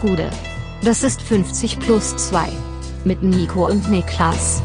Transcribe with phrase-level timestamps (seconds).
[0.00, 0.30] Gude.
[0.82, 2.48] Das ist 50 plus 2.
[3.04, 4.62] Mit Nico und Niklas.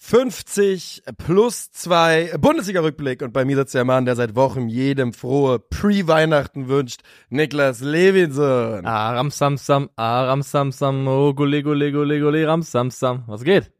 [0.00, 5.58] »50 plus 2 Bundesliga-Rückblick« und bei mir sitzt der Mann, der seit Wochen jedem frohe
[5.58, 7.00] Pre-Weihnachten wünscht,
[7.30, 8.86] Niklas Levinson.
[8.86, 13.24] Aram Sam Sam, Aram Sam Sam, oh gole gole gole gole Ram Sam Sam.
[13.26, 13.72] Was geht?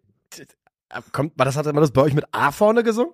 [1.12, 3.12] Kommt, war das, hat man das bei euch mit A vorne gesungen?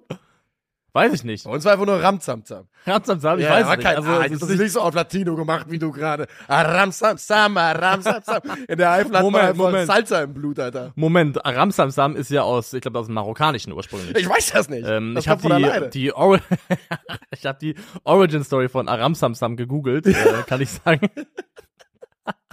[0.92, 1.44] Weiß ich nicht.
[1.44, 2.66] Bei uns war einfach nur Ramzamzam.
[2.84, 3.82] Ramzamzam, ich Ja, weiß es nicht.
[3.84, 6.26] kein Also, A, es das ist ist nicht so auf Latino gemacht wie du gerade.
[6.48, 8.40] Ah, Ramzamzam, ah, Ramzamzam.
[8.66, 9.86] In der Eifel hat man Moment, einfach Moment.
[9.86, 10.90] Salsa im Blut, Alter.
[10.96, 14.16] Moment, Aram Sam Sam ist ja aus, ich glaube, aus dem Marokkanischen ursprünglich.
[14.16, 14.84] Ich weiß das nicht.
[14.84, 15.42] Ähm, das ich habe
[15.90, 16.12] die, die,
[17.30, 20.14] ich hab die Origin Story von Aram Sam Sam gegoogelt, äh,
[20.46, 21.08] kann ich sagen.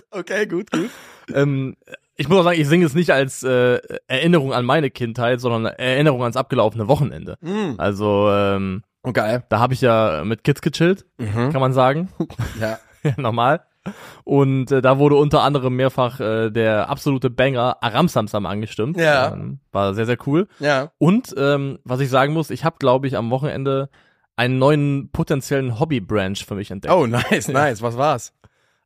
[0.09, 0.89] Okay, gut, gut.
[1.33, 1.75] ähm,
[2.17, 5.65] ich muss auch sagen, ich singe es nicht als äh, Erinnerung an meine Kindheit, sondern
[5.73, 7.37] Erinnerung ans abgelaufene Wochenende.
[7.41, 7.75] Mm.
[7.77, 9.43] Also ähm, Oh, geil.
[9.49, 11.51] da habe ich ja mit Kids gechillt, Mhm.
[11.51, 12.09] kann man sagen.
[12.59, 12.79] Ja.
[13.17, 13.61] Normal.
[14.25, 18.97] Und äh, da wurde unter anderem mehrfach äh, der absolute Banger Aram Samsam angestimmt.
[18.97, 19.31] Ja.
[19.31, 20.47] Ähm, war sehr, sehr cool.
[20.59, 20.91] Ja.
[20.97, 23.89] Und ähm, was ich sagen muss, ich habe, glaube ich, am Wochenende
[24.35, 26.93] einen neuen potenziellen Hobby-Branch für mich entdeckt.
[26.93, 27.81] Oh, nice, nice.
[27.81, 28.33] Was war's?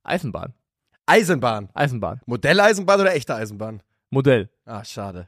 [0.04, 0.54] Eisenbahn.
[1.12, 1.68] Eisenbahn.
[1.74, 2.22] Eisenbahn.
[2.26, 3.84] Modelleisenbahn oder echte Eisenbahn?
[4.12, 4.50] Modell.
[4.66, 5.28] Ah, schade.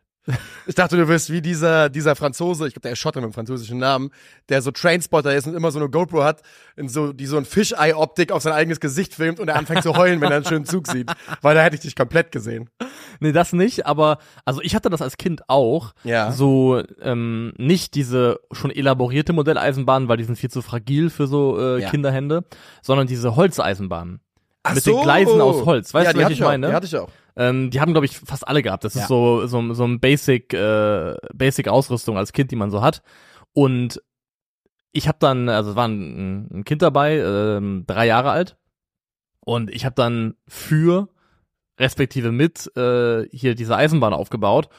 [0.66, 3.34] Ich dachte, du wirst wie dieser, dieser Franzose, ich glaube, der ist Schotter mit einem
[3.34, 4.10] französischen Namen,
[4.48, 6.42] der so Trainspotter ist und immer so eine GoPro hat,
[6.78, 9.98] in so, die so ein Fischei-Optik auf sein eigenes Gesicht filmt und er anfängt zu
[9.98, 11.12] heulen, wenn er einen schönen Zug sieht.
[11.42, 12.70] Weil da hätte ich dich komplett gesehen.
[13.20, 15.92] Nee, das nicht, aber also ich hatte das als Kind auch.
[16.06, 16.32] Ja.
[16.32, 21.60] So ähm, nicht diese schon elaborierte Modelleisenbahn, weil die sind viel zu fragil für so
[21.60, 21.90] äh, Ja.
[21.90, 22.46] Kinderhände,
[22.82, 24.22] sondern diese Holzeisenbahnen.
[24.64, 25.94] Ach Mit den Gleisen aus Holz.
[25.94, 26.68] Weißt ja, du, hatte ich ich auch, meine?
[26.68, 27.10] Die hatte ich auch.
[27.36, 28.84] Ähm, die haben, glaube ich, fast alle gehabt.
[28.86, 29.02] Das Ja.
[29.02, 33.02] ist so, so, so ein Basic, äh, Basic-Ausrüstung als Kind, die man so hat.
[33.54, 34.02] Und
[34.94, 38.58] ich habe dann, also es war ein, ein Kind dabei, ähm, drei Jahre alt.
[39.42, 41.10] Und ich habe dann für,
[41.80, 44.70] respektive mit, äh, hier diese Eisenbahn aufgebaut.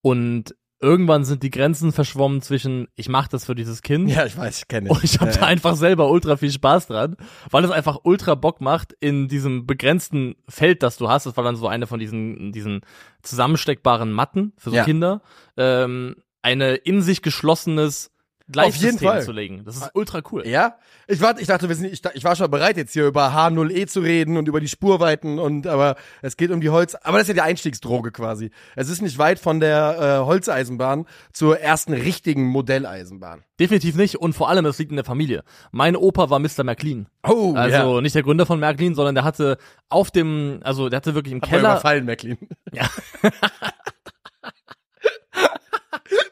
[0.00, 4.36] Und irgendwann sind die Grenzen verschwommen zwischen, ich mache das für dieses Kind Ja, ich
[4.36, 7.16] weiß, ich kenne und ich habe ja, da einfach selber ultra viel Spaß dran,
[7.50, 11.24] weil es einfach ultra Bock macht in diesem begrenzten Feld, das du hast.
[11.26, 12.82] Das war dann so eine von diesen diesen
[13.22, 14.84] zusammensteckbaren Matten für so Ja.
[14.84, 15.22] Kinder,
[15.56, 18.10] ähm, eine in sich geschlossenes
[18.50, 19.62] Gleissystem zu legen.
[19.64, 20.46] Das ist ultra cool.
[20.46, 23.28] Ja, ich war, ich dachte, wir sind, ich, ich war schon bereit, jetzt hier über
[23.34, 27.18] H0E zu reden und über die Spurweiten und, aber es geht um die Holz, aber
[27.18, 28.50] das ist ja die Einstiegsdroge quasi.
[28.76, 33.44] Es ist nicht weit von der äh, Holzeisenbahn zur ersten richtigen Modelleisenbahn.
[33.58, 35.42] Definitiv nicht und vor allem es liegt in der Familie.
[35.72, 36.64] Mein Opa war Mr.
[36.64, 37.06] Mclean.
[37.26, 39.56] Oh, Also nicht der Gründer von Märklin, sondern der hatte
[39.88, 41.70] auf dem, also der hatte wirklich im Hat Keller.
[41.70, 42.36] überfallen, Maclean.
[42.72, 42.88] Ja.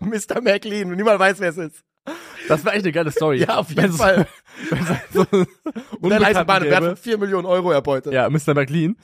[0.01, 0.41] Mr.
[0.43, 1.85] Maclean, und niemand weiß, wer es ist.
[2.49, 3.39] Das war echt eine geile Story.
[3.39, 4.27] Ja, auf jeden Wenn's- Fall.
[5.13, 5.47] so einen
[6.01, 6.87] Modelleisenbahn Unbekannten wert gäbe.
[6.89, 8.13] von 4 Millionen Euro erbeutet.
[8.13, 8.55] Ja, Mr.
[8.55, 8.97] McLean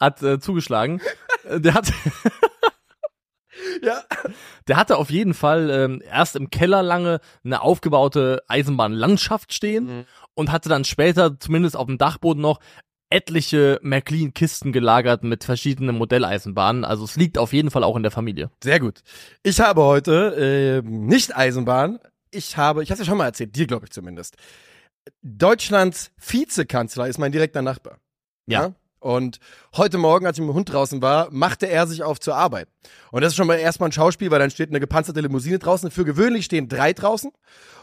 [0.00, 1.00] hat äh, zugeschlagen.
[1.48, 1.92] Äh, der hat,
[3.82, 4.02] ja.
[4.68, 10.04] der hatte auf jeden Fall ähm, erst im Keller lange eine aufgebaute Eisenbahnlandschaft stehen Mhm.
[10.34, 12.60] und hatte dann später zumindest auf dem Dachboden noch
[13.10, 16.84] etliche McLean-Kisten gelagert mit verschiedenen Modelleisenbahnen.
[16.84, 18.50] Also es liegt auf jeden Fall auch in der Familie.
[18.62, 19.00] Sehr gut.
[19.42, 21.98] Ich habe heute äh, nicht Eisenbahn.
[22.32, 24.36] Ich habe, ich habe es ja schon mal erzählt, dir glaube ich zumindest.
[25.22, 27.98] Deutschlands Vizekanzler ist mein direkter Nachbar.
[28.46, 28.74] Ja.
[29.00, 29.40] Und
[29.76, 32.68] heute Morgen, als ich mit dem Hund draußen war, machte er sich auf zur Arbeit.
[33.10, 35.90] Und das ist schon mal erstmal ein Schauspiel, weil dann steht eine gepanzerte Limousine draußen.
[35.90, 37.32] Für gewöhnlich stehen drei draußen.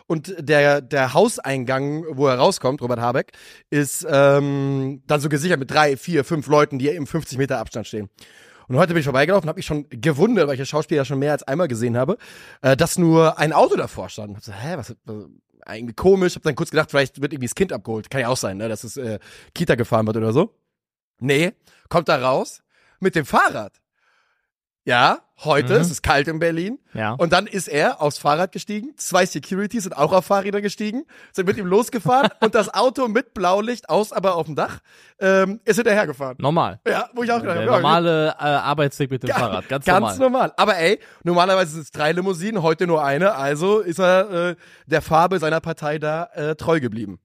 [0.08, 3.34] Und der, der Hauseingang, wo er rauskommt, Robert Habeck,
[3.70, 7.86] ist ähm, dann so gesichert mit drei, vier, fünf Leuten, die im 50 Meter Abstand
[7.86, 8.10] stehen.
[8.70, 11.04] Und heute bin ich vorbeigelaufen und habe mich schon gewundert, weil ich das Schauspiel ja
[11.04, 12.18] schon mehr als einmal gesehen habe,
[12.62, 14.36] äh, dass nur ein Auto davor stand.
[14.36, 15.26] Hab so, hä, was, was
[15.66, 16.36] eigentlich komisch.
[16.36, 18.12] Hab dann kurz gedacht, vielleicht wird irgendwie das Kind abgeholt.
[18.12, 19.18] Kann ja auch sein, ne, dass es äh,
[19.56, 20.56] Kita gefahren wird oder so.
[21.20, 21.54] Nee,
[21.90, 22.62] kommt da raus
[23.00, 23.74] mit dem Fahrrad.
[24.90, 25.82] Ja, heute, Mhm.
[25.82, 26.80] es ist kalt in Berlin.
[26.96, 27.12] Ja.
[27.14, 28.94] Und dann ist er aufs Fahrrad gestiegen.
[28.98, 33.36] Zwei Securities sind auch auf Fahrräder gestiegen, sind mit ihm losgefahren und das Auto mit
[33.36, 34.80] Blaulicht aus, aber auf dem Dach,
[35.20, 36.38] ähm, ist hinterhergefahren.
[36.40, 36.80] Normal.
[36.88, 39.70] Ja, wo ich auch gedacht habe, normale äh, Arbeitsweg mit dem Fahrrad.
[39.70, 40.18] Ganz, Ganz normal.
[40.18, 40.54] normal.
[40.58, 44.56] Aber ey, normalerweise sind es drei Limousinen, heute nur eine, also ist er äh,
[44.88, 47.20] der Farbe seiner Partei da äh, treu geblieben.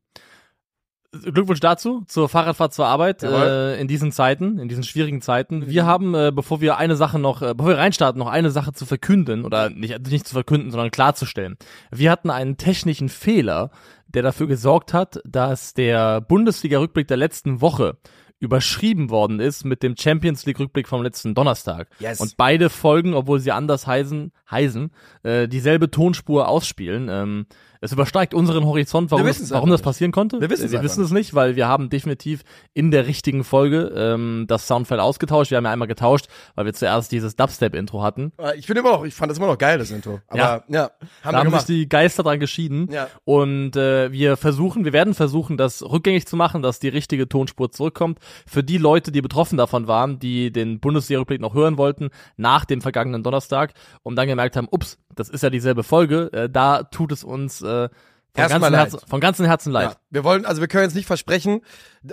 [1.22, 5.66] Glückwunsch dazu, zur Fahrradfahrt zur Arbeit äh, in diesen Zeiten, in diesen schwierigen Zeiten.
[5.68, 8.72] Wir haben, äh, bevor wir eine Sache noch, äh, bevor wir reinstarten, noch eine Sache
[8.72, 11.56] zu verkünden oder nicht, nicht zu verkünden, sondern klarzustellen.
[11.90, 13.70] Wir hatten einen technischen Fehler,
[14.08, 17.96] der dafür gesorgt hat, dass der Bundesliga-Rückblick der letzten Woche
[18.40, 21.88] überschrieben worden ist mit dem Champions League Rückblick vom letzten Donnerstag.
[21.98, 22.20] Yes.
[22.20, 24.90] Und beide Folgen, obwohl sie anders heißen, heißen
[25.22, 27.08] äh, dieselbe Tonspur ausspielen.
[27.10, 27.46] Ähm,
[27.84, 30.40] es übersteigt unseren Horizont, warum, das, warum das passieren konnte.
[30.40, 32.42] Wir wissen's wir wissen es nicht, weil wir haben definitiv
[32.72, 35.50] in der richtigen Folge ähm, das Soundfeld ausgetauscht.
[35.50, 38.32] Wir haben ja einmal getauscht, weil wir zuerst dieses Dubstep-Intro hatten.
[38.38, 40.20] Äh, Ich finde immer noch, ich fand das immer noch geil, das Intro.
[40.28, 40.82] Aber ja, Ja.
[40.82, 40.90] haben
[41.22, 41.68] Da wir haben sich gemacht.
[41.68, 42.88] die Geister dran geschieden.
[42.90, 43.08] Ja.
[43.24, 47.70] Und äh, wir versuchen, wir werden versuchen, das rückgängig zu machen, dass die richtige Tonspur
[47.70, 48.18] zurückkommt.
[48.46, 52.08] Für die Leute, die betroffen davon waren, die den Bundesliga-Rückblick noch hören wollten,
[52.38, 56.48] nach dem vergangenen Donnerstag und dann gemerkt haben, ups, das ist ja dieselbe Folge, äh,
[56.50, 57.88] da tut es uns äh,
[58.36, 58.74] von, ganzem.
[58.74, 59.90] Herzen, von ganzem Herzen leid.
[59.90, 61.60] Ja, wir wollen, also wir können jetzt nicht versprechen,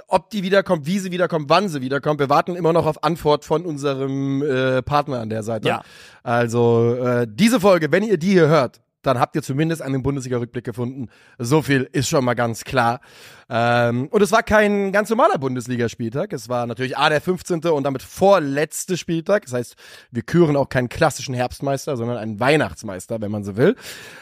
[0.07, 2.19] ob die wiederkommt, wie sie wiederkommt, wann sie wiederkommt.
[2.19, 5.67] Wir warten immer noch auf Antwort von unserem äh, Partner an der Seite.
[5.67, 5.81] Ja.
[6.21, 10.63] Also äh, diese Folge, wenn ihr die hier hört, dann habt ihr zumindest einen Bundesliga-Rückblick
[10.63, 11.09] gefunden.
[11.37, 13.01] So viel ist schon mal ganz klar.
[13.49, 16.31] Ähm, und es war kein ganz normaler Bundesligaspieltag.
[16.33, 17.61] Es war natürlich A, der 15.
[17.65, 19.43] und damit vorletzte Spieltag.
[19.43, 19.75] Das heißt,
[20.11, 23.75] wir küren auch keinen klassischen Herbstmeister, sondern einen Weihnachtsmeister, wenn man so will.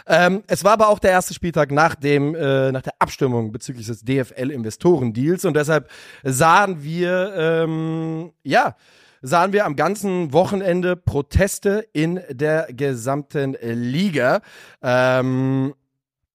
[0.07, 3.87] Ähm, es war aber auch der erste Spieltag nach dem, äh, nach der Abstimmung bezüglich
[3.87, 5.89] des DFL-Investoren-Deals und deshalb
[6.23, 8.75] sahen wir, ähm, ja,
[9.21, 14.41] sahen wir am ganzen Wochenende Proteste in der gesamten Liga.
[14.81, 15.73] Ähm,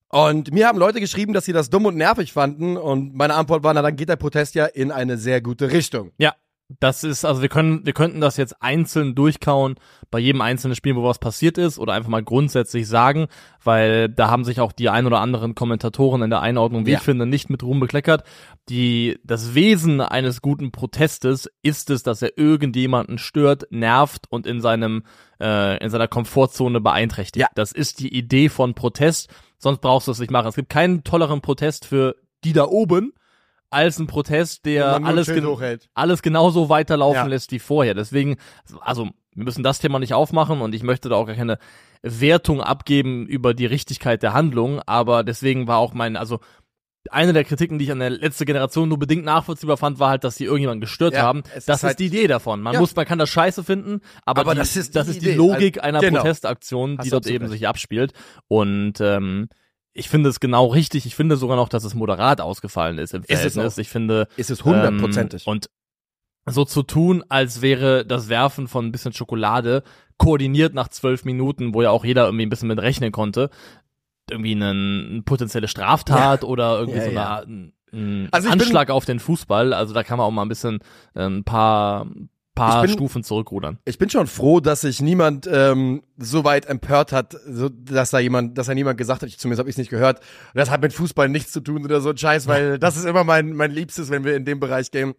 [0.09, 2.77] und mir haben Leute geschrieben, dass sie das dumm und nervig fanden.
[2.77, 6.13] Und meine Antwort war, na dann geht der Protest ja in eine sehr gute Richtung.
[6.19, 6.35] Ja,
[6.69, 9.75] das ist, also wir können, wir könnten das jetzt einzeln durchkauen
[10.11, 13.27] bei jedem einzelnen Spiel, wo was passiert ist, oder einfach mal grundsätzlich sagen,
[13.63, 16.99] weil da haben sich auch die ein oder anderen Kommentatoren in der Einordnung, wie Ja.
[16.99, 18.25] ich finde, nicht mit Ruhm bekleckert.
[18.71, 24.63] Die, das Wesen eines guten Protestes ist es, dass er irgendjemanden stört, nervt und in
[24.63, 25.05] seinem,
[25.41, 27.43] äh, in seiner Komfortzone beeinträchtigt.
[27.43, 27.49] Ja.
[27.55, 29.29] Das ist die Idee von Protest,
[29.59, 30.49] sonst brauchst du es nicht machen.
[30.49, 33.13] Es gibt keinen tolleren Protest für die da oben,
[33.71, 35.89] als ein Protest, der alles, gen hochhält.
[35.95, 37.27] alles genauso weiterlaufen Ja.
[37.27, 37.95] lässt wie vorher.
[37.95, 38.37] Deswegen,
[38.81, 41.59] also wir müssen das Thema nicht aufmachen und ich möchte da auch gar keine
[42.03, 46.39] Wertung abgeben über die Richtigkeit der Handlung, aber deswegen war auch mein, also
[47.11, 50.25] eine der Kritiken, die ich an der letzte Generation nur bedingt nachvollziehbar fand, war halt,
[50.25, 51.43] dass die irgendjemanden gestört Ja, haben.
[51.43, 52.63] Das ist ist, halt- die Idee davon.
[52.63, 52.81] Man Ja.
[52.81, 55.33] muss, man kann das scheiße finden, aber, Aber die, das ist die das ist die.
[55.33, 56.21] Logik Also, einer genau.
[56.21, 57.53] Protestaktion, die dort eben recht.
[57.53, 58.13] sich abspielt.
[58.49, 59.49] Und ähm,
[59.95, 61.07] ich finde es genau richtig.
[61.07, 63.75] Ich finde sogar noch, dass es moderat ausgefallen ist im Ist es Verhältnis.
[63.75, 63.79] auch.
[63.79, 65.47] Ich finde Ist es hundertprozentig.
[65.47, 65.71] ähm, und
[66.47, 69.83] so zu tun, als wäre das Werfen von ein bisschen Schokolade
[70.19, 73.49] koordiniert nach zwölf Minuten, wo ja auch jeder irgendwie ein bisschen mit rechnen konnte,
[74.31, 77.37] irgendwie eine, eine potenzielle Straftat oder irgendwie Ja, so ja.
[77.39, 77.73] eine, ein,
[78.25, 79.73] ein Also bin- Anschlag auf den Fußball.
[79.73, 80.81] Also da kann man auch mal ein bisschen
[81.15, 82.07] äh, ein paar,
[82.55, 83.79] paar Ich bin- Stufen zurückrudern.
[83.85, 88.19] Ich bin schon froh, dass sich niemand ähm, so weit empört hat, so, dass da
[88.19, 90.21] jemand, dass da niemand gesagt hat, ich, zumindest habe ich es nicht gehört,
[90.55, 93.25] das hat mit Fußball nichts zu tun oder so ein Scheiß, weil das ist immer
[93.25, 95.15] mein, mein Liebstes, wenn wir in dem Bereich gehen.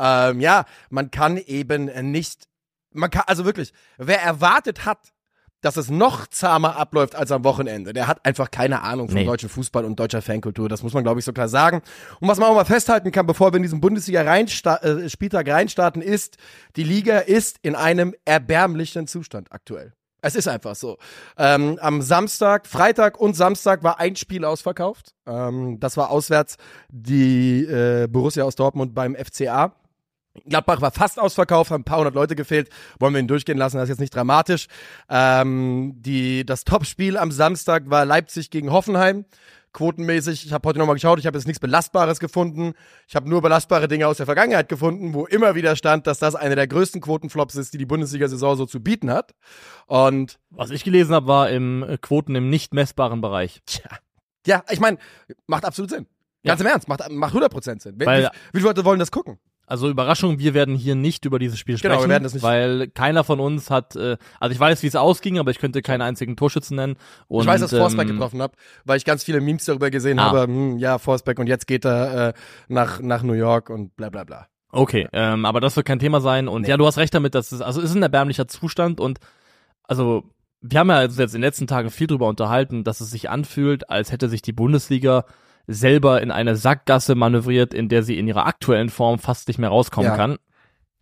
[0.00, 2.44] Ähm, ja, man kann eben nicht,
[2.92, 5.12] man kann, also wirklich, wer erwartet hat,
[5.62, 7.92] dass es noch zahmer abläuft als am Wochenende.
[7.92, 9.24] Der hat einfach keine Ahnung vom Nee.
[9.26, 10.68] deutschen Fußball und deutscher Fankultur.
[10.68, 11.82] Das muss man, glaube ich, so klar sagen.
[12.20, 16.36] Und was man auch mal festhalten kann, bevor wir in diesen Bundesliga-Spieltag reinstarten, ist,
[16.76, 19.92] die Liga ist in einem erbärmlichen Zustand aktuell.
[20.22, 20.98] Es ist einfach so.
[21.38, 25.14] Ähm, am Samstag, Freitag und Samstag war ein Spiel ausverkauft.
[25.26, 26.56] Ähm, das war auswärts
[26.90, 29.72] die äh, Borussia aus Dortmund beim FCA.
[30.48, 32.68] Gladbach war fast ausverkauft, haben ein paar hundert Leute gefehlt.
[32.98, 34.66] Wollen wir ihn durchgehen lassen, das ist jetzt nicht dramatisch.
[35.08, 39.24] Ähm, die, das Topspiel am Samstag war Leipzig gegen Hoffenheim.
[39.72, 42.72] Quotenmäßig, ich habe heute nochmal geschaut, ich habe jetzt nichts Belastbares gefunden.
[43.06, 46.34] Ich habe nur belastbare Dinge aus der Vergangenheit gefunden, wo immer wieder stand, dass das
[46.34, 49.32] eine der größten Quotenflops ist, die die Bundesliga-Saison so zu bieten hat.
[49.86, 53.62] Und Was ich gelesen habe, war im äh, Quoten im nicht messbaren Bereich.
[53.66, 53.90] Tja.
[54.46, 54.98] Ja, ich meine,
[55.46, 56.06] macht absolut Sinn.
[56.44, 57.94] Ganz im Ernst, macht, macht 100% Sinn.
[57.98, 59.38] Weil- wie, wie viele Leute wollen das gucken?
[59.70, 62.42] Also Überraschung, wir werden hier nicht über dieses Spiel Genau, wir sprechen, werden das nicht-
[62.42, 65.80] weil keiner von uns hat, äh, also ich weiß, wie es ausging, aber ich könnte
[65.80, 66.96] keinen einzigen Torschützen nennen.
[67.28, 68.52] Und, ich weiß, dass Forsberg ähm, getroffen hat,
[68.84, 70.24] weil ich ganz viele Memes darüber gesehen Ah.
[70.32, 70.42] habe.
[70.42, 72.32] Hm, ja, Forsberg und jetzt geht er äh,
[72.68, 74.48] nach, nach New York und bla bla bla.
[74.72, 76.48] Okay, ähm, aber das wird kein Thema sein.
[76.48, 76.68] Und Nee.
[76.68, 79.18] ja, du hast recht damit, dass es, also es ist ein erbärmlicher Zustand und
[79.84, 80.24] also
[80.60, 83.88] wir haben ja jetzt in den letzten Tagen viel drüber unterhalten, dass es sich anfühlt,
[83.88, 85.24] als hätte sich die Bundesliga
[85.72, 89.70] selber in eine Sackgasse manövriert, in der sie in ihrer aktuellen Form fast nicht mehr
[89.70, 90.16] rauskommen Ja.
[90.16, 90.36] kann,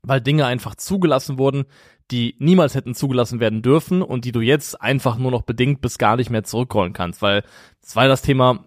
[0.02, 1.64] weil Dinge einfach zugelassen wurden,
[2.10, 5.98] die niemals hätten zugelassen werden dürfen und die du jetzt einfach nur noch bedingt bis
[5.98, 7.42] gar nicht mehr zurückrollen kannst, weil
[7.82, 8.64] es war das Thema,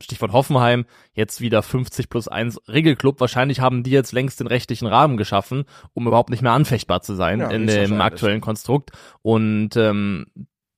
[0.00, 0.84] Stichwort Hoffenheim,
[1.14, 3.20] jetzt wieder 50 plus 1 Regelclub.
[3.20, 7.14] Wahrscheinlich haben die jetzt längst den rechtlichen Rahmen geschaffen, um überhaupt nicht mehr anfechtbar zu
[7.14, 8.90] sein Ja, in dem aktuellen Konstrukt.
[9.22, 10.26] Und ähm,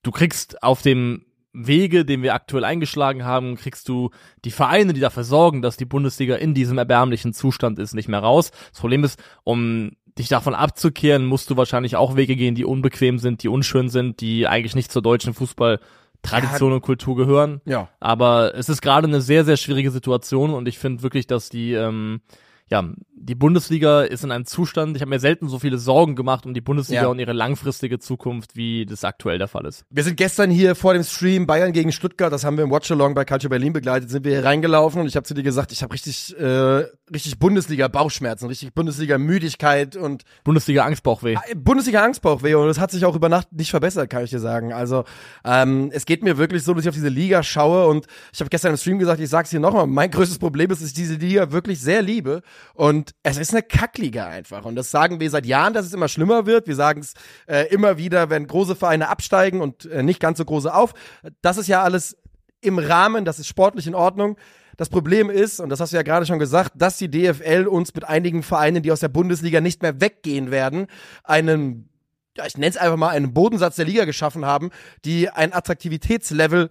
[0.03, 1.26] du kriegst auf dem
[1.57, 4.11] Wege, den wir aktuell eingeschlagen haben, kriegst du
[4.45, 8.21] die Vereine, die dafür sorgen, dass die Bundesliga in diesem erbärmlichen Zustand ist, nicht mehr
[8.21, 8.51] raus.
[8.71, 13.19] Das Problem ist, um dich davon abzukehren, musst du wahrscheinlich auch Wege gehen, die unbequem
[13.19, 15.81] sind, die unschön sind, die eigentlich nicht zur deutschen Fußball
[16.23, 17.61] Tradition und Kultur gehören.
[17.65, 17.89] Ja.
[18.01, 21.73] Aber es ist gerade eine sehr, sehr schwierige Situation und ich finde wirklich, dass die
[21.73, 22.21] ähm,
[22.69, 22.85] ja,
[23.19, 26.53] die Bundesliga ist in einem Zustand, ich habe mir selten so viele Sorgen gemacht um
[26.53, 27.09] die Bundesliga Ja.
[27.09, 29.85] und ihre langfristige Zukunft, wie das aktuell der Fall ist.
[29.91, 33.15] Wir sind gestern hier vor dem Stream Bayern gegen Stuttgart, das haben wir im Watchalong
[33.15, 35.83] bei Culture Berlin begleitet, sind wir hier reingelaufen und ich habe zu dir gesagt, ich
[35.83, 41.37] habe richtig, äh, richtig Bundesliga-Bauchschmerzen, richtig Bundesliga-Müdigkeit und Bundesliga Angstbauchweh.
[41.57, 44.73] Bundesliga-Angstbauchweh und das hat sich auch über Nacht nicht verbessert, kann ich dir sagen.
[44.73, 45.05] Also
[45.45, 48.51] ähm, es geht mir wirklich so, dass ich auf diese Liga schaue und ich habe
[48.51, 51.15] gestern im Stream gesagt, ich sag's hier nochmal, mein größtes Problem ist, dass ich diese
[51.15, 52.43] Liga wirklich sehr liebe
[52.75, 56.09] und es ist eine Kackliga einfach und das sagen wir seit Jahren, dass es immer
[56.09, 56.67] schlimmer wird.
[56.67, 57.15] Wir sagen es
[57.47, 60.95] äh, immer wieder, wenn große Vereine absteigen und äh, nicht ganz so große auf.
[61.43, 62.17] Das ist ja alles
[62.61, 64.37] im Rahmen, das ist sportlich in Ordnung.
[64.77, 67.95] Das Problem ist, und das hast du ja gerade schon gesagt, dass die DFL uns
[67.95, 70.87] mit einigen Vereinen, die aus der Bundesliga nicht mehr weggehen werden,
[71.25, 71.89] einen,
[72.37, 74.71] ja, ich nenne es einfach mal einen Bodensatz der Liga geschaffen haben,
[75.05, 76.69] die ein Attraktivitätslevel,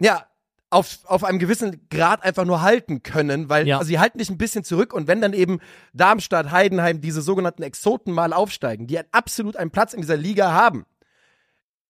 [0.00, 0.26] ja,
[0.74, 3.78] auf, auf einem gewissen Grad einfach nur halten können, weil Ja.
[3.78, 5.60] also sie halten dich ein bisschen zurück und wenn dann eben
[5.92, 10.84] Darmstadt, Heidenheim, diese sogenannten Exoten mal aufsteigen, die absolut einen Platz in dieser Liga haben,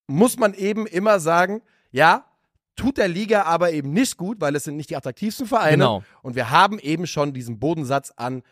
[0.07, 1.61] muss man eben immer sagen,
[1.91, 2.25] ja,
[2.75, 5.77] tut der Liga aber eben nicht gut, weil es sind nicht die attraktivsten Vereine.
[5.77, 6.03] Genau.
[6.21, 8.43] Und wir haben eben schon diesen Bodensatz an.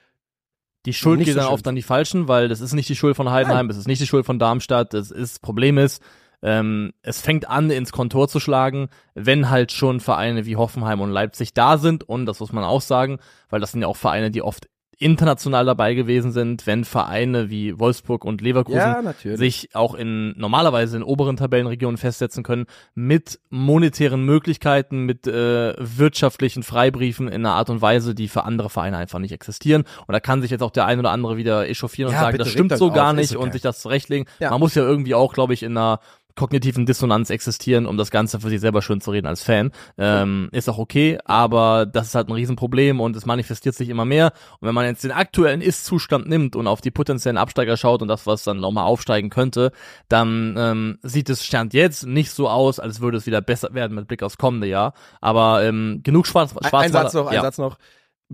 [0.86, 1.54] Die Schuld Nicht geht so dann schön.
[1.54, 4.02] oft an die Falschen, weil das ist nicht die Schuld von Heidenheim, es ist nicht
[4.02, 6.02] die Schuld von Darmstadt, das ist, Problem ist,
[6.44, 11.10] ähm, es fängt an, ins Kontor zu schlagen, wenn halt schon Vereine wie Hoffenheim und
[11.10, 13.20] Leipzig da sind und das muss man auch sagen,
[13.50, 14.68] weil das sind ja auch Vereine, die oft
[15.04, 19.38] international dabei gewesen sind, wenn Vereine wie Wolfsburg und Leverkusen natürlich.
[19.38, 26.64] sich auch in normalerweise in oberen Tabellenregionen festsetzen können mit monetären Möglichkeiten, mit äh, wirtschaftlichen
[26.64, 29.84] Freibriefen in einer Art und Weise, die für andere Vereine einfach nicht existieren.
[30.08, 32.34] Und da kann sich jetzt auch der ein oder andere wieder echauffieren und Ja, sagen,
[32.34, 33.44] bitte, das stimmt so gar auf, nicht okay.
[33.44, 34.28] und sich das zurechtlegen.
[34.40, 34.52] Ja.
[34.52, 36.00] Man muss ja irgendwie auch, glaube ich, in einer
[36.36, 39.72] kognitiven Dissonanz existieren, um das Ganze für sich selber schön zu reden als Fan.
[39.98, 44.06] Ähm, ist auch okay, aber das ist halt ein Riesenproblem und es manifestiert sich immer
[44.06, 44.34] mehr.
[44.60, 48.08] Und wenn man jetzt den aktuellen Ist-Zustand nimmt und auf die potenziellen Absteiger schaut und
[48.08, 49.72] das, was dann nochmal aufsteigen könnte,
[50.10, 53.96] dann ähm, sieht es Stand jetzt nicht so aus, als würde es wieder besser werden
[53.96, 54.94] mit Blick aufs kommende Jahr.
[55.22, 57.42] Aber ähm, genug Schwarz, Ein, Schwarz ein Satz noch, ein ja.
[57.42, 57.78] Satz noch.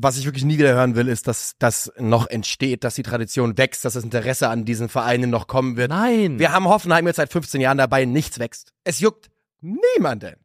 [0.02, 3.58] Was ich wirklich nie wieder hören will, ist, dass das noch entsteht, dass die Tradition
[3.58, 5.90] wächst, dass das Interesse an diesen Vereinen noch kommen wird.
[5.90, 6.40] Nein.
[6.40, 8.72] Wir haben Hoffenheim jetzt seit 15 Jahren dabei, nichts wächst.
[8.86, 9.30] Es juckt
[9.60, 10.36] niemanden.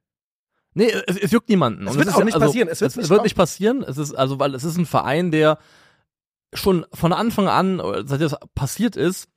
[0.75, 1.87] Nee, es, es juckt niemanden.
[1.87, 2.69] Es wird auch ja- nicht also, passieren.
[2.69, 3.25] Es wird es nicht wird kommen.
[3.25, 3.85] nicht passieren.
[3.85, 5.59] Es ist, also, weil es ist ein Verein, der
[6.53, 9.29] schon von Anfang an, seit das passiert ist,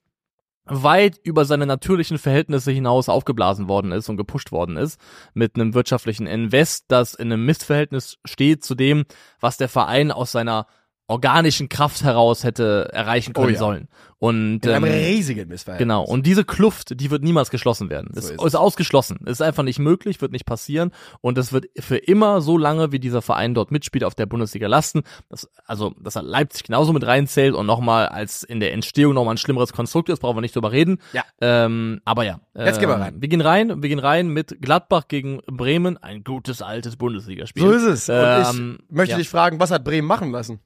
[0.67, 4.99] weit über seine natürlichen Verhältnisse hinaus aufgeblasen worden ist und gepusht worden ist
[5.33, 9.05] mit einem wirtschaftlichen Invest, das in einem Missverhältnis steht zu dem,
[9.39, 10.67] was der Verein aus seiner
[11.07, 13.57] organischen Kraft heraus hätte erreichen können Oh ja.
[13.59, 13.87] sollen.
[14.19, 15.85] Und In einem ähm, riesigen Missverhältnis.
[15.85, 18.09] Genau, und diese Kluft, die wird niemals geschlossen werden.
[18.13, 18.55] So ist, ist ist, es.
[18.55, 19.19] ausgeschlossen.
[19.25, 20.91] Ist einfach nicht möglich, wird nicht passieren.
[21.21, 24.67] Und das wird für immer so lange, wie dieser Verein dort mitspielt, auf der Bundesliga
[24.67, 25.03] lasten.
[25.29, 29.35] Das, also, dass er Leipzig genauso mit reinzählt und nochmal als in der Entstehung nochmal
[29.35, 30.97] ein schlimmeres Konstrukt ist, brauchen wir nicht drüber reden.
[31.13, 31.23] Ja.
[31.39, 32.39] Ähm, aber ja.
[32.55, 33.21] Jetzt gehen wir ähm, rein.
[33.21, 35.95] Wir gehen rein, wir gehen rein mit Gladbach gegen Bremen.
[35.97, 37.61] Ein gutes, altes Bundesligaspiel.
[37.61, 38.09] So ist es.
[38.09, 39.17] Und Ähm, ich möchte ja.
[39.19, 40.59] dich fragen, was hat Bremen machen lassen?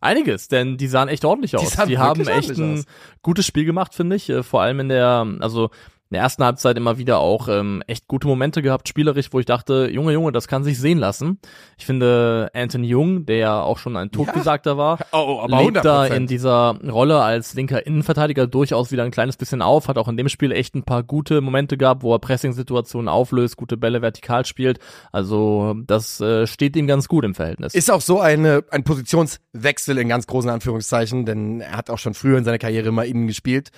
[0.00, 1.70] Einiges, denn die sahen echt ordentlich aus.
[1.72, 2.84] sahen Die, haben echt ein aus.
[3.22, 4.28] gutes Spiel gemacht, finde ich.
[4.28, 5.70] Äh, Vor allem in der, also
[6.10, 9.46] in der ersten Halbzeit immer wieder auch ähm, echt gute Momente gehabt, spielerisch, wo ich
[9.46, 11.38] dachte, Junge, Junge, das kann sich sehen lassen.
[11.76, 16.26] Ich finde Anthony Jung, der ja auch schon ein Totgesagter war, Oh, lebt da in
[16.26, 20.30] dieser Rolle als linker Innenverteidiger durchaus wieder ein kleines bisschen auf, hat auch in dem
[20.30, 24.78] Spiel echt ein paar gute Momente gehabt, wo er Pressing-Situationen auflöst, gute Bälle vertikal spielt.
[25.12, 27.74] Also das äh, steht ihm ganz gut im Verhältnis.
[27.74, 32.14] Ist auch so eine, ein Positionswechsel in ganz großen Anführungszeichen, denn er hat auch schon
[32.14, 33.70] früher in seiner Karriere mal innen gespielt,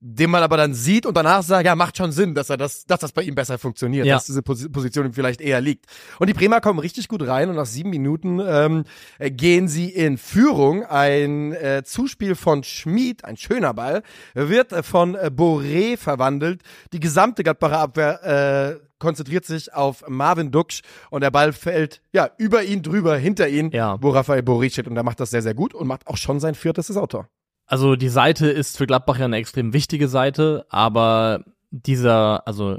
[0.00, 2.84] den man aber dann sieht und danach sagt, ja, macht schon Sinn, dass er das,
[2.86, 4.14] dass das bei ihm besser funktioniert, Ja.
[4.16, 5.86] dass diese Pos Position ihm vielleicht eher liegt.
[6.18, 8.84] Und die Bremer kommen richtig gut rein und nach sieben Minuten ähm,
[9.18, 10.84] äh, gehen sie in Führung.
[10.84, 14.02] Ein äh, Zuspiel von Schmid, ein schöner Ball,
[14.34, 16.62] wird äh, von äh, Boré verwandelt.
[16.92, 22.30] Die gesamte Gladbacher Abwehr äh, konzentriert sich auf Marvin Duksch und der Ball fällt ja
[22.38, 23.98] über ihn drüber, hinter ihn, Ja.
[24.00, 26.40] wo Raphael Boré steht und er macht das sehr, sehr gut und macht auch schon
[26.40, 27.28] sein viertes Saisontor.
[27.66, 32.78] Also die Seite ist für Gladbach ja eine extrem wichtige Seite, aber dieser, also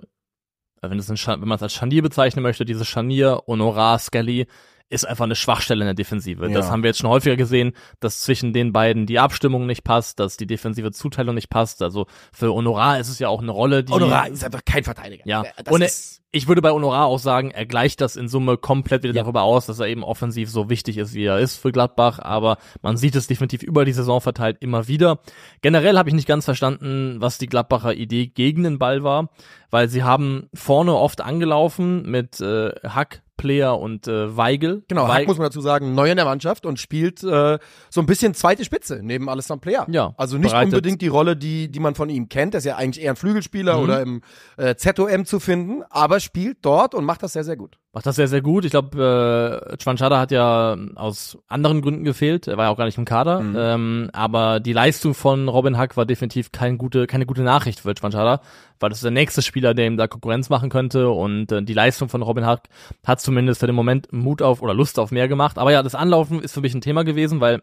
[0.81, 4.47] wenn, ein, Scha- wenn man es als Scharnier bezeichnen möchte, dieses Scharnier Honorar Skelly
[4.89, 6.47] ist einfach eine Schwachstelle in der Defensive.
[6.47, 6.53] Ja.
[6.53, 10.17] Das haben wir jetzt schon häufiger gesehen, dass zwischen den beiden die Abstimmung nicht passt,
[10.21, 11.81] dass die defensive Zuteilung nicht passt.
[11.81, 15.23] Also für Honorar ist es ja auch eine Rolle, die Honorar ist einfach kein Verteidiger.
[15.25, 18.27] ja, Das und er, ist, ich würde bei Honorar auch sagen, er gleicht das in
[18.27, 19.23] Summe komplett wieder Ja.
[19.23, 22.57] darüber aus, dass er eben offensiv so wichtig ist, wie er ist für Gladbach, aber
[22.81, 25.19] man sieht es definitiv über die Saison verteilt immer wieder.
[25.61, 29.29] Generell habe ich nicht ganz verstanden, was die Gladbacher Idee gegen den Ball war,
[29.71, 34.83] weil sie haben vorne oft angelaufen mit äh, Hack, Player und äh, Weigel.
[34.87, 38.07] genau, Hack muss man dazu sagen, neu in der Mannschaft und spielt äh, so ein
[38.07, 39.85] bisschen zweite Spitze neben Alessandro Player.
[39.91, 42.55] Ja, Also nicht bereitet- unbedingt die Rolle, die, die man von ihm kennt.
[42.55, 43.83] Er ist ja eigentlich eher ein Flügelspieler Mhm.
[43.83, 44.21] oder im
[44.57, 47.77] äh, ZOM zu finden, aber spielt dort und macht das sehr, sehr gut.
[47.93, 48.65] macht das sehr, sehr gut.
[48.65, 52.47] Ich glaube, äh, Chwanchada hat ja aus anderen Gründen gefehlt.
[52.47, 53.41] Er war ja auch gar nicht im Kader.
[53.41, 53.55] Mhm.
[53.57, 57.93] Ähm, aber die Leistung von Robin Hack war definitiv kein gute, keine gute Nachricht für
[57.93, 58.41] Chwanchada,
[58.79, 61.09] weil das ist der nächste Spieler, der ihm da Konkurrenz machen könnte.
[61.09, 62.69] Und äh, die Leistung von Robin Hack
[63.05, 65.57] hat zumindest für den Moment Mut auf oder Lust auf mehr gemacht.
[65.57, 67.61] Aber ja, das Anlaufen ist für mich ein Thema gewesen, weil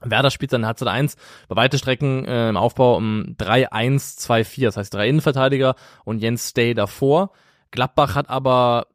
[0.00, 1.16] Werder spielt dann Halbzeit 1
[1.48, 6.74] bei weite Strecken äh, im Aufbau um 3-1-2-4, das heißt drei Innenverteidiger und Jens Stay
[6.74, 7.32] davor.
[7.70, 8.86] Gladbach hat aber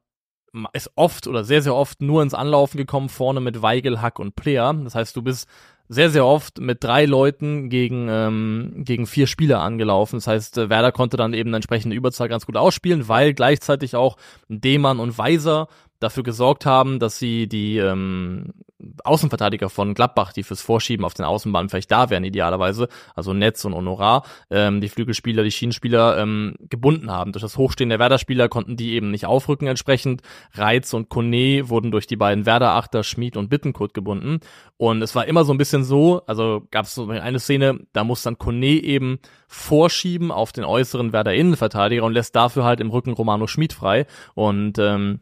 [0.73, 4.35] ist oft oder sehr, sehr oft nur ins Anlaufen gekommen, vorne mit Weigel, Hack und
[4.35, 4.71] Player.
[4.83, 5.47] Das heißt, du bist
[5.89, 10.17] sehr, sehr oft mit drei Leuten gegen, ähm, gegen vier Spieler angelaufen.
[10.17, 13.95] Das heißt, äh, Werder konnte dann eben eine entsprechende Überzahl ganz gut ausspielen, weil gleichzeitig
[13.95, 15.67] auch Demann und Weiser
[16.03, 18.53] dafür gesorgt haben, dass sie die ähm,
[19.03, 23.63] Außenverteidiger von Gladbach, die fürs Vorschieben auf den Außenbahnen vielleicht da wären idealerweise, also Netz
[23.65, 27.31] und Honorar, ähm, die Flügelspieler, die Schienenspieler ähm, gebunden haben.
[27.31, 30.21] Durch das Hochstehen der Werder-Spieler konnten die eben nicht aufrücken entsprechend.
[30.53, 34.39] Reiz und Kone wurden durch die beiden Werder-Achter Schmid und Bittenkurt gebunden.
[34.77, 38.03] Und es war immer so ein bisschen so, also gab es so eine Szene, da
[38.03, 43.13] muss dann Kone eben vorschieben auf den äußeren Werder-Innenverteidiger und lässt dafür halt im Rücken
[43.13, 44.05] Romano Schmid frei.
[44.33, 45.21] Und ähm,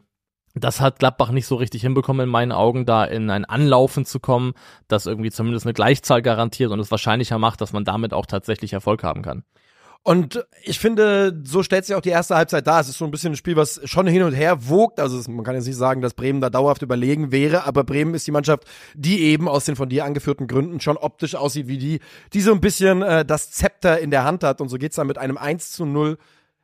[0.54, 4.20] das hat Gladbach nicht so richtig hinbekommen in meinen Augen, da in ein Anlaufen zu
[4.20, 4.52] kommen,
[4.88, 8.72] das irgendwie zumindest eine Gleichzahl garantiert und es wahrscheinlicher macht, dass man damit auch tatsächlich
[8.72, 9.44] Erfolg haben kann.
[10.04, 12.80] Und ich finde, so stellt sich auch die erste Halbzeit dar.
[12.80, 14.98] Es ist so ein bisschen ein Spiel, was schon hin und her wogt.
[14.98, 18.26] Also man kann jetzt nicht sagen, dass Bremen da dauerhaft überlegen wäre, aber Bremen ist
[18.26, 22.00] die Mannschaft, die eben aus den von dir angeführten Gründen schon optisch aussieht wie die,
[22.32, 24.60] die so ein bisschen äh, das Zepter in der Hand hat.
[24.60, 26.18] Und so geht's dann mit einem 1 zu 0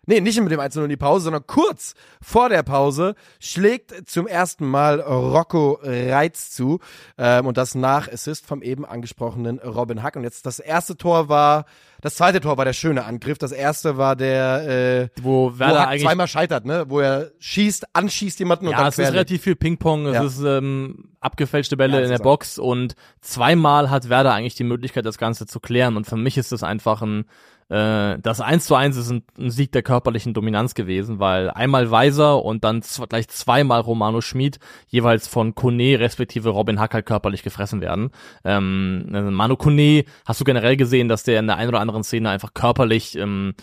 [0.08, 4.08] Nee, nicht mit dem 1 0 in die Pause, sondern kurz vor der Pause schlägt
[4.08, 6.78] zum ersten Mal Rocco Reitz zu.
[7.18, 10.16] Ähm, und das nach Assist vom eben angesprochenen Robin Hack.
[10.16, 11.66] Und jetzt das erste Tor war,
[12.00, 13.36] das zweite Tor war der schöne Angriff.
[13.38, 16.86] Das erste war der, äh, Wo wo Werder Hack eigentlich zweimal scheitert, ne?
[16.88, 20.22] Wo er schießt, anschießt jemanden und ja, dann es ist relativ viel Ping-Pong, es Ja.
[20.24, 22.18] ist ähm, abgefälschte Bälle Ja, in der.
[22.18, 25.96] Box und zweimal hat Werder eigentlich die Möglichkeit, das Ganze zu klären.
[25.98, 27.26] Und für mich ist das einfach ein,
[27.68, 31.90] äh, das 1 zu 1 ist ein, ein Sieg der körperlichen Dominanz gewesen, weil einmal
[31.90, 37.42] Weiser und dann gleich zweimal Romano Schmid jeweils von Kone respektive Robin Hack halt körperlich
[37.42, 38.10] gefressen werden.
[38.44, 42.04] Ähm, also Manu Kone hast du generell gesehen, dass der in der einen oder anderen
[42.04, 43.54] Szene einfach körperlich ähm,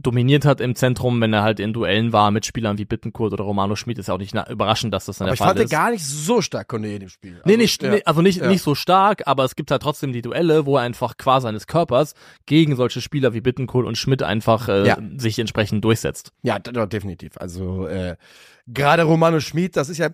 [0.00, 3.42] dominiert hat im Zentrum, wenn er halt in Duellen war mit Spielern wie Bittenkurt oder
[3.42, 5.58] Romano Schmid, ist ja auch nicht überraschend, dass das dann Aber der ich Fall fand
[5.58, 5.70] den ist.
[5.70, 7.32] gar nicht so stark, Kone, in dem Spiel.
[7.44, 7.90] Nee, Also, nicht, ja.
[7.90, 8.46] nee, also nicht, Ja.
[8.48, 11.66] nicht so stark, aber es gibt halt trotzdem die Duelle, wo er einfach qua seines
[11.66, 12.14] Körpers
[12.46, 14.98] gegen solche Spieler wie Bittenkohl und Schmidt einfach äh, Ja.
[15.16, 16.32] sich entsprechend durchsetzt.
[16.42, 17.32] Ja, definitiv.
[17.36, 18.14] Also äh,
[18.68, 20.10] gerade Romano Schmid, das ist ja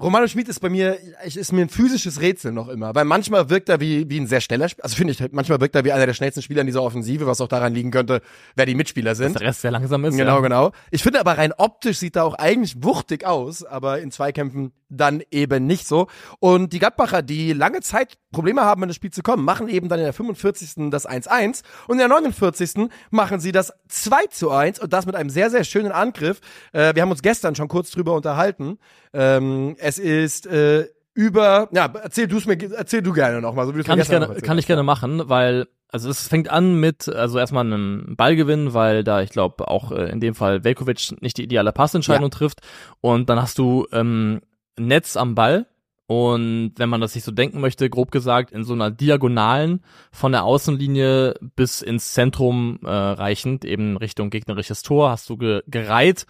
[0.00, 3.68] Romano Schmid ist bei mir, ist mir ein physisches Rätsel noch immer, weil manchmal wirkt
[3.68, 6.06] er wie, wie ein sehr schneller Spieler, also finde ich, manchmal wirkt er wie einer
[6.06, 8.22] der schnellsten Spieler in dieser Offensive, was auch daran liegen könnte,
[8.56, 9.38] wer die Mitspieler Dass sind.
[9.38, 10.16] der Rest sehr langsam ist.
[10.16, 10.40] Genau, ja.
[10.40, 10.72] genau.
[10.90, 15.22] Ich finde aber rein optisch sieht er auch eigentlich wuchtig aus, aber in Zweikämpfen dann
[15.30, 16.08] eben nicht so.
[16.38, 19.88] Und die Gladbacher, die lange Zeit Probleme haben, in das Spiel zu kommen, machen eben
[19.88, 20.90] dann in der 45.
[20.90, 22.90] das 1-1 und in der 49.
[23.10, 26.40] machen sie das 2 zu 1 und das mit einem sehr, sehr schönen Angriff.
[26.72, 28.78] Äh, wir haben uns gestern schon kurz drüber unterhalten.
[29.12, 33.74] Ähm, es ist äh, über, ja, erzähl du es mir, erzähl du gerne nochmal, so
[33.74, 37.08] wie du Kann ich gerne, kann ich gerne machen, weil also es fängt an mit
[37.08, 41.36] also erstmal einem Ballgewinn, weil da ich glaube auch äh, in dem Fall Velkovic nicht
[41.36, 42.60] die ideale Passentscheidung trifft
[43.00, 44.40] und dann hast du ähm,
[44.86, 45.66] Netz am Ball
[46.06, 50.32] und wenn man das sich so denken möchte, grob gesagt in so einer Diagonalen von
[50.32, 56.26] der Außenlinie bis ins Zentrum äh, reichend, eben Richtung gegnerisches Tor, hast du ge gereiht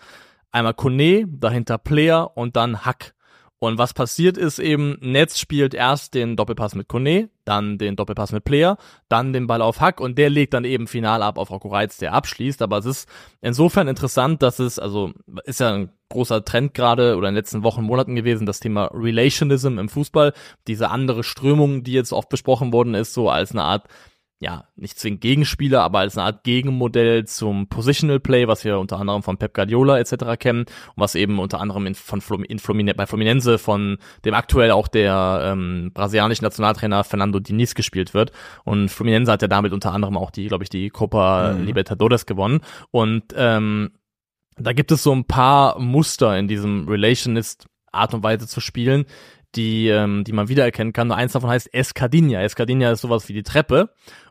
[0.50, 3.14] einmal Kone, dahinter Player und dann Hack.
[3.62, 8.32] Und was passiert ist eben, Netz spielt erst den Doppelpass mit Kone, dann den Doppelpass
[8.32, 8.78] mit Player,
[9.10, 11.98] dann den Ball auf Hack und der legt dann eben final ab auf Rocco Reitz,
[11.98, 12.62] der abschließt.
[12.62, 13.08] Aber es ist
[13.42, 15.12] insofern interessant, dass es, also
[15.44, 18.86] ist ja ein großer Trend gerade oder in den letzten Wochen, Monaten gewesen, das Thema
[18.94, 20.32] Relationism im Fußball,
[20.66, 23.88] diese andere Strömung, die jetzt oft besprochen worden ist, so als eine Art
[24.42, 28.98] ja, nicht zwingend Gegenspieler, aber als eine Art Gegenmodell zum Positional Play, was wir unter
[28.98, 30.38] anderem von Pep Guardiola etc.
[30.38, 34.32] kennen und was eben unter anderem in, von Flum, in Flumine, bei Fluminense von dem
[34.32, 38.32] aktuell auch der ähm, brasilianischen Nationaltrainer Fernando Diniz gespielt wird.
[38.64, 41.66] Und Fluminense hat ja damit unter anderem auch die, glaube ich, die Copa Mhm.
[41.66, 42.60] Libertadores gewonnen.
[42.90, 43.90] Und ähm,
[44.56, 49.04] da gibt es so ein paar Muster in diesem Relationist Art und Weise zu spielen,
[49.56, 51.08] die, ähm, die man wiedererkennen kann.
[51.08, 52.40] Nur eins davon heißt Escadinha.
[52.40, 53.90] Escadinha ist sowas wie die Treppe.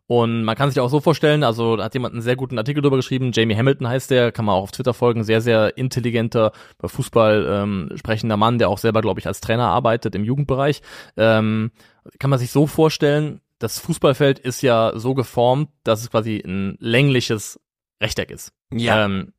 [0.10, 2.82] Und man kann sich auch so vorstellen, also da hat jemand einen sehr guten Artikel
[2.82, 6.52] drüber geschrieben, Jamie Hamilton heißt der, kann man auch auf Twitter folgen, sehr, sehr intelligenter,
[6.80, 10.82] über Fußball ähm, sprechender Mann, der auch selber, glaube ich, als Trainer arbeitet im Jugendbereich.
[11.16, 11.70] Ähm,
[12.18, 16.76] kann man sich so vorstellen, das Fußballfeld ist ja so geformt, dass es quasi ein
[16.80, 17.60] längliches
[18.02, 18.52] Rechteck ist.
[18.74, 19.06] Ja.
[19.06, 19.34] Ähm,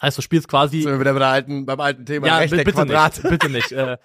[0.00, 2.64] heißt, du spielst quasi Sind wir wieder bei der alten, beim alten Thema ja, Rechteck,
[2.64, 3.24] bitte Quadrat.
[3.24, 3.72] nicht, bitte nicht.
[3.72, 3.96] Äh,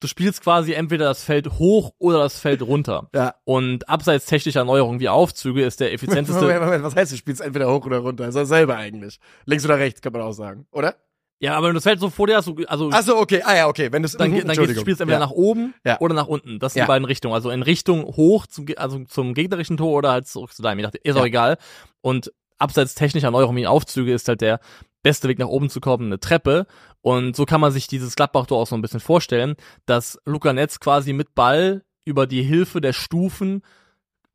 [0.00, 3.08] du spielst quasi entweder das Feld hoch oder das Feld runter.
[3.14, 3.34] Ja.
[3.44, 6.40] Und abseits technischer Erneuerungen wie Aufzüge ist der effizienteste.
[6.40, 8.26] Moment, Moment, was heißt, du spielst entweder hoch oder runter?
[8.26, 9.18] Ist dasselbe eigentlich.
[9.44, 10.96] Links oder rechts, kann man auch sagen, oder?
[11.42, 13.40] ja, aber wenn du das Feld so vor dir hast, so- also Ach so, okay.
[13.44, 13.90] Ah ja, okay.
[13.92, 15.24] Wenn du dann, ge- dann gehst, du spielst entweder ja.
[15.24, 15.98] nach oben Ja.
[16.00, 16.58] oder nach unten.
[16.58, 16.84] Das sind Ja.
[16.84, 17.32] die beiden Richtungen.
[17.32, 20.86] Also in Richtung hoch, zum, also zum gegnerischen Tor oder halt zurück zu deinem.
[21.02, 21.56] Ist auch egal.
[22.02, 24.60] Und abseits technischer Erneuerungen wie Aufzüge ist halt der
[25.02, 26.66] beste Weg nach oben zu kommen, eine Treppe.
[27.00, 30.80] Und so kann man sich dieses Gladbach-Tor auch so ein bisschen vorstellen, dass Luca Netz
[30.80, 33.62] quasi mit Ball über die Hilfe der Stufen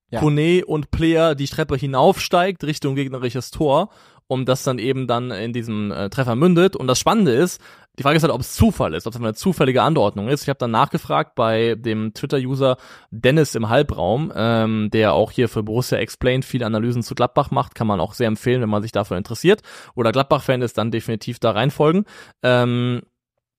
[0.09, 0.19] Ja.
[0.19, 3.89] Kone und Player die Treppe hinaufsteigt Richtung gegnerisches Tor,
[4.27, 6.75] um das dann eben dann in diesem äh, Treffer mündet.
[6.75, 7.59] Und das Spannende ist,
[7.97, 10.43] die Frage ist halt, ob es Zufall ist, ob es eine zufällige Anordnung ist.
[10.43, 12.77] Ich habe dann nachgefragt bei dem Twitter-User
[13.11, 17.75] Dennis im Halbraum, ähm, der auch hier für Borussia Explained viele Analysen zu Gladbach macht.
[17.75, 19.61] Kann man auch sehr empfehlen, wenn man sich dafür interessiert.
[19.95, 22.05] Oder Gladbach-Fan ist, dann definitiv da reinfolgen.
[22.43, 23.01] Ähm,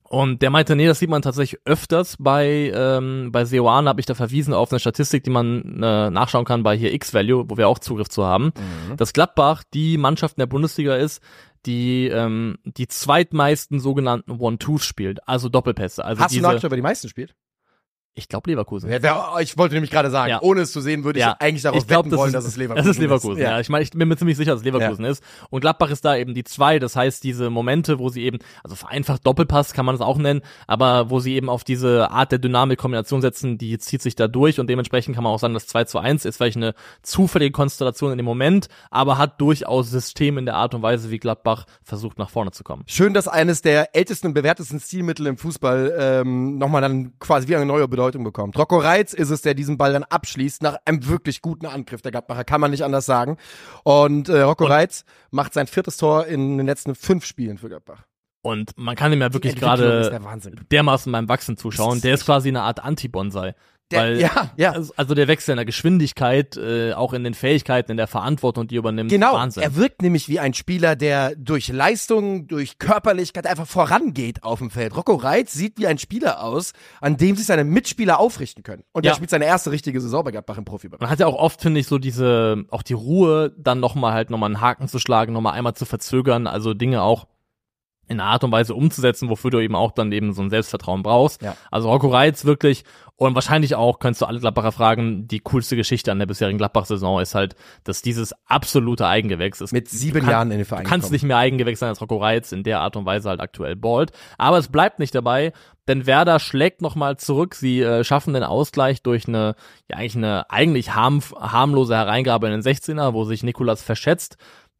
[0.08, 4.06] und der meinte, nee, das sieht man tatsächlich öfters bei ähm, bei Seoane habe ich
[4.06, 7.66] da verwiesen auf eine Statistik, die man äh, nachschauen kann bei hier X-Value, wo wir
[7.66, 8.96] auch Zugriff zu haben, Mhm.
[8.98, 11.20] dass Gladbach die Mannschaft in der Bundesliga ist,
[11.66, 16.04] die ähm, die zweitmeisten sogenannten One-Twos spielt, also Doppelpässe.
[16.04, 17.34] Also Hast du diese, nachgeschaut, wer die meisten spielt?
[18.18, 18.90] Ich glaube Leverkusen.
[18.90, 20.40] Ja, wer- Ich wollte nämlich gerade sagen, Ja.
[20.42, 21.36] ohne es zu sehen, würde ich Ja.
[21.38, 23.50] eigentlich darauf Ich glaub, wetten das wollen, ist- dass es Leverkusen Das ist Leverkusen, ja.
[23.52, 23.60] Ja.
[23.60, 25.22] Ich meine, ich bin mir ziemlich sicher, dass es Leverkusen ist.
[25.50, 26.78] Und Gladbach ist da eben die zwei.
[26.78, 30.40] Das heißt, diese Momente, wo sie eben, also vereinfacht Doppelpass kann man es auch nennen,
[30.66, 34.58] aber wo sie eben auf diese Art der Dynamik-Kombination setzen, die zieht sich da durch
[34.58, 38.12] und dementsprechend kann man auch sagen, dass 2 zu 1 ist vielleicht eine zufällige Konstellation
[38.12, 42.18] in dem Moment, aber hat durchaus System in der Art und Weise, wie Gladbach versucht,
[42.18, 42.82] nach vorne zu kommen.
[42.86, 47.56] Schön, dass eines der ältesten und bewährtesten Stilmittel im Fußball ähm, nochmal dann quasi wie
[47.56, 48.58] eine neue Bedeutung bekommt.
[48.58, 52.10] Rocco Reitz ist es, der diesen Ball dann abschließt nach einem wirklich guten Angriff der
[52.12, 53.36] Gladbacher, kann man nicht anders sagen.
[53.84, 58.04] Und äh, Rocco Reitz macht sein viertes Tor in den letzten fünf Spielen für Gladbach.
[58.42, 61.96] Und man kann ihm ja wirklich gerade der dermaßen beim Wachsen zuschauen.
[61.96, 63.54] Ist Der ist quasi eine Art Anti-Bonsai.
[63.92, 64.72] Der, Weil ja, ja.
[64.72, 68.66] Also, also der Wechsel in der Geschwindigkeit, äh, auch in den Fähigkeiten, in der Verantwortung,
[68.66, 69.62] die er übernimmt, Genau, Wahnsinn.
[69.62, 74.70] er wirkt nämlich wie ein Spieler, der durch Leistung, durch Körperlichkeit einfach vorangeht auf dem
[74.70, 74.96] Feld.
[74.96, 78.82] Rocco Reitz sieht wie ein Spieler aus, an dem sich seine Mitspieler aufrichten können.
[78.92, 79.12] Und Ja.
[79.12, 81.00] er spielt seine erste richtige Saison bei Gladbach im Profibereich.
[81.00, 84.30] Man hat ja auch oft, finde ich, so diese, auch die Ruhe, dann nochmal halt
[84.30, 87.28] nochmal einen Haken zu schlagen, nochmal einmal zu verzögern, also Dinge auch
[88.08, 91.02] in einer Art und Weise umzusetzen, wofür du eben auch dann eben so ein Selbstvertrauen
[91.02, 91.42] brauchst.
[91.42, 91.56] Ja.
[91.70, 92.84] Also Rocco Reitz wirklich
[93.16, 97.20] und wahrscheinlich auch, könntest du alle Gladbacher fragen, die coolste Geschichte an der bisherigen Gladbach-Saison
[97.20, 99.72] ist halt, dass dieses absolute Eigengewächs ist.
[99.72, 101.14] Mit sieben kann- Jahren in den Verein Du kannst gekommen.
[101.14, 104.12] nicht mehr Eigengewächs sein als Rocco Reitz in der Art und Weise halt aktuell ballt.
[104.36, 105.52] Aber es bleibt nicht dabei,
[105.88, 107.54] denn Werder schlägt nochmal zurück.
[107.54, 109.54] Sie äh, schaffen den Ausgleich durch eine,
[109.90, 114.36] ja eigentlich eine eigentlich harm, harmlose Hereingabe in den 16er, wo sich Nikolas verschätzt.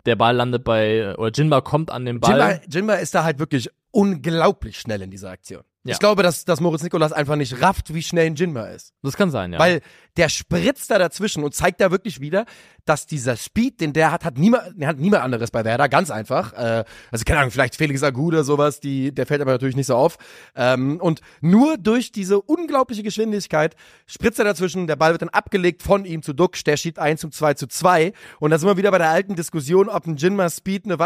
[0.07, 2.33] Der Ball landet bei, oder Jinba kommt an den Ball.
[2.33, 5.63] Jimba, Jimba ist da halt wirklich unglaublich schnell in dieser Aktion.
[5.83, 5.93] Ja.
[5.93, 8.93] Ich glaube, dass, dass Moritz Nikolas einfach nicht rafft, wie schnell ein Jinba ist.
[9.03, 9.59] das kann sein, ja.
[9.59, 9.81] Weil
[10.19, 12.45] der spritzt da dazwischen und zeigt da wirklich wieder,
[12.85, 16.11] dass dieser Speed, den der hat, hat niemand, der hat niemand anderes bei Werder, ganz
[16.11, 16.53] einfach.
[16.53, 19.87] Äh, also keine Ahnung, vielleicht Felix Agu oder sowas, die, der fällt aber natürlich nicht
[19.87, 20.19] so auf.
[20.55, 25.83] Ähm, und nur durch diese unglaubliche Geschwindigkeit spritzt er dazwischen, der Ball wird dann abgelegt
[25.83, 28.13] von ihm zu Duck, der schiebt 1 zum 2 zu 2.
[28.41, 30.99] Und da sind wir wieder bei der alten Diskussion, ob ein Jinma Speed eine,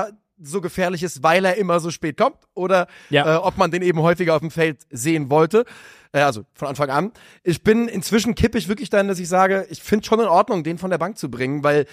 [0.42, 3.34] so gefährlich ist, weil er immer so spät kommt oder Ja.
[3.34, 5.64] äh, ob man den eben häufiger auf dem Feld sehen wollte.
[6.12, 7.12] Äh, also von Anfang an.
[7.42, 10.64] Ich bin inzwischen kipp ich wirklich dahin, dass ich sage, ich finde schon in Ordnung,
[10.64, 11.86] den von der Bank zu bringen, weil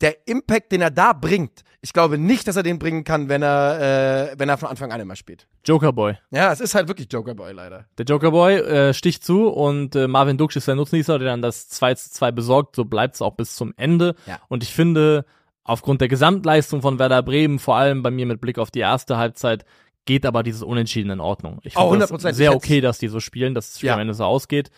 [0.00, 3.42] der Impact, den er da bringt, ich glaube nicht, dass er den bringen kann, wenn
[3.42, 5.46] er, äh, wenn er von Anfang an immer spielt.
[5.64, 6.16] Jokerboy.
[6.30, 7.86] Ja, es ist halt wirklich Jokerboy leider.
[7.98, 11.68] Der Jokerboy äh, sticht zu und äh, Marvin Duksch ist der Nutznießer, der dann das
[11.68, 12.74] 2 zu 2 besorgt.
[12.76, 14.14] So bleibt es auch bis zum Ende.
[14.26, 14.40] Ja.
[14.48, 15.24] Und ich finde,
[15.68, 19.16] aufgrund der Gesamtleistung von Werder Bremen, vor allem bei mir mit Blick auf die erste
[19.16, 19.64] Halbzeit,
[20.06, 21.60] geht aber dieses Unentschieden in Ordnung.
[21.62, 22.32] Ich Oh, finde das 100%.
[22.34, 23.94] sehr okay, dass die so spielen, dass es Ja.
[23.94, 24.70] am Ende so ausgeht.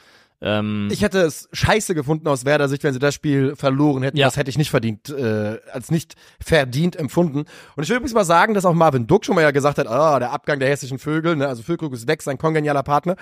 [0.43, 4.17] Ähm, Ich hätte es scheiße gefunden aus Werder Sicht, wenn sie das Spiel verloren hätten.
[4.17, 4.27] Ja.
[4.27, 7.45] Das hätte ich nicht verdient, äh, als nicht verdient empfunden.
[7.77, 9.87] Und ich will übrigens mal sagen, dass auch Marvin Duck schon mal ja gesagt hat,
[9.87, 13.17] ah, der Abgang der hessischen Vögel, ne, also Füllkrug ist weg, sein kongenialer Partner.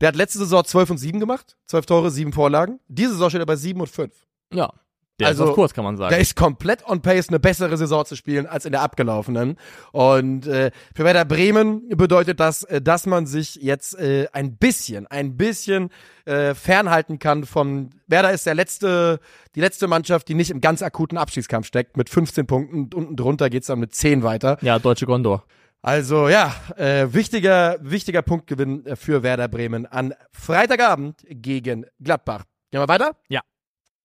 [0.00, 2.80] Der hat letzte Saison 12 und 7 gemacht, 12 Tore, 7 Vorlagen.
[2.88, 4.12] Diese Saison steht er bei 7 und 5.
[4.52, 4.72] ja,
[5.20, 6.10] der also, ist auf Kurs, kann man sagen.
[6.10, 9.56] Der ist komplett on pace, eine bessere Saison zu spielen als in der abgelaufenen.
[9.92, 15.06] Und äh, für Werder Bremen bedeutet das, äh, dass man sich jetzt äh, ein bisschen,
[15.06, 15.90] ein bisschen
[16.24, 19.20] äh, fernhalten kann von Werder ist der letzte,
[19.54, 22.90] die letzte Mannschaft, die nicht im ganz akuten Abstiegskampf steckt mit 15 Punkten.
[22.92, 24.58] Unten drunter geht's dann mit 10 weiter.
[24.62, 25.44] ja, deutsche Gondor.
[25.80, 32.44] Also ja, äh, wichtiger, wichtiger Punktgewinn äh, für Werder Bremen an Freitagabend gegen Gladbach.
[32.70, 33.16] Gehen wir weiter?
[33.28, 33.42] Ja.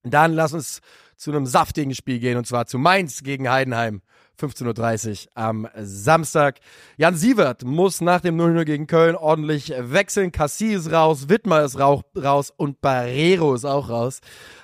[0.02, 0.80] Dann lass uns
[1.16, 4.02] zu einem saftigen Spiel gehen und zwar zu Mainz gegen Heidenheim.
[4.40, 6.60] 15.30 Uhr am Samstag.
[6.96, 10.32] Jan Sievert muss nach dem 0-0 gegen Köln ordentlich wechseln.
[10.32, 14.20] Cassie ist raus, Wittmer ist raus und Barrero ist auch raus.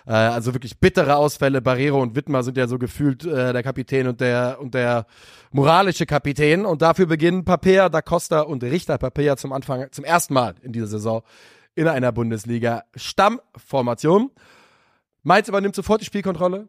[0.06, 1.60] Äh, also wirklich bittere Ausfälle.
[1.60, 5.06] Barrero und Wittmer sind ja so gefühlt äh, der Kapitän und der, und der
[5.52, 6.64] moralische Kapitän.
[6.64, 10.72] Und dafür beginnen Papea, Da Costa und Richter Papea zum Anfang, zum ersten Mal in
[10.72, 11.22] dieser Saison
[11.74, 14.30] in einer Bundesliga Stammformation.
[15.26, 16.68] Mainz übernimmt sofort die Spielkontrolle.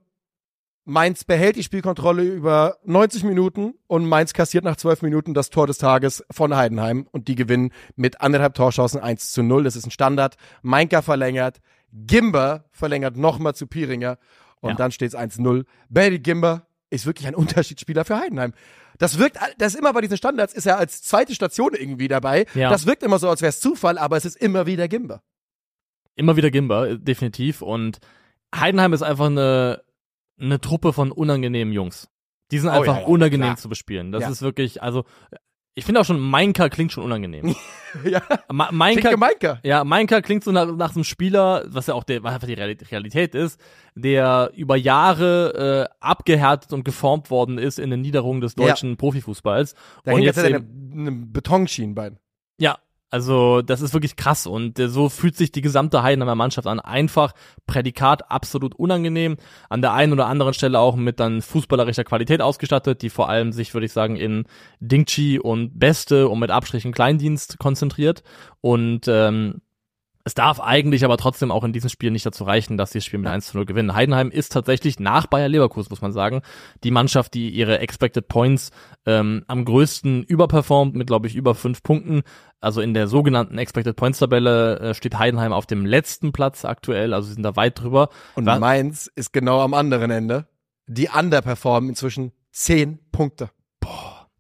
[0.83, 5.67] Mainz behält die Spielkontrolle über 90 Minuten und Mainz kassiert nach 12 Minuten das Tor
[5.67, 9.63] des Tages von Heidenheim und die gewinnen mit anderthalb Torschancen 1 zu 0.
[9.63, 10.37] Das ist ein Standard.
[10.63, 11.59] Mainka verlängert,
[11.93, 14.17] Gimber verlängert nochmal zu Piringer
[14.59, 14.75] und Ja.
[14.75, 15.65] dann steht es 1-0.
[15.89, 18.53] Benedikt Gimber ist wirklich ein Unterschiedsspieler für Heidenheim.
[18.97, 22.47] Das wirkt, das ist immer bei diesen Standards, ist er als zweite Station irgendwie dabei.
[22.55, 22.71] Ja.
[22.71, 25.21] Das wirkt immer so, als wäre es Zufall, aber es ist immer wieder Gimber.
[26.15, 27.61] Immer wieder Gimba, definitiv.
[27.61, 27.99] Und
[28.55, 29.81] Heidenheim ist einfach eine,
[30.39, 32.09] eine Truppe von unangenehmen Jungs.
[32.51, 33.57] Die sind Oh, einfach ja, ja, unangenehm klar.
[33.57, 34.11] zu bespielen.
[34.11, 34.29] Das Ja.
[34.29, 35.03] ist wirklich, also,
[35.75, 37.55] ich finde auch schon, Mainka klingt schon unangenehm.
[38.03, 39.59] ja, Ma klingt Mainka, Gemeinka.
[39.63, 42.55] ja, Mainka klingt so nach, nach einem Spieler, was ja auch der, was einfach die
[42.55, 43.59] Reali- Realität ist,
[43.95, 48.67] der über Jahre äh, abgehärtet und geformt worden ist in den Niederungen des Ja.
[48.67, 49.73] deutschen Profifußballs.
[50.03, 52.17] Da und hängt jetzt jetzt eine, eine Betonschienbein.
[52.59, 52.77] ja,
[53.09, 56.79] also das ist wirklich krass und äh, so fühlt sich die gesamte Heidenheimer Mannschaft an.
[56.79, 57.33] Einfach
[57.65, 59.37] Prädikat absolut unangenehm.
[59.69, 63.53] An der einen oder anderen Stelle auch mit dann fußballerischer Qualität ausgestattet, die vor allem
[63.53, 64.45] sich, würde ich sagen, in
[64.79, 68.23] Dingchi und Beste und mit Abstrichen Kleindienst konzentriert.
[68.61, 69.61] Und ähm,
[70.27, 73.05] es darf eigentlich aber trotzdem auch in diesem Spiel nicht dazu reichen, dass sie das
[73.05, 73.95] Spiel mit 1 zu 0 gewinnen.
[73.95, 76.41] Heidenheim ist tatsächlich nach Bayer Leverkusen, muss man sagen,
[76.83, 78.71] die Mannschaft, die ihre Expected Points
[79.05, 82.23] ähm, am größten überperformt, mit, glaube ich, über fünf Punkten.
[82.59, 87.13] Also in der sogenannten Expected Points Tabelle äh, steht Heidenheim auf dem letzten Platz aktuell,
[87.13, 88.09] also sie sind da weit drüber.
[88.35, 90.49] Und Mainz ist genau am anderen Ende.
[90.87, 93.49] Die underperformen inzwischen zehn Punkte.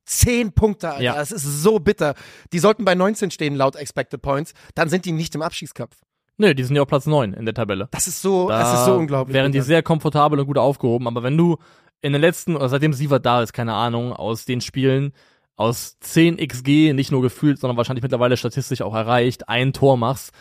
[0.07, 1.03] Zehn Punkte, Alter.
[1.03, 1.15] Ja.
[1.15, 2.15] Das ist so bitter.
[2.53, 4.53] Die sollten bei 19 stehen, laut Expected Points.
[4.73, 5.95] Dann sind die nicht im Abschiedskampf.
[6.37, 7.89] Nö, die sind ja auf Platz neun in der Tabelle.
[7.91, 9.33] Das ist so, Da das ist so unglaublich.
[9.33, 11.07] Wären die sehr komfortabel und gut aufgehoben.
[11.07, 11.57] Aber wenn du
[12.01, 15.13] in den letzten, oder seitdem Sievert da ist, keine Ahnung, aus den Spielen
[15.57, 20.31] aus 10 XG, nicht nur gefühlt, sondern wahrscheinlich mittlerweile statistisch auch erreicht, ein Tor machst,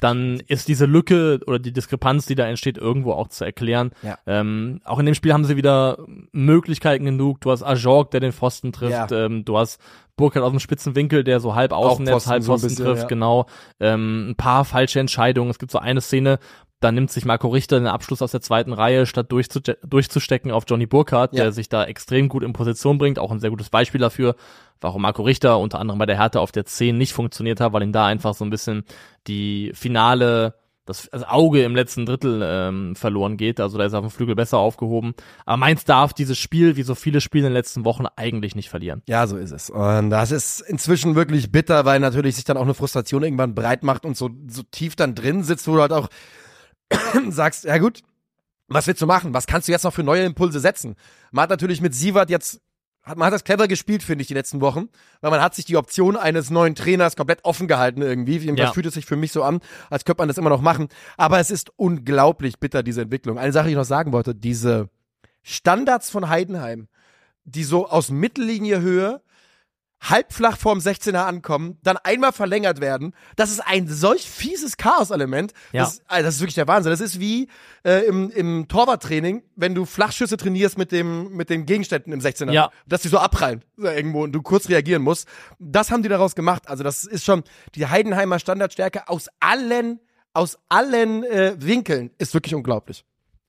[0.00, 3.90] dann ist diese Lücke oder die Diskrepanz, die da entsteht, irgendwo auch zu erklären.
[4.02, 4.18] Ja.
[4.26, 5.98] Ähm, auch in dem Spiel haben sie wieder
[6.32, 7.42] Möglichkeiten genug.
[7.42, 9.10] Du hast Ajorg, der den Pfosten trifft.
[9.10, 9.26] Ja.
[9.26, 9.78] Ähm, du hast
[10.16, 13.02] Burkhardt aus dem spitzen Winkel, der so halb Außennetz, Pfosten, halb so Pfosten bisschen, trifft,
[13.02, 13.08] ja.
[13.08, 13.46] genau.
[13.78, 15.50] Ähm, ein paar falsche Entscheidungen.
[15.50, 16.38] Es gibt so eine Szene,
[16.82, 20.64] da nimmt sich Marco Richter den Abschluss aus der zweiten Reihe, statt durchzuje- durchzustecken auf
[20.66, 21.44] Johnny Burkhardt, Ja.
[21.44, 23.18] der sich da extrem gut in Position bringt.
[23.18, 24.34] Auch ein sehr gutes Beispiel dafür,
[24.80, 27.82] warum Marco Richter unter anderem bei der Härte auf der 10 nicht funktioniert hat, weil
[27.82, 28.84] ihm da einfach so ein bisschen
[29.26, 33.60] die finale das, das Auge im letzten Drittel ähm, verloren geht.
[33.60, 35.14] Also da ist er auf dem Flügel besser aufgehoben.
[35.46, 38.68] Aber Mainz darf dieses Spiel, wie so viele Spiele in den letzten Wochen, eigentlich nicht
[38.68, 39.00] verlieren.
[39.06, 39.70] Ja, so ist es.
[39.70, 43.84] Und das ist inzwischen wirklich bitter, weil natürlich sich dann auch eine Frustration irgendwann breit
[43.84, 46.08] macht und so, so tief dann drin sitzt, wo du halt auch
[47.30, 48.02] sagst, ja gut,
[48.68, 49.34] was willst du machen?
[49.34, 50.94] Was kannst du jetzt noch für neue Impulse setzen?
[51.30, 52.60] Man hat natürlich mit Sievert jetzt,
[53.02, 54.88] hat, man hat das clever gespielt, finde ich, die letzten Wochen,
[55.20, 58.38] weil man hat sich die Option eines neuen Trainers komplett offen gehalten irgendwie.
[58.38, 58.72] Jedenfalls Ja.
[58.72, 60.88] fühlt es sich für mich so an, als könnte man das immer noch machen.
[61.16, 63.38] Aber es ist unglaublich bitter, diese Entwicklung.
[63.38, 64.88] Eine Sache, die ich noch sagen wollte, diese
[65.42, 66.88] Standards von Heidenheim,
[67.44, 69.20] die so aus Mittellinie-Höhe
[70.02, 73.14] halbflach vorm 16er ankommen, dann einmal verlängert werden.
[73.36, 75.52] Das ist ein solch fieses Chaos-Element.
[75.72, 75.84] Ja.
[75.84, 76.90] Das, also das ist wirklich der Wahnsinn.
[76.90, 77.48] Das ist wie
[77.84, 82.52] äh, im, im Torwarttraining, wenn du Flachschüsse trainierst mit dem mit den Gegenständen im 16er,
[82.52, 82.70] Ja.
[82.86, 85.28] dass die so abprallen irgendwo und du kurz reagieren musst.
[85.58, 86.68] Das haben die daraus gemacht.
[86.68, 90.00] Also das ist schon die Heidenheimer Standardstärke aus allen
[90.34, 93.04] aus allen äh, Winkeln ist wirklich unglaublich.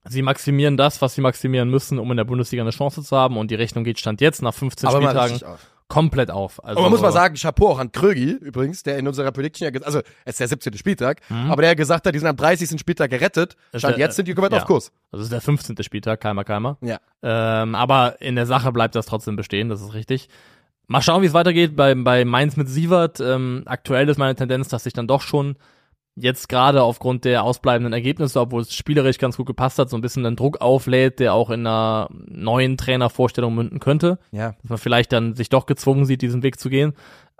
[0.05, 3.37] Sie maximieren das, was sie maximieren müssen, um in der Bundesliga eine Chance zu haben.
[3.37, 5.59] Und die Rechnung geht Stand jetzt nach 15 Spieltagen auf.
[5.93, 6.63] Komplett auf.
[6.63, 9.71] Also, Und man muss mal sagen, Chapeau auch an Krögi übrigens, der in unserer Prediction
[9.71, 10.75] ja, also es ist der 17.
[10.75, 12.79] Spieltag, aber der gesagt hat, die sind am 30.
[12.79, 13.56] Spieltag gerettet.
[13.75, 14.60] Stand der- jetzt sind die komplett ja.
[14.60, 14.91] auf Kurs.
[15.12, 15.84] Also es ist der 15.
[15.84, 16.77] Spieltag, Keimer, Keimer.
[16.82, 16.97] Ja.
[17.21, 20.29] Ähm, aber in der Sache bleibt das trotzdem bestehen, das ist richtig.
[20.88, 23.19] Mal schauen, wie es weitergeht bei, bei Mainz mit Sievert.
[23.19, 25.58] Ähm, aktuell ist meine Tendenz, dass sich dann doch schon
[26.15, 30.02] jetzt gerade aufgrund der ausbleibenden Ergebnisse, obwohl es spielerisch ganz gut gepasst hat, so ein
[30.02, 34.19] bisschen den Druck auflädt, der auch in einer neuen Trainervorstellung münden könnte.
[34.32, 34.52] Ja.
[34.62, 36.93] Dass man vielleicht dann sich doch gezwungen sieht, diesen Weg zu gehen.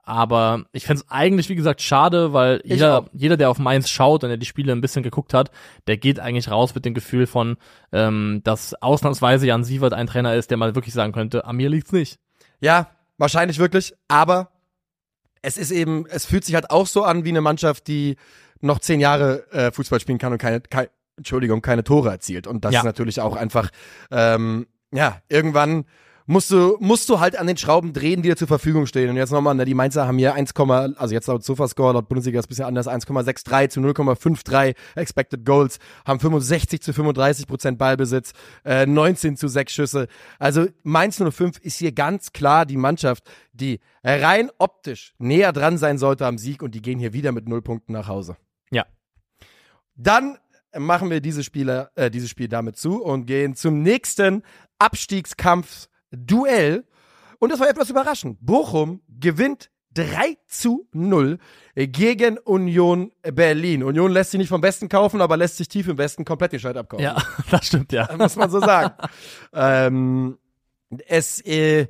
[0.06, 3.06] Aber ich fänd's eigentlich, wie gesagt, schade, weil Ich jeder, auch.
[3.14, 5.50] jeder, der auf Mainz schaut und der die Spiele ein bisschen geguckt hat,
[5.88, 7.56] der geht eigentlich raus mit dem Gefühl von,
[7.94, 11.70] ähm, dass ausnahmsweise Jan Sievert ein Trainer ist, der mal wirklich sagen könnte, an mir
[11.70, 12.20] liegt's nicht.
[12.60, 14.50] Ja, wahrscheinlich wirklich, aber
[15.42, 18.18] es ist eben, es fühlt sich halt auch so an wie eine Mannschaft, die
[18.64, 22.48] noch zehn Jahre äh, Fußball spielen kann und keine, keine, Entschuldigung, keine Tore erzielt.
[22.48, 22.80] Und das Ja.
[22.80, 23.70] ist natürlich auch einfach,
[24.10, 25.86] ähm, ja, irgendwann
[26.26, 29.10] musst du, musst du halt an den Schrauben drehen, die dir zur Verfügung stehen.
[29.10, 30.54] Und jetzt nochmal, ne, die Mainzer haben hier 1,
[30.96, 35.80] also jetzt laut Sofascore, laut Bundesliga ist ein bisschen anders, 1,63 zu 0,53 Expected Goals,
[36.06, 38.32] haben 65 zu 35 Prozent Ballbesitz,
[38.64, 40.08] äh, 19 zu 6 Schüsse.
[40.40, 45.98] Also Mainz 05 ist hier ganz klar die Mannschaft, die rein optisch näher dran sein
[45.98, 48.38] sollte am Sieg und die gehen hier wieder mit null Punkten nach Hause.
[48.74, 48.86] Ja.
[49.96, 50.38] Dann
[50.78, 54.44] machen wir diese Spiele, äh, dieses Spiel damit zu und gehen zum nächsten
[54.80, 56.86] Abstiegskampf-Duell.
[57.40, 58.38] Und das war etwas überraschend.
[58.42, 61.38] Bochum gewinnt 3 zu 0
[61.76, 63.84] gegen Union Berlin.
[63.84, 66.60] Union lässt sich nicht vom Besten kaufen, aber lässt sich tief im Westen komplett die
[66.60, 67.04] Scheibe abkaufen.
[67.04, 68.10] Ja, das stimmt, ja.
[68.18, 68.94] Muss man so sagen.
[69.54, 70.38] ähm,
[71.08, 71.88] es, äh,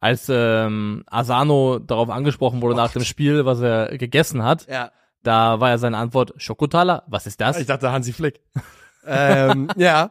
[0.00, 4.90] Als ähm, Asano darauf angesprochen wurde nach dem Spiel, was er gegessen hat, ja.
[5.22, 7.58] Da war ja seine Antwort, Schokotala, was ist das?
[7.58, 8.40] Ich dachte Hansi Flick.
[9.06, 10.10] ähm, ja.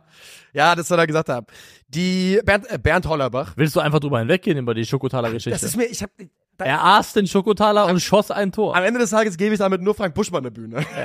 [0.53, 1.45] Ja, das soll er gesagt haben.
[1.87, 3.53] Die Bernd, äh, Bernd Hollerbach.
[3.55, 5.65] Willst du einfach drüber hinweggehen über die Das Schokotala-Geschichte?
[5.65, 6.11] ist mir, ich hab,
[6.57, 8.75] da, Er aß den Schokotala und schoss ein Tor.
[8.75, 10.85] am Ende des Tages gebe ich damit nur Frank Buschmann eine Bühne.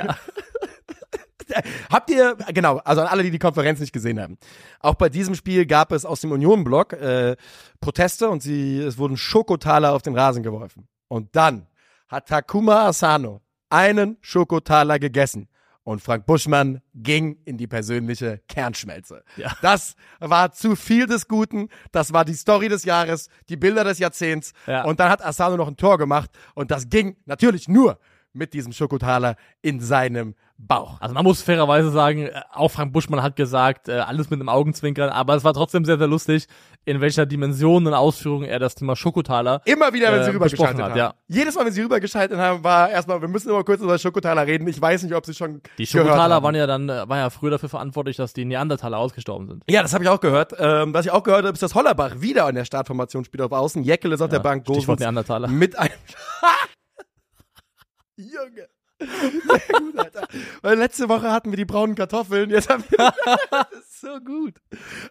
[1.91, 4.37] Habt ihr, genau, also an alle, die die Konferenz nicht gesehen haben.
[4.81, 7.37] Auch bei diesem Spiel gab es aus dem Union-Block äh,
[7.81, 10.89] Proteste und sie, es wurden Schokotaler auf den Rasen geworfen.
[11.07, 11.69] Und dann
[12.09, 13.43] hat Takuma Asano
[13.77, 15.49] einen Schokotaler gegessen.
[15.85, 19.23] Und Frank Buschmann ging in die persönliche Kernschmelze.
[19.37, 19.53] Ja.
[19.63, 21.69] Das war zu viel des Guten.
[21.93, 24.53] Das war die Story des Jahres, die Bilder des Jahrzehnts.
[24.67, 24.83] Ja.
[24.85, 26.31] Und dann hat Asano noch ein Tor gemacht.
[26.55, 28.01] Und das ging natürlich nur
[28.33, 31.01] mit diesem Schokotaler in seinem Bauch.
[31.01, 34.49] Also man muss fairerweise sagen, äh, auch Frank Buschmann hat gesagt, äh, alles mit einem
[34.49, 36.47] Augenzwinkern, aber es war trotzdem sehr, sehr lustig,
[36.87, 40.79] in welcher Dimension und Ausführung er das Thema Schokotaler Immer wieder, wenn äh, sie rübergeschaltet
[40.79, 40.93] besprochen haben.
[40.93, 41.15] hat, ja.
[41.29, 44.67] Jedes Mal, wenn sie rübergeschaltet haben, war erstmal, wir müssen immer kurz über Schokotaler reden.
[44.67, 47.51] Ich weiß nicht, ob sie schon Die Schokotaler waren ja dann, äh, war ja früher
[47.51, 49.65] dafür verantwortlich, dass die Neandertaler ausgestorben sind.
[49.69, 50.55] Ja, das habe ich auch gehört.
[50.59, 53.53] Ähm, was ich auch gehört habe, ist, dass Hollerbach wieder in der Startformation spielt auf
[53.53, 53.83] Außen.
[53.83, 54.67] Jeckel ist auf der Bank.
[54.67, 55.49] Stichwort Neandertaler.
[55.49, 55.93] mit einem...
[58.17, 58.69] Junge.
[59.01, 60.29] Sehr gut, Alter.
[60.63, 62.99] Weil letzte Woche hatten wir die braunen Kartoffeln, jetzt haben wir...
[63.51, 64.55] das ist so gut.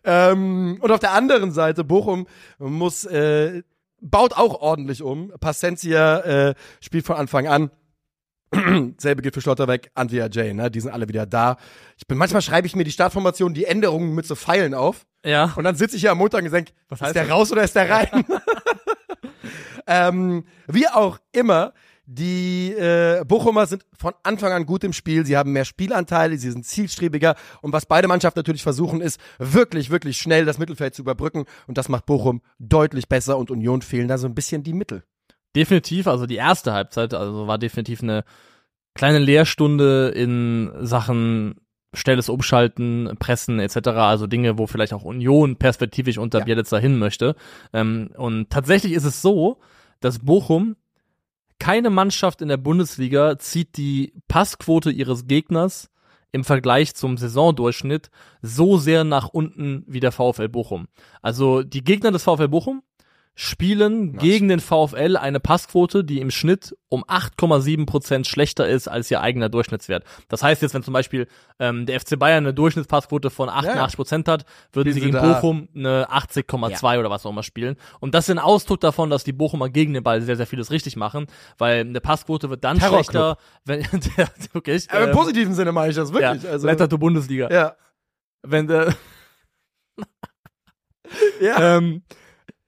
[0.03, 2.27] Ähm, und auf der anderen Seite, Bochum
[2.59, 3.05] muss...
[3.05, 3.63] Äh,
[4.01, 5.31] baut auch ordentlich um.
[5.39, 7.71] Pacencia äh, spielt von Anfang an.
[8.97, 10.69] Selbe gilt für Schlotterbeck, Andrea Jay, ne?
[10.69, 11.57] Die sind alle wieder da.
[11.97, 15.05] Ich bin, manchmal schreibe ich mir die Startformation, die Änderungen mit so Pfeilen auf.
[15.25, 15.53] Ja.
[15.55, 17.33] Und dann sitze ich hier am Montag und denke, Was ist heißt der das?
[17.33, 18.25] raus oder ist der rein?
[19.87, 21.73] ähm, wie auch immer,
[22.05, 25.25] die äh, Bochumer sind von Anfang an gut im Spiel.
[25.25, 27.35] Sie haben mehr Spielanteile, sie sind zielstrebiger.
[27.61, 31.45] Und was beide Mannschaften natürlich versuchen, ist wirklich, wirklich schnell das Mittelfeld zu überbrücken.
[31.67, 33.37] Und das macht Bochum deutlich besser.
[33.37, 35.03] Und Union fehlen da so ein bisschen die Mittel.
[35.55, 38.23] Definitiv, also die erste Halbzeit, also war definitiv eine
[38.93, 41.55] kleine Lehrstunde in Sachen
[41.93, 46.45] schnelles Umschalten, Pressen etc., also Dinge, wo vielleicht auch Union perspektivisch unter Ja.
[46.45, 47.35] Bielitzer hin möchte.
[47.73, 49.59] Ähm, und tatsächlich ist es so,
[50.01, 50.75] dass Bochum
[51.59, 55.89] keine Mannschaft in der Bundesliga zieht die Passquote ihres Gegners
[56.31, 58.09] im Vergleich zum Saisondurchschnitt
[58.41, 60.87] so sehr nach unten wie der VfL Bochum.
[61.21, 62.83] Also die Gegner des VfL Bochum
[63.37, 64.21] spielen Nice.
[64.21, 69.19] gegen den VfL eine Passquote, die im Schnitt um 8,7 Prozent schlechter ist als ihr
[69.19, 70.05] eigener Durchschnittswert.
[70.29, 71.27] Das heißt jetzt, wenn zum Beispiel
[71.59, 75.67] ähm, der FC Bayern eine Durchschnittspassquote von 88 Prozent hat, würden sie gegen da- Bochum
[75.75, 77.75] eine 80,2 oder was auch immer spielen.
[77.99, 80.71] Und das ist ein Ausdruck davon, dass die Bochumer gegen den Ball sehr, sehr vieles
[80.71, 83.81] richtig machen, weil eine Passquote wird dann schlechter, wenn
[84.17, 86.43] der, wirklich, Aber im ähm, positiven Sinne meine ich das wirklich.
[86.43, 87.49] ja, also, Letter to Bundesliga.
[87.51, 87.75] ja.
[88.47, 88.93] Wenn der,
[91.41, 91.77] Ja.
[91.77, 92.03] ähm,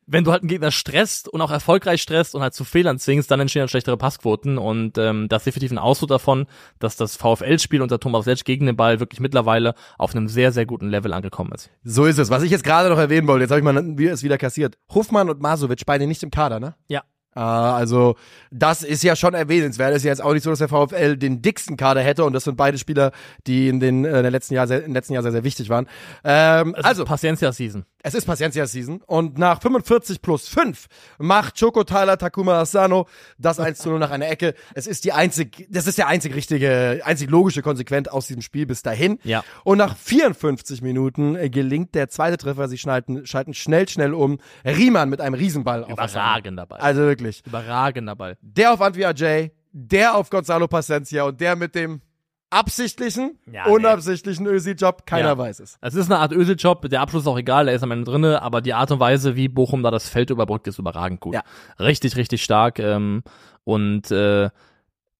[0.07, 3.29] wenn du halt einen Gegner stresst und auch erfolgreich stresst und halt zu Fehlern zwingst,
[3.29, 6.47] dann entstehen halt schlechtere Passquoten und ähm, das ist definitiv ein Ausdruck davon,
[6.79, 10.65] dass das VfL-Spiel unter Thomas Letsch gegen den Ball wirklich mittlerweile auf einem sehr, sehr
[10.65, 11.69] guten Level angekommen ist.
[11.83, 12.29] So ist es.
[12.29, 14.77] Was ich jetzt gerade noch erwähnen wollte, jetzt habe ich mal wie es wieder kassiert.
[14.89, 16.75] Hofmann und Masovic beide nicht im Kader, ne?
[16.87, 17.03] Ja.
[17.37, 18.15] Äh, also
[18.51, 19.91] das ist ja schon erwähnenswert.
[19.91, 22.33] Es ist ja jetzt auch nicht so, dass der VfL den dicksten Kader hätte und
[22.33, 23.11] das sind beide Spieler,
[23.45, 25.69] die in den, äh, in den letzten Jahr sehr, im letzten Jahr sehr, sehr wichtig
[25.69, 25.87] waren.
[26.23, 27.85] Ähm, also ist Paciencia-Season.
[28.03, 30.87] Es ist Paciencia-Season und nach 45 plus 5
[31.17, 34.53] macht Choco Tyler Takuma Asano das 1 zu 0 nach einer Ecke.
[34.75, 38.65] Es ist die einzig, das ist der einzig richtige, einzig logische Konsequent aus diesem Spiel
[38.65, 39.19] bis dahin.
[39.23, 39.43] Ja.
[39.63, 42.67] Und nach 54 Minuten äh, gelingt der zweite Treffer.
[42.67, 44.39] Sie schalten, schalten schnell, schnell um.
[44.63, 45.91] Riemann mit einem Riesenball auf.
[45.91, 46.79] Überragender Ball.
[46.79, 47.43] Also wirklich.
[47.45, 48.37] Überragender Ball.
[48.41, 52.01] Der auf Antwia J, der auf Gonzalo Paciencia und der mit dem
[52.49, 53.73] absichtlichen, Ja, nee.
[53.73, 55.05] unabsichtlichen Ösi-Job.
[55.05, 55.37] Keiner Ja.
[55.37, 55.77] weiß es.
[55.81, 58.41] Es ist eine Art Öseljob, der Abschluss ist auch egal, er ist am Ende drinne,
[58.41, 61.33] aber die Art und Weise, wie Bochum da das Feld überbrückt, ist überragend gut.
[61.35, 61.43] Ja.
[61.79, 62.79] Richtig, richtig stark.
[62.79, 63.23] Ähm,
[63.63, 64.49] und äh,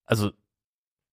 [0.06, 0.32] also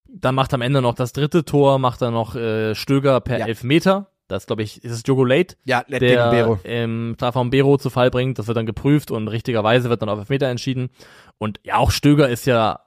[0.07, 3.47] dann macht am Ende noch das dritte Tor, macht er noch äh, Stöger per Ja.
[3.47, 4.11] Elfmeter.
[4.27, 5.99] Das glaube ich, ist es Jogo Late, Ja, der
[6.31, 6.59] Bero.
[6.63, 8.39] im Strafraum Bero zu Fall bringt.
[8.39, 10.89] Das wird dann geprüft und richtigerweise wird dann auf Elfmeter entschieden.
[11.37, 12.79] Und ja, auch Stöger ist ja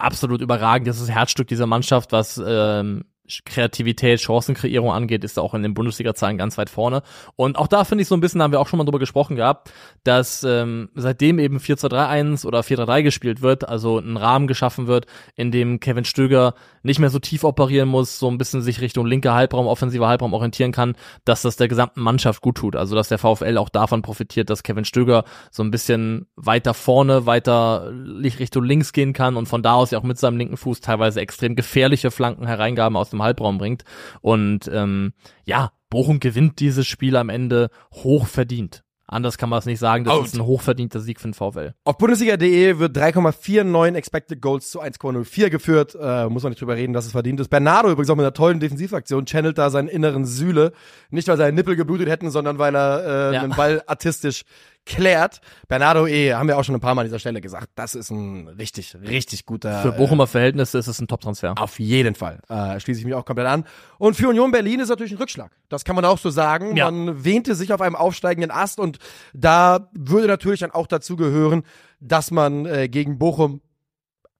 [0.00, 0.88] absolut überragend.
[0.88, 3.04] Das ist das Herzstück dieser Mannschaft, was ähm,
[3.44, 7.02] Kreativität, Chancenkreierung angeht, ist er auch in den Bundesliga-Zahlen ganz weit vorne.
[7.36, 8.98] Und auch da finde ich so ein bisschen, da haben wir auch schon mal drüber
[8.98, 9.72] gesprochen gehabt,
[10.04, 15.50] dass ähm, seitdem eben 4-2-3-1 oder 4-3-3 gespielt wird, also ein Rahmen geschaffen wird, in
[15.50, 19.34] dem Kevin Stöger nicht mehr so tief operieren muss, so ein bisschen sich Richtung linker
[19.34, 22.76] Halbraum, offensiver Halbraum orientieren kann, dass das der gesamten Mannschaft gut tut.
[22.76, 27.26] Also dass der VfL auch davon profitiert, dass Kevin Stöger so ein bisschen weiter vorne,
[27.26, 30.80] weiter Richtung links gehen kann und von da aus ja auch mit seinem linken Fuß
[30.80, 33.84] teilweise extrem gefährliche Flankenhereingaben aus dem Halbraum bringt.
[34.20, 35.12] Und ähm,
[35.44, 38.82] ja, Bochum gewinnt dieses Spiel am Ende hoch verdient.
[39.12, 40.26] Anders kann man es nicht sagen, das Out.
[40.26, 41.74] ist ein hochverdienter Sieg für den VfL.
[41.82, 45.96] Auf Bundesliga.de wird 3,49 Expected Goals zu 1,04 geführt.
[46.00, 47.48] Äh, muss man nicht drüber reden, dass es verdient ist.
[47.48, 50.72] Bernardo übrigens auch mit einer tollen Defensivaktion channelt da seinen inneren Sühle.
[51.10, 53.42] Nicht, weil seine Nippel geblutet hätten, sondern weil er äh, Ja.
[53.42, 54.44] einen Ball artistisch
[54.86, 55.40] klärt.
[55.68, 58.10] Bernardo eh, haben wir auch schon ein paar Mal an dieser Stelle gesagt, das ist
[58.10, 59.82] ein richtig, richtig guter.
[59.82, 61.54] Für Bochumer Verhältnisse ist es ein Top-Transfer.
[61.58, 62.40] Auf jeden Fall.
[62.48, 63.64] Äh, schließe ich mich auch komplett an.
[63.98, 65.52] Und für Union Berlin ist natürlich ein Rückschlag.
[65.68, 66.76] Das kann man auch so sagen.
[66.76, 66.90] Ja.
[66.90, 68.98] Man wähnte sich auf einem aufsteigenden Ast und
[69.32, 71.62] da würde natürlich dann auch dazu gehören,
[72.00, 73.60] dass man äh, gegen Bochum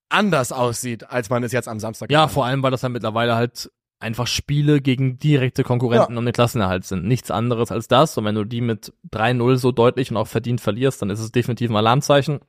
[0.09, 3.37] anders aussieht, als man es jetzt am Samstag Ja, vor allem, weil das dann mittlerweile
[3.37, 3.71] halt
[4.01, 7.05] einfach Spiele gegen direkte Konkurrenten um den Klassenerhalt sind.
[7.05, 8.17] Nichts anderes als das.
[8.17, 11.33] Und wenn du die mit 3-0 so deutlich und auch verdient verlierst, dann ist es
[11.33, 12.41] definitiv ein Alarmzeichen.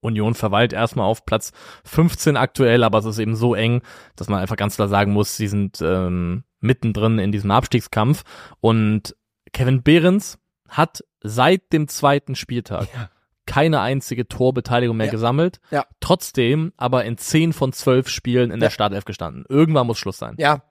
[0.00, 1.52] Union verweilt erstmal auf Platz
[1.84, 3.82] 15 aktuell, aber es ist eben so eng,
[4.14, 8.22] dass man einfach ganz klar sagen muss, sie sind ähm, mittendrin in diesem Abstiegskampf.
[8.60, 9.16] Und
[9.52, 13.08] Kevin Behrens hat seit dem zweiten Spieltag Ja.
[13.46, 15.12] Keine einzige Torbeteiligung mehr Ja.
[15.12, 15.60] gesammelt.
[15.70, 15.86] Ja.
[16.00, 18.66] Trotzdem aber in 10 von 12 Spielen in Ja.
[18.66, 19.44] der Startelf gestanden.
[19.48, 20.34] Irgendwann muss Schluss sein.
[20.38, 20.62] Ja,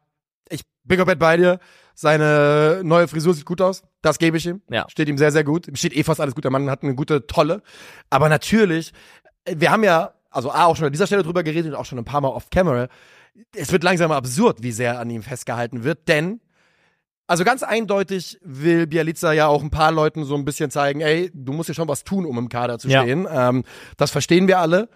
[0.49, 1.59] ich bin komplett bei dir.
[1.93, 3.81] Seine neue Frisur sieht gut aus.
[4.01, 4.61] Das gebe ich ihm.
[4.69, 4.85] Ja.
[4.89, 5.67] Steht ihm sehr, sehr gut.
[5.73, 6.43] Steht eh fast alles gut.
[6.43, 7.61] Der Mann hat eine gute Tolle.
[8.09, 8.91] Aber natürlich,
[9.49, 11.97] wir haben ja, also A, auch schon an dieser Stelle drüber geredet und auch schon
[11.97, 12.89] ein paar Mal off-camera.
[13.55, 16.41] Es wird langsam absurd, wie sehr an ihm festgehalten wird, denn
[17.27, 21.31] also ganz eindeutig will Bialica ja auch ein paar Leuten so ein bisschen zeigen, ey,
[21.33, 23.01] du musst ja schon was tun, um im Kader zu Ja.
[23.01, 23.27] stehen.
[23.29, 23.63] Ähm,
[23.97, 24.89] das verstehen wir alle.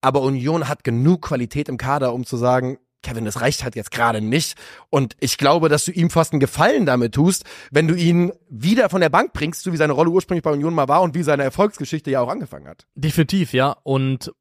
[0.00, 3.90] Aber Union hat genug Qualität im Kader, um zu sagen, Kevin, das reicht halt jetzt
[3.90, 4.56] gerade nicht.
[4.88, 8.88] Und ich glaube, dass du ihm fast einen Gefallen damit tust, wenn du ihn wieder
[8.90, 11.24] von der Bank bringst, so wie seine Rolle ursprünglich bei Union mal war und wie
[11.24, 12.86] seine Erfolgsgeschichte ja auch angefangen hat.
[12.94, 13.76] Definitiv, ja.
[13.82, 14.32] Und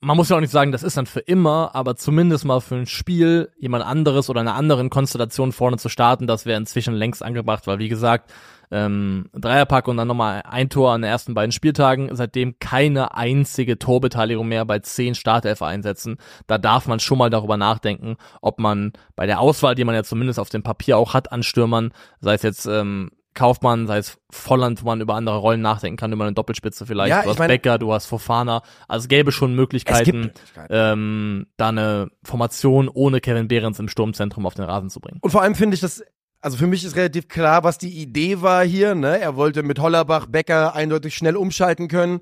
[0.00, 2.76] man muss ja auch nicht sagen, das ist dann für immer, aber zumindest mal für
[2.76, 7.22] ein Spiel jemand anderes oder einer anderen Konstellation vorne zu starten, das wäre inzwischen längst
[7.22, 8.32] angebracht, weil wie gesagt,
[8.70, 13.78] ähm, Dreierpack und dann nochmal ein Tor an den ersten beiden Spieltagen, seitdem keine einzige
[13.78, 16.16] Torbeteiligung mehr bei zehn Startelfer-Einsätzen.
[16.46, 20.02] Da darf man schon mal darüber nachdenken, ob man bei der Auswahl, die man ja
[20.02, 24.18] zumindest auf dem Papier auch hat an Stürmern, sei es jetzt ähm, Kaufmann, sei es
[24.30, 27.10] Volland, wo man über andere Rollen nachdenken kann, über eine Doppelspitze vielleicht.
[27.10, 28.62] Ja, du hast mein- Becker, du hast Fofana.
[28.88, 30.72] Also es gäbe schon Möglichkeiten, Möglichkeiten.
[30.74, 35.18] ähm, da eine Formation ohne Kevin Behrens im Sturmzentrum auf den Rasen zu bringen.
[35.20, 36.02] Und vor allem finde ich das,
[36.40, 38.94] also für mich ist relativ klar, was die Idee war hier.
[38.94, 39.20] Ne?
[39.20, 42.20] Er wollte mit Hollerbach, Becker eindeutig schnell umschalten können.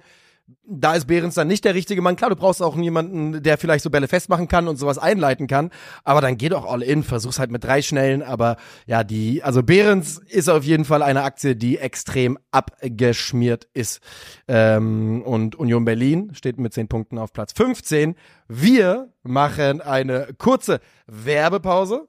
[0.66, 2.16] Da ist Behrens dann nicht der richtige Mann.
[2.16, 5.70] Klar, du brauchst auch jemanden, der vielleicht so Bälle festmachen kann und sowas einleiten kann.
[6.04, 8.22] Aber dann geh doch all in, versuch's halt mit drei Schnellen.
[8.22, 14.00] Aber ja, die, also Behrens ist auf jeden Fall eine Aktie, die extrem abgeschmiert ist.
[14.46, 18.14] Ähm, und Union Berlin steht mit zehn Punkten auf Platz 15.
[18.46, 22.06] Wir machen eine kurze Werbepause.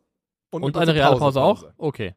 [0.50, 1.66] Und kurze eine reale Pause auch?
[1.78, 2.16] Okay.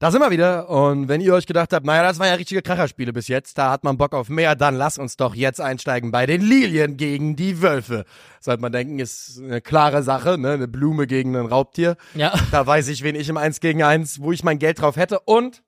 [0.00, 0.68] Da sind wir wieder.
[0.68, 3.70] Und wenn ihr euch gedacht habt, naja, das waren ja richtige Kracherspiele bis jetzt, da
[3.70, 7.36] hat man Bock auf mehr, dann lasst uns doch jetzt einsteigen bei den Lilien gegen
[7.36, 8.04] die Wölfe.
[8.40, 10.52] Sollte man denken, ist eine klare Sache, ne?
[10.52, 11.96] Eine Blume gegen ein Raubtier.
[12.14, 12.34] Ja.
[12.50, 15.20] Da weiß ich, wen ich im 1 gegen 1, wo ich mein Geld drauf hätte.
[15.20, 15.62] Und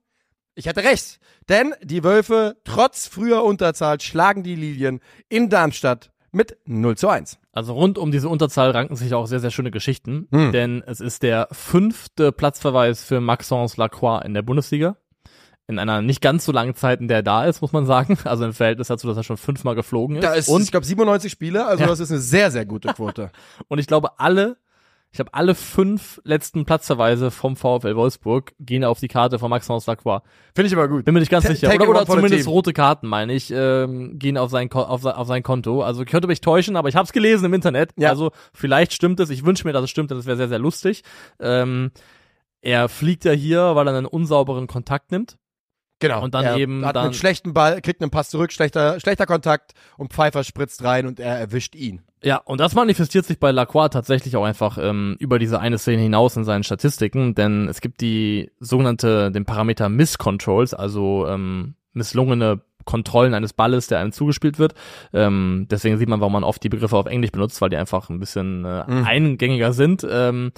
[0.54, 1.20] ich hatte recht.
[1.48, 7.38] Denn die Wölfe, trotz früher Unterzahl, schlagen die Lilien in Darmstadt mit 0 zu 1.
[7.52, 10.52] Also rund um diese Unterzahl ranken sich auch sehr, sehr schöne Geschichten, Hm.
[10.52, 14.96] denn es ist der fünfte Platzverweis für Maxence Lacroix in der Bundesliga.
[15.68, 18.16] In einer nicht ganz so langen Zeit, in der er da ist, muss man sagen.
[18.24, 20.22] Also im Verhältnis dazu, dass er schon fünfmal geflogen ist.
[20.24, 21.88] Da ist, und, ich glaube, 97 Spiele, also Ja.
[21.88, 23.30] das ist eine sehr, sehr gute Quote.
[23.66, 24.58] und ich glaube, alle,
[25.12, 29.86] ich habe alle fünf letzten Platzverweise vom VfL Wolfsburg gehen auf die Karte von Maxence
[29.86, 30.20] Lacroix.
[30.54, 31.04] Finde ich aber gut.
[31.06, 31.74] Bin mir nicht ganz Ta- sicher.
[31.74, 32.52] Oder, oder zumindest team.
[32.52, 35.82] rote Karten, meine ich, ähm, gehen auf sein, auf, sein- auf sein Konto.
[35.82, 37.92] Also ich könnte mich täuschen, aber ich habe es gelesen im Internet.
[37.96, 38.10] Ja.
[38.10, 39.30] Also vielleicht stimmt es.
[39.30, 41.02] Ich wünsche mir, dass es stimmt, denn das wäre sehr, sehr lustig.
[41.40, 41.92] Ähm,
[42.60, 45.38] er fliegt ja hier, weil er einen unsauberen Kontakt nimmt.
[45.98, 46.22] Genau.
[46.22, 49.24] Und dann er eben hat dann- einen schlechten Ball, kriegt einen Pass zurück, schlechter, schlechter
[49.26, 52.02] Kontakt und Pfeiffer spritzt rein und er erwischt ihn.
[52.22, 56.02] Ja, und das manifestiert sich bei Lacroix tatsächlich auch einfach ähm, über diese eine Szene
[56.02, 62.60] hinaus in seinen Statistiken, denn es gibt die sogenannte, den Parameter Misscontrols, also ähm, misslungene
[62.84, 64.74] Kontrollen eines Balles, der einem zugespielt wird.
[65.12, 68.10] Ähm, deswegen sieht man, warum man oft die Begriffe auf Englisch benutzt, weil die einfach
[68.10, 69.04] ein bisschen äh, Mhm.
[69.04, 70.06] eingängiger sind.
[70.08, 70.52] Ähm,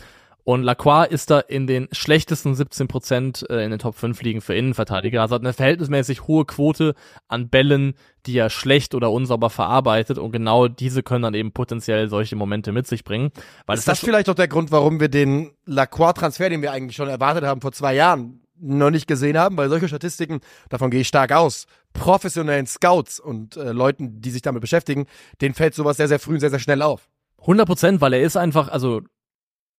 [0.48, 4.40] und Lacroix ist da in den schlechtesten 17 Prozent äh, in den Top 5 liegen
[4.40, 5.20] für Innenverteidiger.
[5.20, 6.94] Also hat eine verhältnismäßig hohe Quote
[7.28, 7.92] an Bällen,
[8.24, 10.16] die er schlecht oder unsauber verarbeitet.
[10.16, 13.30] Und genau diese können dann eben potenziell solche Momente mit sich bringen.
[13.66, 17.10] Weil ist das vielleicht auch der Grund, warum wir den Lacroix-Transfer, den wir eigentlich schon
[17.10, 19.58] erwartet haben vor zwei Jahren, noch nicht gesehen haben?
[19.58, 20.40] Weil solche Statistiken,
[20.70, 25.08] davon gehe ich stark aus, professionellen Scouts und äh, Leuten, die sich damit beschäftigen,
[25.42, 27.10] denen fällt sowas sehr, sehr früh und sehr, sehr schnell auf.
[27.42, 29.02] 100 Prozent, weil er ist einfach, also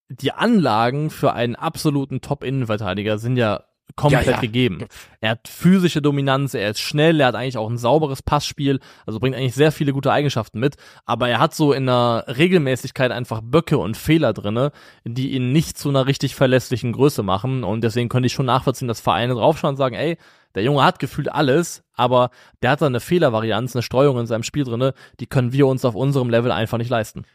[0.10, 3.64] die Anlagen für einen absoluten Top-Innenverteidiger sind ja
[3.96, 4.40] komplett Ja, ja.
[4.40, 4.86] gegeben.
[5.20, 9.20] Er hat physische Dominanz, er ist schnell, er hat eigentlich auch ein sauberes Passspiel, also
[9.20, 13.42] bringt eigentlich sehr viele gute Eigenschaften mit, aber er hat so in einer Regelmäßigkeit einfach
[13.44, 14.72] Böcke und Fehler drinne,
[15.06, 18.88] die ihn nicht zu einer richtig verlässlichen Größe machen und deswegen könnte ich schon nachvollziehen,
[18.88, 20.18] dass Vereine draufschauen und sagen, ey,
[20.56, 22.30] der Junge hat gefühlt alles, aber
[22.62, 25.84] der hat da eine Fehlervarianz, eine Streuung in seinem Spiel drinne, die können wir uns
[25.84, 27.26] auf unserem Level einfach nicht leisten.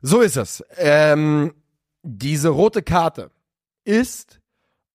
[0.00, 0.64] So ist es.
[0.76, 1.54] Ähm,
[2.10, 3.30] diese rote Karte
[3.84, 4.40] ist,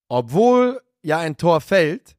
[0.08, 2.16] obwohl ja ein Tor fällt,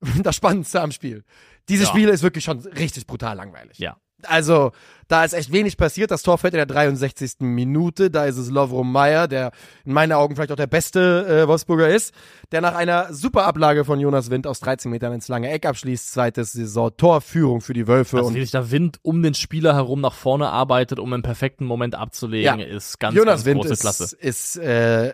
[0.22, 1.24] das Spannendste am Spiel.
[1.68, 1.90] Dieses Ja.
[1.90, 3.78] Spiel ist wirklich schon richtig brutal langweilig.
[3.78, 3.96] Ja.
[4.28, 4.72] Also,
[5.08, 6.10] da ist echt wenig passiert.
[6.10, 7.40] Das Tor fällt in der 63.
[7.40, 8.10] Minute.
[8.10, 9.52] Da ist es Lovro Meyer, der
[9.84, 12.14] in meinen Augen vielleicht auch der beste äh, Wolfsburger ist,
[12.50, 16.12] der nach einer super Ablage von Jonas Wind aus 13 Metern ins lange Eck abschließt.
[16.12, 18.16] Zweites Saison Torführung für die Wölfe.
[18.16, 21.22] Also und wie sich der Wind um den Spieler herum nach vorne arbeitet, um im
[21.22, 22.64] perfekten Moment abzulegen, Ja.
[22.64, 24.16] ist ganz, Jonas ganz Wind große ist, Klasse.
[24.16, 25.12] ist äh,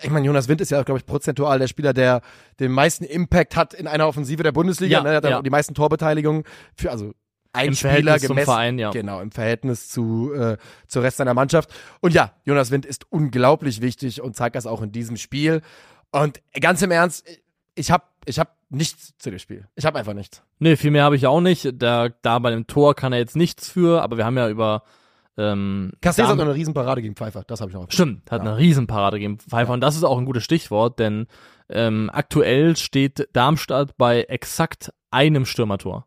[0.00, 2.20] ich meine, Jonas Wind ist ja, glaube ich, prozentual der Spieler, der
[2.60, 4.98] den meisten Impact hat in einer Offensive der Bundesliga.
[4.98, 5.08] Ja, ne?
[5.10, 5.42] Er hat ja.
[5.42, 6.44] die meisten Torbeteiligungen
[6.76, 7.14] für, also
[7.52, 8.44] ein Im Spieler gemessen.
[8.44, 8.90] Verein, ja.
[8.90, 11.70] Genau, im Verhältnis zu äh, zur Rest seiner Mannschaft.
[12.00, 15.62] Und ja, Jonas Wind ist unglaublich wichtig und zeigt das auch in diesem Spiel.
[16.10, 17.26] Und ganz im Ernst,
[17.74, 19.66] ich habe ich hab nichts zu dem Spiel.
[19.74, 20.42] Ich habe einfach nichts.
[20.58, 21.68] Nee, viel mehr habe ich auch nicht.
[21.74, 24.82] Da, da bei dem Tor kann er jetzt nichts für, aber wir haben ja über
[25.38, 27.44] ähm, Castells hat noch eine Riesenparade gegen Pfeiffer.
[27.46, 27.86] Das habe ich auch.
[27.90, 28.50] Stimmt, hat Ja.
[28.50, 31.26] eine Riesenparade gegen Pfeiffer und das ist auch ein gutes Stichwort, denn
[31.70, 36.06] ähm, aktuell steht Darmstadt bei exakt einem Stürmertor.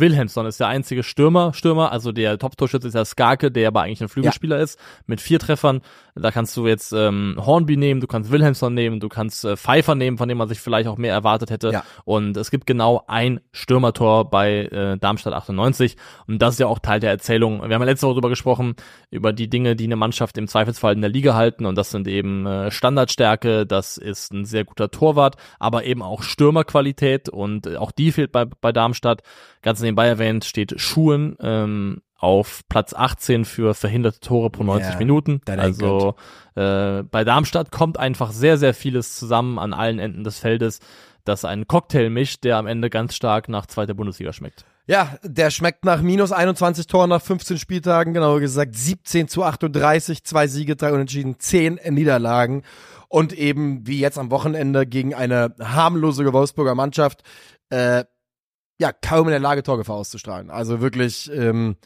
[0.00, 4.02] Wilhelmsson ist der einzige Stürmer, Stürmer, also der Top-Torschütze ist ja Skarke, der aber eigentlich
[4.02, 5.80] ein Flügelspieler ist, mit vier Treffern.
[6.14, 9.94] Da kannst du jetzt ähm, Hornby nehmen, du kannst Wilhelmsson nehmen, du kannst äh, Pfeiffer
[9.94, 11.70] nehmen, von dem man sich vielleicht auch mehr erwartet hätte.
[11.70, 11.84] Ja.
[12.04, 15.96] Und es gibt genau ein Stürmertor bei äh, Darmstadt 98.
[16.26, 17.58] Und das ist ja auch Teil der Erzählung.
[17.58, 18.76] Wir haben ja letzte Woche darüber gesprochen,
[19.10, 21.66] über die Dinge, die eine Mannschaft im Zweifelsfall in der Liga halten.
[21.66, 26.22] Und das sind eben äh, Standardstärke, das ist ein sehr guter Torwart, aber eben auch
[26.22, 27.28] Stürmerqualität.
[27.28, 29.22] Und äh, auch die fehlt bei, bei Darmstadt.
[29.60, 34.98] Ganz nebenbei erwähnt steht Schuhen ähm, auf Platz 18 für verhinderte Tore pro 90 Ja,
[34.98, 35.40] Minuten.
[35.46, 36.14] Also
[36.54, 40.80] äh, bei Darmstadt kommt einfach sehr, sehr vieles zusammen an allen Enden des Feldes,
[41.24, 44.64] das einen Cocktail mischt, der am Ende ganz stark nach zweiter Bundesliga schmeckt.
[44.88, 50.22] Ja, der schmeckt nach minus 21 Toren nach 15 Spieltagen, genau gesagt 17 zu 38,
[50.22, 52.62] zwei Siege, drei Unentschieden, zehn Niederlagen
[53.08, 57.22] und eben wie jetzt am Wochenende gegen eine harmlose Wolfsburger Mannschaft,
[57.70, 58.04] äh,
[58.78, 60.50] ja, kaum in der Lage, Torgefahr auszustrahlen.
[60.50, 61.76] Also wirklich, ähm,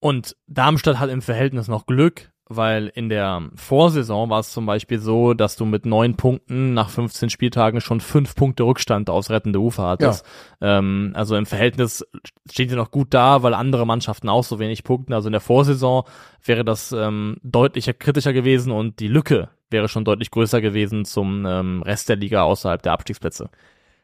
[0.00, 4.98] Und Darmstadt hat im Verhältnis noch Glück, weil in der Vorsaison war es zum Beispiel
[4.98, 9.60] so, dass du mit neun Punkten nach 15 Spieltagen schon fünf Punkte Rückstand aufs rettende
[9.60, 10.24] Ufer hattest.
[10.60, 12.04] Ähm, also im Verhältnis
[12.50, 15.12] steht ihr noch gut da, weil andere Mannschaften auch so wenig punkten.
[15.12, 16.04] Also in der Vorsaison
[16.44, 21.46] wäre das ähm, deutlicher kritischer gewesen und die Lücke wäre schon deutlich größer gewesen zum
[21.46, 23.50] ähm, Rest der Liga außerhalb der Abstiegsplätze.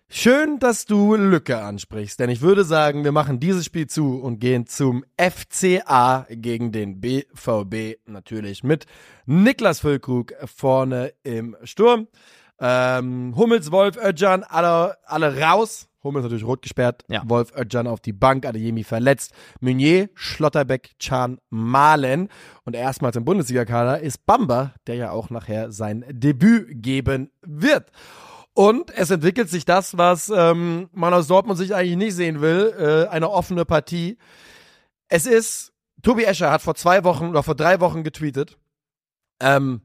[0.09, 4.39] Schön, dass du Lücke ansprichst, denn ich würde sagen, wir machen dieses Spiel zu und
[4.39, 8.87] gehen zum FCA gegen den BVB natürlich mit
[9.27, 12.07] Niklas Füllkrug vorne im Sturm.
[12.61, 15.89] Ähm, Hummels, Wolf, Özcan, alle, alle raus.
[16.05, 17.05] Hummels natürlich rot gesperrt.
[17.09, 17.23] Ja.
[17.27, 19.33] Wolf, Özcan auf die Bank, Adeyemi verletzt.
[19.59, 22.29] Meunier, Schlotterbeck, Can, Malen.
[22.65, 27.91] Und erstmals im Bundesliga-Kader ist Bamba, der ja auch nachher sein Debüt geben wird.
[28.57, 32.75] Und es entwickelt sich das, was ähm, man aus Dortmund sich eigentlich nicht sehen will,
[32.79, 34.17] äh, eine offene Partie.
[35.09, 38.57] Es ist, Tobi Escher hat vor zwei Wochen oder vor drei Wochen getweetet,
[39.41, 39.83] ähm,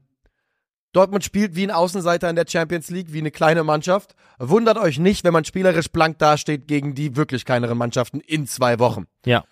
[0.92, 4.14] Dortmund spielt wie ein Außenseiter in der Champions League, wie eine kleine Mannschaft.
[4.38, 8.78] Wundert euch nicht, wenn man spielerisch blank dasteht gegen die wirklich kleineren Mannschaften in zwei
[8.78, 9.04] Wochen.
[9.26, 9.44] Ja.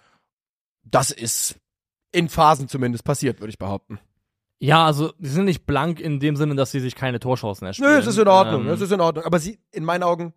[0.83, 1.61] Das ist
[2.11, 4.01] in Phasen zumindest passiert, würde ich behaupten.
[4.63, 7.93] Ja, also die sind nicht blank in dem Sinne, dass sie sich keine Torchancen erspielen.
[7.93, 9.25] Nö, es ist in Ordnung, Ähm, es ist in Ordnung.
[9.25, 10.35] Aber sie, in meinen Augen,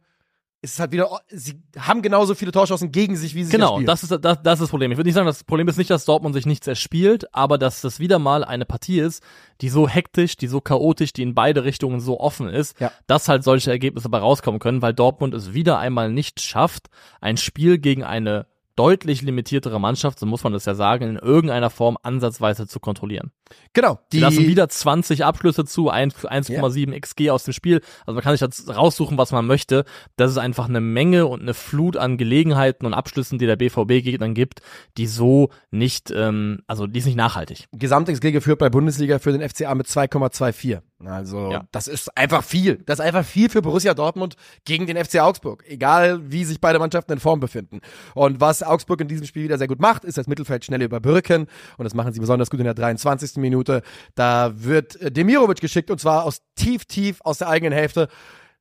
[0.62, 3.86] ist es halt wieder, sie haben genauso viele Torchancen gegen sich, wie sie Genau, spielen.
[3.86, 4.92] das ist, das, das ist das Problem.
[4.94, 7.82] Ich würde nicht sagen, das Problem ist nicht, dass Dortmund sich nichts erspielt, aber dass
[7.82, 9.22] das wieder mal eine Partie ist,
[9.60, 12.94] die so hektisch, die so chaotisch, die in beide Richtungen so offen ist, Ja.
[13.08, 16.88] dass halt solche Ergebnisse dabei rauskommen können, weil Dortmund es wieder einmal nicht schafft,
[17.20, 18.46] ein Spiel gegen eine
[18.76, 23.32] deutlich limitiertere Mannschaft, so muss man das ja sagen, in irgendeiner Form ansatzweise zu kontrollieren.
[23.74, 24.00] genau.
[24.12, 27.82] Die lassen wieder 20 Abschlüsse zu, 1 1,7 XG aus dem Spiel.
[28.06, 29.86] Also man kann sich das raussuchen, was man möchte.
[30.16, 34.18] Das ist einfach eine Menge und eine Flut an Gelegenheiten und Abschlüssen, die der BVB
[34.20, 34.62] dann gibt,
[34.98, 37.66] die so nicht, ähm, also die ist nicht nachhaltig.
[37.74, 40.82] Gesamt-XG geführt bei Bundesliga für den FCA mit 2,24.
[41.08, 41.66] Also, Ja.
[41.72, 42.78] das ist einfach viel.
[42.86, 44.36] Das ist einfach viel für Borussia Dortmund
[44.66, 45.64] gegen den FC Augsburg.
[45.68, 47.82] Egal, wie sich beide Mannschaften in Form befinden.
[48.16, 51.47] Und was Augsburg in diesem Spiel wieder sehr gut macht, ist das Mittelfeld schnell überbrücken.
[51.78, 53.38] Und das machen sie besonders gut in der 23.
[53.38, 53.82] Minute.
[54.16, 58.08] Da wird äh, Demirovic geschickt und zwar aus tief, tief aus der eigenen Hälfte.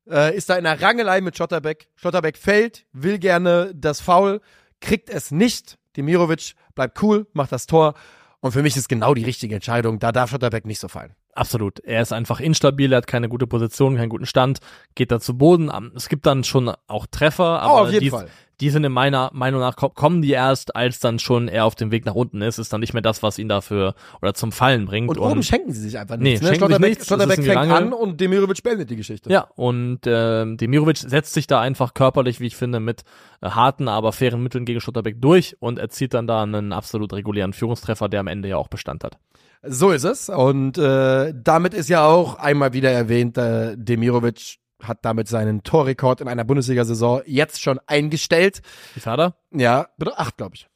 [0.09, 1.87] Äh, ist da in einer Rangelei mit Schotterbeck.
[1.95, 4.41] Schotterbeck fällt, will gerne das Foul,
[4.81, 5.77] kriegt es nicht.
[5.95, 7.93] Demirovic bleibt cool, macht das Tor.
[8.41, 9.99] Und für mich ist genau die richtige Entscheidung.
[9.99, 11.13] Da darf Schotterbeck nicht so fallen.
[11.35, 11.79] Absolut.
[11.79, 14.59] Er ist einfach instabil, er hat keine gute Position, keinen guten Stand,
[14.95, 15.69] geht da zu Boden.
[15.71, 18.27] Am- Es gibt dann schon auch Treffer, aber auf jeden die, Fall.
[18.61, 21.75] Die sind in meiner Meinung nach, ko- kommen die erst, als dann schon er auf
[21.75, 24.51] dem Weg nach unten ist, ist dann nicht mehr das, was ihn dafür oder zum
[24.51, 25.09] Fallen bringt.
[25.09, 26.41] Und, oben schenken sie sich einfach Nee, nichts.
[26.41, 26.47] ne?
[26.49, 27.07] schenken sich Schlotterbeck, nichts.
[27.07, 29.31] Schlotterbeck fängt an und Demirovic beendet die Geschichte.
[29.31, 33.03] Ja, und ähm, Demirovic setzt sich da einfach körperlich, wie ich finde, mit
[33.41, 37.53] äh, harten, aber fairen Mitteln gegen Schotterbeck durch und erzielt dann da einen absolut regulären
[37.53, 39.17] Führungstreffer, der am Ende ja auch Bestand hat.
[39.65, 40.27] So ist es.
[40.29, 46.21] Und äh, damit ist ja auch einmal wieder erwähnt, äh, Demirovic hat damit seinen Torrekord
[46.21, 48.61] in einer Bundesliga-Saison jetzt schon eingestellt.
[48.93, 49.35] Wie Vater?
[49.51, 50.67] Ja, bitte acht, glaube ich.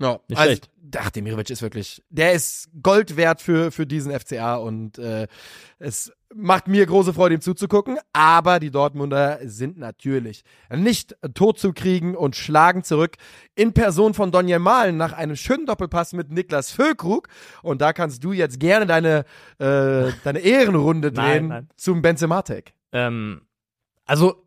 [0.00, 0.70] Ja, Nicht also, schlecht.
[0.96, 5.26] Ach, Demirovic ist wirklich, der ist Gold wert für, für diesen FCA und äh,
[5.78, 7.98] es macht mir große Freude, ihm zuzugucken.
[8.12, 13.16] Aber die Dortmunder sind natürlich nicht tot zu kriegen und schlagen zurück
[13.54, 17.28] in Person von Donny Malen nach einem schönen Doppelpass mit Niklas Füllkrug.
[17.62, 19.24] Und da kannst du jetzt gerne deine,
[19.58, 21.68] äh, deine Ehrenrunde Nein, drehen nein.
[21.76, 22.74] zum Benzematek.
[22.94, 23.42] Ähm,
[24.06, 24.44] also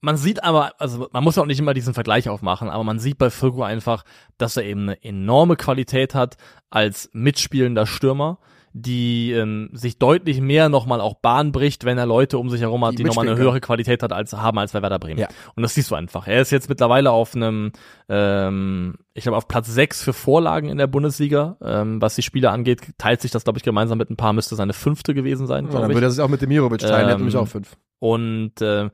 [0.00, 3.18] man sieht aber, also man muss auch nicht immer diesen Vergleich aufmachen, aber man sieht
[3.18, 4.04] bei Firko einfach,
[4.38, 6.36] dass er eben eine enorme Qualität hat
[6.70, 8.38] als mitspielender Stürmer,
[8.72, 12.84] die ähm, sich deutlich mehr nochmal auch Bahn bricht, wenn er Leute um sich herum
[12.84, 15.18] hat, Die die, nochmal eine höhere Qualität hat als haben als bei Werder Bremen.
[15.18, 15.28] Ja.
[15.56, 16.28] Und das siehst du einfach.
[16.28, 17.72] Er ist jetzt mittlerweile auf einem,
[18.08, 22.50] ähm, ich glaube auf Platz sechs für Vorlagen in der Bundesliga, ähm, was die Spiele
[22.50, 25.66] angeht, teilt sich das glaube ich gemeinsam mit ein paar, müsste seine fünfte gewesen sein.
[25.66, 25.96] Ja, dann ich.
[25.96, 27.76] würde er sich auch mit Demirovic teilen, der hat Ähm, nämlich auch fünf.
[28.00, 28.90] Und äh,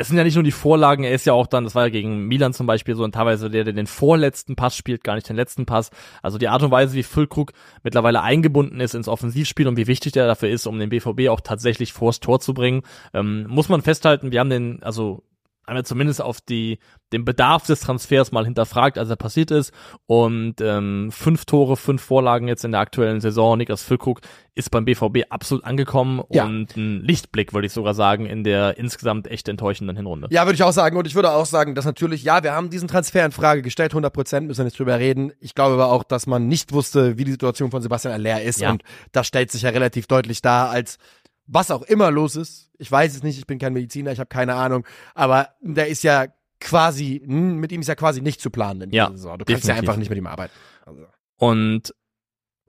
[0.00, 1.88] es sind ja nicht nur die Vorlagen, er ist ja auch dann, das war ja
[1.90, 5.28] gegen Milan zum Beispiel so, und teilweise der, der den vorletzten Pass spielt, gar nicht
[5.28, 5.90] den letzten Pass.
[6.22, 7.52] Also die Art und Weise, wie Füllkrug
[7.82, 11.42] mittlerweile eingebunden ist ins Offensivspiel und wie wichtig der dafür ist, um den BVB auch
[11.42, 12.80] tatsächlich vors Tor zu bringen,
[13.12, 15.22] ähm, muss man festhalten, wir haben den, also
[15.68, 16.78] wir zumindest auf die,
[17.12, 19.72] den Bedarf des Transfers mal hinterfragt, als er passiert ist.
[20.06, 23.58] Und ähm, fünf Tore, fünf Vorlagen jetzt in der aktuellen Saison.
[23.58, 24.20] Niklas Füllkrug
[24.54, 26.44] ist beim BVB absolut angekommen Ja.
[26.44, 30.28] und ein Lichtblick, würde ich sogar sagen, in der insgesamt echt enttäuschenden Hinrunde.
[30.30, 30.96] Ja, würde ich auch sagen.
[30.96, 33.92] Und ich würde auch sagen, dass natürlich, ja, wir haben diesen Transfer in Frage gestellt,
[33.92, 35.32] 100 Prozent, müssen wir nicht drüber reden.
[35.40, 38.60] Ich glaube aber auch, dass man nicht wusste, wie die Situation von Sebastian Aller ist.
[38.60, 38.70] Ja.
[38.70, 38.82] Und
[39.12, 40.98] das stellt sich ja relativ deutlich dar, als
[41.46, 42.70] was auch immer los ist.
[42.78, 44.86] Ich weiß es nicht, ich bin kein Mediziner, ich habe keine Ahnung.
[45.14, 46.26] Aber der ist ja
[46.60, 49.38] quasi, hm, mit ihm ist ja quasi nicht zu planen Ja, Saison.
[49.38, 49.78] Du kannst ja definitiv.
[49.88, 50.52] einfach nicht mit ihm arbeiten.
[50.84, 51.06] Also.
[51.38, 51.94] Und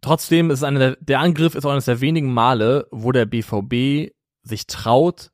[0.01, 4.11] trotzdem ist eine der, der Angriff ist auch eines der wenigen Male, wo der BVB
[4.43, 5.31] sich traut,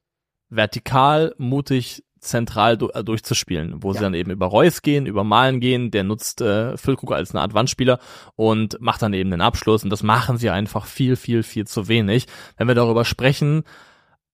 [0.49, 3.93] vertikal mutig zentral du äh, durchzuspielen, wo Ja.
[3.93, 7.41] sie dann eben über Reus gehen, über Malen gehen, der nutzt äh, Füllkrug als eine
[7.41, 7.99] Art Wandspieler
[8.35, 11.87] und macht dann eben den Abschluss und das machen sie einfach viel, viel, viel zu
[11.87, 12.25] wenig.
[12.57, 13.63] Wenn wir darüber sprechen,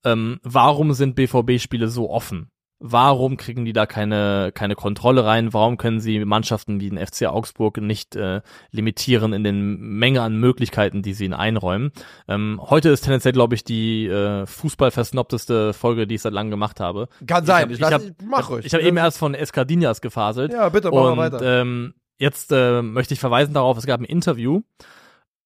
[0.06, 2.50] ähm, warum sind BVB-Spiele so offen?
[2.80, 5.54] Warum kriegen die da keine, keine Kontrolle rein?
[5.54, 10.36] Warum können sie Mannschaften wie den FC Augsburg nicht äh, limitieren in den Menge an
[10.38, 11.92] Möglichkeiten, die sie ihnen einräumen?
[12.28, 16.80] Ähm, heute ist tendenziell, glaube ich, die äh, fußballversnobteste Folge, die ich seit langem gemacht
[16.82, 17.08] habe.
[17.26, 17.64] Kann sein.
[17.64, 18.66] hab- Ich, ich hab- ich, mach ruhig.
[18.66, 20.52] Ich habe eben erst von Escadinias gefaselt.
[20.52, 21.62] ja, bitte, mach und mal weiter.
[21.62, 24.62] ähm, jetzt äh, möchte ich verweisen darauf, es gab ein Interview.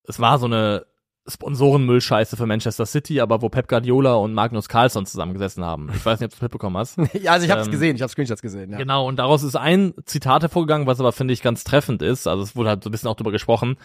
[0.03, 0.86] Es war so eine
[1.28, 5.89] Sponsorenmüllscheiße für Manchester City, aber wo Pep Guardiola und Magnus Carlsson zusammengesessen haben.
[5.93, 6.97] Ich weiß nicht, ob du es mitbekommen hast.
[7.13, 8.71] ja, also ich hab's ähm, gesehen, ich habe Screenshots gesehen.
[8.71, 8.78] Ja.
[8.78, 12.28] Genau, und daraus ist ein Zitat hervorgegangen, was aber, finde ich, ganz treffend ist.
[12.28, 13.78] Also es wurde halt so ein bisschen auch drüber gesprochen.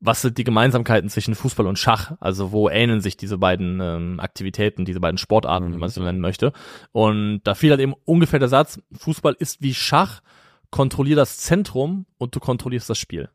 [0.00, 2.12] Was sind die Gemeinsamkeiten zwischen Fußball und Schach?
[2.20, 6.02] Also wo ähneln sich diese beiden ähm, Aktivitäten, diese beiden Sportarten, wie man es so
[6.02, 6.52] nennen möchte?
[6.92, 10.20] Und da fiel halt eben ungefähr der Satz, Fußball ist wie Schach,
[10.70, 13.30] kontrollier das Zentrum und du kontrollierst das Spiel.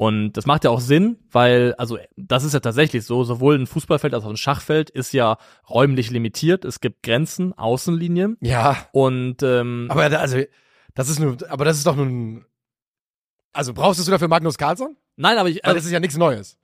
[0.00, 3.66] Und das macht ja auch Sinn, weil, also das ist ja tatsächlich so, sowohl ein
[3.66, 5.36] Fußballfeld als auch ein Schachfeld ist ja
[5.68, 6.64] räumlich limitiert.
[6.64, 10.38] Es gibt Grenzen, Außenlinien ja, und ähm, aber da, also
[10.94, 12.46] das ist nur, aber das ist doch nun,
[13.52, 14.96] also brauchst du es sogar für Magnus Carlsson?
[15.16, 16.56] nein, aber ich, also, das ist ja nichts Neues,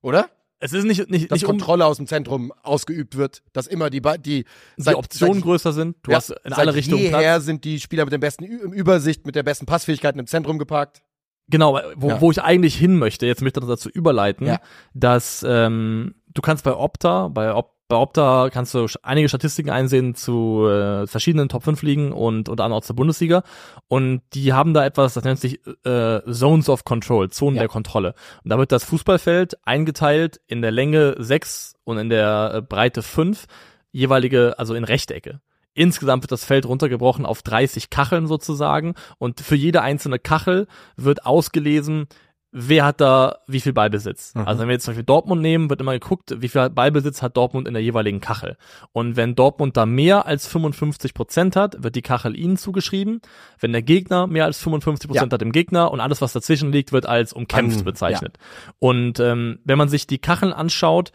[0.00, 0.30] oder?
[0.60, 3.90] es ist nicht, nicht, Dass nicht um Kontrolle aus dem Zentrum ausgeübt wird, dass immer
[3.90, 4.44] die, Ba- die,
[4.76, 5.96] die Optionen größer sind.
[6.02, 7.44] Du ja, hast in seit alle Richtungen Platz.
[7.44, 11.02] sind die Spieler mit dem besten Ü Übersicht, mit der besten Passfähigkeiten im Zentrum geparkt.
[11.48, 12.20] Genau, wo, Ja.
[12.20, 14.58] wo ich eigentlich hin möchte, jetzt möchte ich dazu überleiten, Ja.
[14.94, 20.16] dass ähm, du kannst bei Opta, bei, Op bei Opta kannst du einige Statistiken einsehen
[20.16, 23.44] zu äh, verschiedenen Top 5 Ligen und unter anderem auch zur Bundesliga.
[23.86, 27.60] Und die haben da etwas, das nennt sich äh, Zones of Control, Zonen Ja.
[27.62, 28.14] der Kontrolle.
[28.42, 33.02] Und da wird das Fußballfeld eingeteilt in der Länge 6 und in der äh, Breite
[33.02, 33.44] 5,
[33.92, 35.40] jeweilige, also in Rechtecke.
[35.76, 40.66] Insgesamt wird das Feld runtergebrochen auf 30 Kacheln sozusagen und für jede einzelne Kachel
[40.96, 42.06] wird ausgelesen,
[42.50, 44.34] wer hat da wie viel Ballbesitz.
[44.34, 44.46] Mhm.
[44.46, 47.36] Also wenn wir jetzt zum Beispiel Dortmund nehmen, wird immer geguckt, wie viel Ballbesitz hat
[47.36, 48.56] Dortmund in der jeweiligen Kachel.
[48.92, 53.20] Und wenn Dortmund da mehr als 55 Prozent hat, wird die Kachel ihnen zugeschrieben.
[53.60, 56.92] Wenn der Gegner mehr als 55 Prozent hat im Gegner und alles, was dazwischen liegt,
[56.92, 58.38] wird als umkämpft An- bezeichnet.
[58.78, 61.12] Und ähm, wenn man sich die Kacheln anschaut,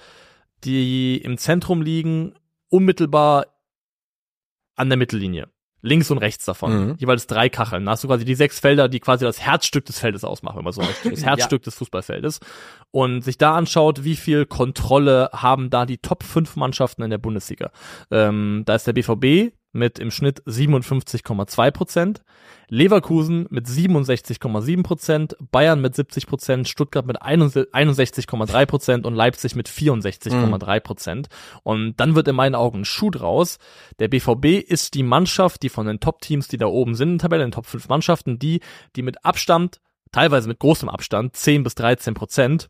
[0.63, 2.35] die im Zentrum liegen,
[2.69, 3.47] unmittelbar
[4.81, 5.47] an der Mittellinie.
[5.83, 6.89] Links und rechts davon.
[6.89, 6.95] Mhm.
[6.99, 7.85] Jeweils drei Kacheln.
[7.85, 10.63] Da hast du quasi die sechs Felder, die quasi das Herzstück des Feldes ausmachen, wenn
[10.63, 11.09] man so möchte.
[11.09, 12.39] Das Herzstück des Fußballfeldes.
[12.91, 17.17] Und sich da anschaut, wie viel Kontrolle haben da die Top 5 Mannschaften in der
[17.17, 17.71] Bundesliga.
[18.11, 22.23] Ähm, da ist der BVB mit im Schnitt 57,2 Prozent,
[22.67, 29.67] Leverkusen mit 67,7 Prozent, Bayern mit 70 Prozent, Stuttgart mit 61,3 Prozent und Leipzig mit
[29.69, 31.27] 64,3 Prozent.
[31.63, 33.57] Und dann wird in meinen Augen ein Schuh draus.
[33.99, 37.23] Der BVB ist die Mannschaft, die von den Top-Teams, die da oben sind in der
[37.23, 38.61] Tabelle, den Top 5 Mannschaften, die,
[38.95, 39.79] die mit Abstand,
[40.11, 42.69] teilweise mit großem Abstand, 10 bis 13 Prozent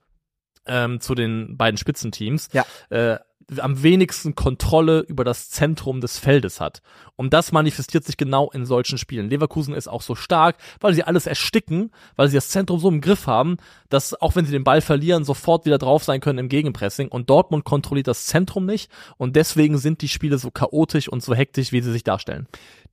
[0.67, 2.65] ähm, zu den beiden Spitzenteams, Ja.
[2.89, 3.17] äh,
[3.59, 6.81] am wenigsten Kontrolle über das Zentrum des Feldes hat.
[7.15, 9.29] Und das manifestiert sich genau in solchen Spielen.
[9.29, 13.01] Leverkusen ist auch so stark, weil sie alles ersticken, weil sie das Zentrum so im
[13.01, 13.57] Griff haben,
[13.89, 17.09] dass auch wenn sie den Ball verlieren, sofort wieder drauf sein können im Gegenpressing.
[17.09, 18.89] Und Dortmund kontrolliert das Zentrum nicht.
[19.17, 22.47] Und deswegen sind die Spiele so chaotisch und so hektisch, wie sie sich darstellen.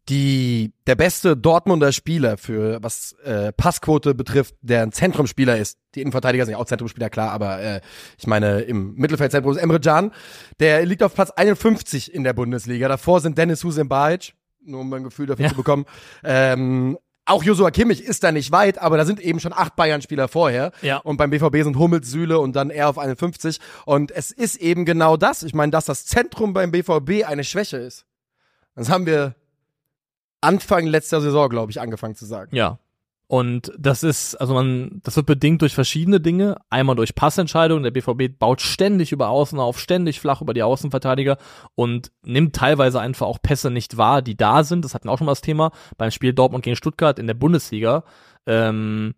[0.08, 5.78] Die, der beste Dortmunder Spieler für was äh, Passquote betrifft, der ein Zentrumspieler ist.
[5.94, 7.80] Die Innenverteidiger sind ja auch Zentrumspieler, klar, aber äh,
[8.18, 10.12] ich meine, im Mittelfeldzentrum ist Emre Can.
[10.60, 12.88] Der liegt auf Platz 51 in der Bundesliga.
[12.88, 15.50] Davor sind Dennis Hussein Bajic, nur um ein Gefühl dafür Ja.
[15.50, 15.86] zu bekommen.
[16.24, 20.28] Ähm, auch Josua Kimmich ist da nicht weit, aber da sind eben schon acht Bayern-Spieler
[20.28, 20.72] vorher.
[20.82, 20.96] Ja.
[20.98, 23.58] Und beim BVB sind Hummels, Süle und dann er auf 51.
[23.84, 25.42] Und es ist eben genau das.
[25.42, 28.06] Ich meine, dass das Zentrum beim BVB eine Schwäche ist.
[28.74, 29.34] Das haben wir
[30.40, 32.54] Anfang letzter Saison, glaube ich, angefangen zu sagen.
[32.54, 32.78] Ja.
[33.28, 36.56] Und das ist, also man, das wird bedingt durch verschiedene Dinge.
[36.70, 37.82] Einmal durch Passentscheidungen.
[37.82, 41.36] Der BVB baut ständig über Außen auf, ständig flach über die Außenverteidiger
[41.74, 44.82] und nimmt teilweise einfach auch Pässe nicht wahr, die da sind.
[44.82, 47.34] Das hatten wir auch schon mal das Thema beim Spiel Dortmund gegen Stuttgart in der
[47.34, 48.04] Bundesliga.
[48.46, 49.14] Ähm,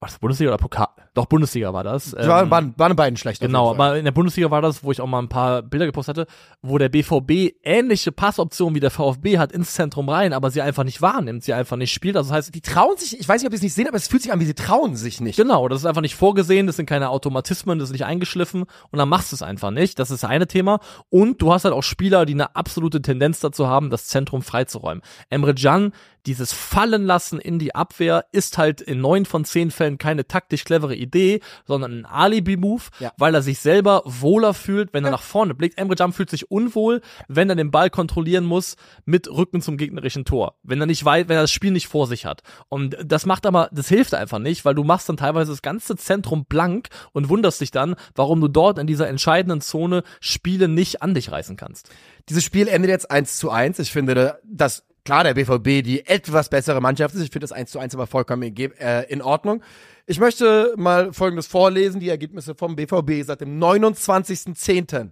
[0.00, 0.88] war das Bundesliga oder Pokal?
[1.12, 2.12] Doch, Bundesliga war das.
[2.12, 3.42] Die waren, Ähm, waren, waren beiden schlecht.
[3.42, 6.16] Genau, aber in der Bundesliga war das, wo ich auch mal ein paar Bilder gepostet
[6.16, 6.30] hatte,
[6.62, 10.84] wo der BVB ähnliche Passoptionen wie der VfB hat ins Zentrum rein, aber sie einfach
[10.84, 12.16] nicht wahrnimmt, sie einfach nicht spielt.
[12.16, 13.98] Also das heißt, Die trauen sich, ich weiß nicht, ob sie es nicht sehen, aber
[13.98, 15.36] es fühlt sich an, wie sie trauen sich nicht.
[15.36, 18.98] Genau, das ist einfach nicht vorgesehen, das sind keine Automatismen, das ist nicht eingeschliffen und
[18.98, 19.98] dann machst du es einfach nicht.
[19.98, 20.80] Das ist das eine Thema.
[21.10, 25.02] Und du hast halt auch Spieler, die eine absolute Tendenz dazu haben, das Zentrum freizuräumen.
[25.28, 25.92] Emre Can,
[26.26, 30.94] dieses Fallenlassen in die Abwehr ist halt in neun von zehn Fällen keine taktisch clevere
[30.94, 33.12] Idee, sondern ein Alibi-Move, Ja.
[33.16, 35.78] weil er sich selber wohler fühlt, wenn er nach vorne blickt.
[35.78, 40.24] Emre Can fühlt sich unwohl, wenn er den Ball kontrollieren muss mit Rücken zum gegnerischen
[40.24, 40.56] Tor.
[40.62, 42.42] Wenn er nicht weit, wenn er das Spiel nicht vor sich hat.
[42.68, 45.96] Und das macht aber, das hilft einfach nicht, weil du machst dann teilweise das ganze
[45.96, 51.02] Zentrum blank und wunderst dich dann, warum du dort in dieser entscheidenden Zone Spiele nicht
[51.02, 51.90] an dich reißen kannst.
[52.28, 53.78] Dieses Spiel endet jetzt 1 zu 1.
[53.78, 57.22] Ich finde, dass klar der BVB die etwas bessere Mannschaft ist.
[57.22, 59.62] Ich finde das 1 zu 1 aber vollkommen in, äh, in Ordnung.
[60.06, 65.10] Ich möchte mal Folgendes vorlesen, die Ergebnisse vom BVB seit dem 29.10.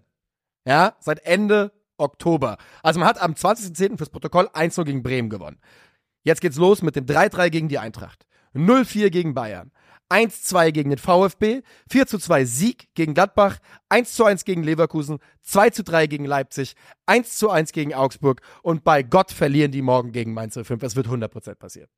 [0.66, 2.59] Ja, seit Ende Oktober.
[2.82, 3.97] Also man hat am 20.10.
[3.97, 5.59] fürs Protokoll 1-0 gegen Bremen gewonnen.
[6.22, 8.26] Jetzt geht's los mit dem 3-3 gegen die Eintracht.
[8.55, 9.70] 0-4 gegen Bayern.
[10.11, 13.59] 1-2 gegen den VfB, 4-2 Sieg gegen Gladbach,
[13.91, 16.75] 1-1 gegen Leverkusen, 2-3 gegen Leipzig,
[17.07, 20.83] 1-1 gegen Augsburg und bei Gott verlieren die morgen gegen Mainz 05.
[20.83, 21.89] Es wird 100% passieren.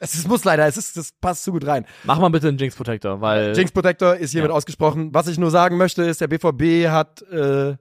[0.00, 1.86] Es ist, muss leider, es ist, das passt zu gut rein.
[2.02, 4.56] Mach mal bitte einen Jinx Protector, weil Jinx Protector ist hiermit Ja.
[4.56, 5.14] ausgesprochen.
[5.14, 7.76] Was ich nur sagen möchte, ist, der BVB hat äh,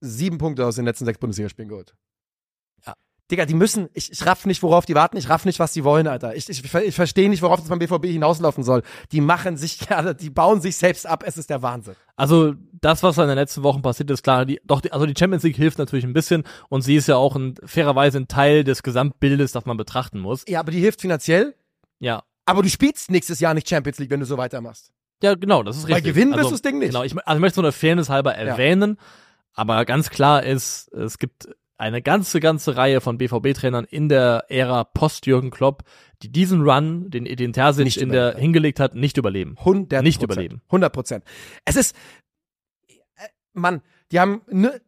[0.00, 1.94] sieben Punkte aus den letzten sechs Bundesligaspielen geholt.
[3.30, 3.36] Ja.
[3.36, 5.84] Digga, die müssen, ich, ich raff nicht, worauf die warten, ich raff nicht, was die
[5.84, 6.34] wollen, Alter.
[6.34, 8.82] Ich, ich, ich verstehe nicht, worauf das beim BVB hinauslaufen soll.
[9.12, 11.94] Die machen sich, ja, die bauen sich selbst ab, es ist der Wahnsinn.
[12.16, 15.14] Also das, was in den letzten Wochen passiert ist, klar, die, doch, die, also die
[15.18, 18.64] Champions League hilft natürlich ein bisschen und sie ist ja auch ein, fairerweise ein Teil
[18.64, 20.44] des Gesamtbildes, das man betrachten muss.
[20.48, 21.54] Ja, aber die hilft finanziell,
[21.98, 22.22] Ja.
[22.46, 24.92] aber du spielst nächstes Jahr nicht Champions League, wenn du so weitermachst.
[25.22, 26.14] Ja, genau, das ist Weil richtig.
[26.14, 26.88] gewinnen wirst also, du das Ding nicht.
[26.88, 28.98] Genau, ich, also ich möchte so eine Fairness halber erwähnen,
[29.52, 31.48] aber ganz klar ist, es gibt
[31.80, 35.82] eine ganze, ganze Reihe von BVB-Trainern in der Ära Post-Jürgen Klopp,
[36.22, 39.56] die diesen Run, den Edin Terzic Nicht in der hingelegt hat, nicht überleben.
[39.58, 40.60] 100 Nicht überleben.
[40.66, 41.24] 100 Prozent.
[41.64, 41.96] Es ist,
[42.86, 43.80] äh, Mann,
[44.12, 44.78] die haben, ne,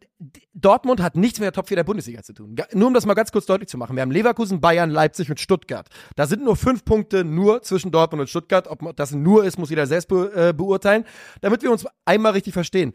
[0.52, 2.56] Dortmund hat nichts mit der Top 4 der Bundesliga zu tun.
[2.74, 3.96] Nur um das mal ganz kurz deutlich zu machen.
[3.96, 5.88] Wir haben Leverkusen, Bayern, Leipzig und Stuttgart.
[6.14, 8.68] Da sind nur fünf Punkte nur zwischen Dortmund und Stuttgart.
[8.68, 11.04] Ob das nur ist, muss jeder selbst be äh, beurteilen.
[11.40, 12.92] Damit wir uns einmal richtig verstehen.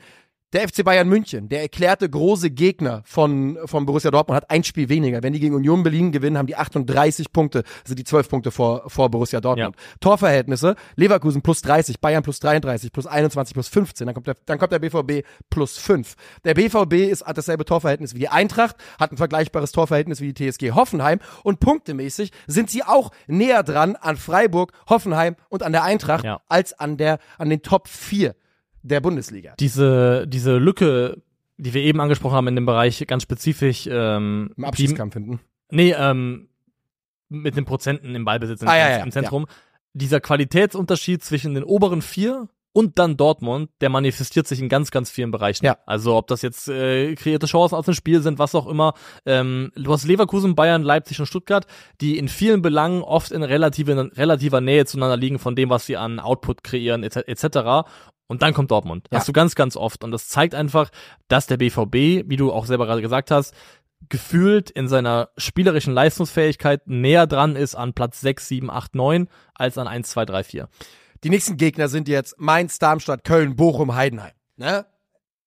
[0.54, 4.88] Der FC Bayern München, der erklärte große Gegner von, von Borussia Dortmund, hat ein Spiel
[4.88, 5.22] weniger.
[5.22, 8.90] Wenn die gegen Union Berlin gewinnen, haben die 38 Punkte, sind die 12 Punkte vor,
[8.90, 9.76] vor Borussia Dortmund.
[10.00, 14.58] Torverhältnisse, Leverkusen plus 30, Bayern plus 33, plus 21, plus 15, dann kommt der, dann
[14.58, 16.16] kommt der BVB plus 5.
[16.46, 20.50] Der BVB ist, hat dasselbe Torverhältnis wie die Eintracht, hat ein vergleichbares Torverhältnis wie die
[20.50, 25.84] TSG Hoffenheim und punktemäßig sind sie auch näher dran an Freiburg, Hoffenheim und an der
[25.84, 26.40] Eintracht Ja.
[26.48, 28.34] als an der, an den Top 4
[28.84, 29.54] der Bundesliga.
[29.60, 31.22] Diese, diese Lücke,
[31.58, 35.40] die wir eben angesprochen haben in dem Bereich, ganz spezifisch, ähm, Im Abschiedskampf hinten.
[35.72, 36.50] nee, ähm,
[37.30, 39.48] mit den Prozenten im Ballbesitz im, Ah, ja, ja, im Zentrum.
[39.94, 42.48] Dieser Qualitätsunterschied zwischen den oberen vier
[42.78, 45.66] und dann Dortmund, der manifestiert sich in ganz, ganz vielen Bereichen.
[45.66, 45.80] Ja.
[45.88, 48.94] Also ob das jetzt äh, kreierte Chancen aus dem Spiel sind, was auch immer.
[49.26, 51.66] Ähm, du hast Leverkusen, Bayern, Leipzig und Stuttgart,
[52.02, 55.98] die in vielen Belangen oft in relative, relativer Nähe zueinander liegen von dem, was sie
[55.98, 57.24] an Output kreieren etc.
[57.26, 57.90] etc.
[58.28, 59.08] Und dann kommt Dortmund.
[59.12, 59.18] Ja.
[59.18, 60.04] Hast du ganz, ganz oft.
[60.04, 60.92] Und das zeigt einfach,
[61.30, 63.56] dass der BVB, wie du auch selber gerade gesagt hast,
[64.08, 69.80] gefühlt in seiner spielerischen Leistungsfähigkeit näher dran ist an Platz 6, 7, 8, 9 als
[69.80, 70.70] an 1, 2, 3, 4.
[71.24, 74.34] Die nächsten Gegner sind jetzt Mainz, Darmstadt, Köln, Bochum, Heidenheim.
[74.56, 74.86] Ne?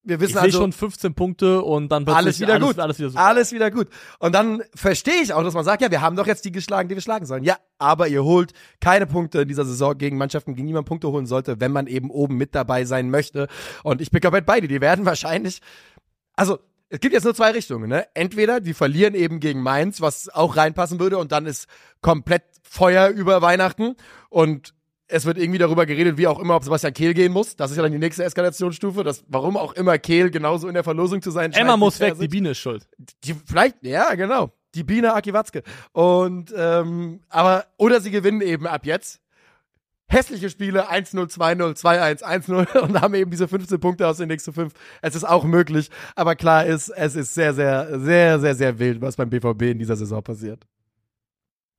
[0.03, 2.79] Wir Ich wissen sehe also schon 15 Punkte und dann plötzlich alles wieder gut.
[2.79, 3.23] Alles wieder super.
[3.23, 3.89] Alles wieder gut.
[4.19, 6.89] Und dann verstehe ich auch, dass man sagt, ja, wir haben doch jetzt die geschlagen,
[6.89, 7.45] die wir schlagen sollen.
[7.45, 11.09] Ja, aber ihr holt keine Punkte in dieser Saison gegen Mannschaften, gegen die man Punkte
[11.09, 13.49] holen sollte, wenn man eben oben mit dabei sein möchte.
[13.83, 14.69] Und ich bin komplett bei dir.
[14.69, 15.61] Die werden wahrscheinlich,
[16.35, 16.59] also
[16.89, 17.91] es gibt jetzt nur zwei Richtungen.
[17.91, 18.07] Ne?
[18.15, 21.67] Entweder die verlieren eben gegen Mainz, was auch reinpassen würde, und dann ist
[22.01, 23.97] komplett Feuer über Weihnachten
[24.31, 24.73] und
[25.11, 27.57] es wird irgendwie darüber geredet, wie auch immer, ob Sebastian Kehl gehen muss.
[27.57, 30.85] Das ist ja dann die nächste Eskalationsstufe, dass warum auch immer Kehl genauso in der
[30.85, 31.65] Verlosung zu sein scheint.
[31.65, 32.87] Emma muss weg, die Biene ist schuld.
[33.25, 34.53] Die, vielleicht, ja, genau.
[34.75, 35.63] Die Biene Aki Watzke.
[35.93, 39.21] Und, ähm, aber, oder sie gewinnen eben ab jetzt.
[40.07, 44.53] Hässliche Spiele, 1-0, 2-0, 2-1, 1-0 und haben eben diese 15 Punkte aus den nächsten
[44.53, 44.73] fünf.
[45.03, 49.01] Es ist auch möglich, aber klar ist, es ist sehr, sehr, sehr, sehr, sehr wild,
[49.01, 50.67] was beim BVB in dieser Saison passiert.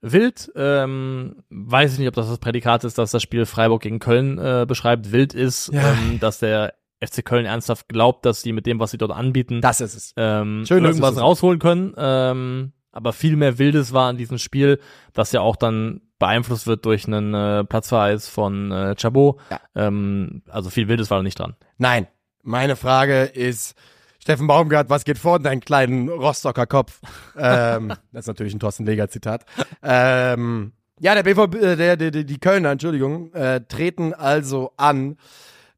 [0.02, 4.00] Wild, ähm, weiß ich nicht, ob das das Prädikat ist, dass das Spiel Freiburg gegen
[4.00, 5.12] Köln äh, beschreibt.
[5.12, 5.92] Wild ist, Ja.
[5.94, 6.74] ähm, dass der
[7.04, 10.14] FC Köln ernsthaft glaubt, dass sie mit dem, was sie dort anbieten, Das ist es.
[10.18, 11.94] ähm, Schön, irgendwas rausholen können.
[11.98, 14.80] Ähm, aber viel mehr Wildes war an diesem Spiel,
[15.14, 19.40] das ja auch dann beeinflusst wird durch einen äh, Platzverweis von äh, Chabot.
[19.50, 19.60] Ja.
[19.76, 21.56] Ähm, also viel Wildes war da nicht dran.
[21.78, 22.08] Nein,
[22.44, 23.76] meine Frage ist,
[24.22, 27.00] Steffen Baumgart, was geht vor in deinen kleinen Rostocker Kopf?
[27.38, 29.46] ähm, das ist natürlich ein Thorsten Leger Zitat.
[29.82, 35.18] Ähm, ja, der BVB, äh, der, der, der, die Kölner, Entschuldigung, äh, treten also an,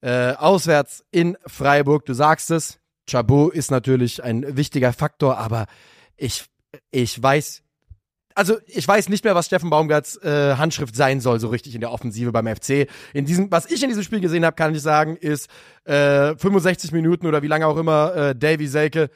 [0.02, 2.06] äh, auswärts in Freiburg.
[2.06, 2.80] Du sagst es,
[3.10, 5.66] Chabot ist natürlich ein wichtiger Faktor, aber
[6.18, 6.46] ich,
[6.92, 7.63] ich weiß,
[8.36, 11.82] also ich weiß nicht mehr, was Steffen Baumgarts äh, Handschrift sein soll, so richtig in
[11.82, 12.88] der Offensive beim FC.
[13.14, 15.50] In diesem, was ich in diesem Spiel gesehen habe, kann ich sagen, ist
[15.86, 19.10] äh, 65 Minuten oder wie lange auch immer äh, Davy Selke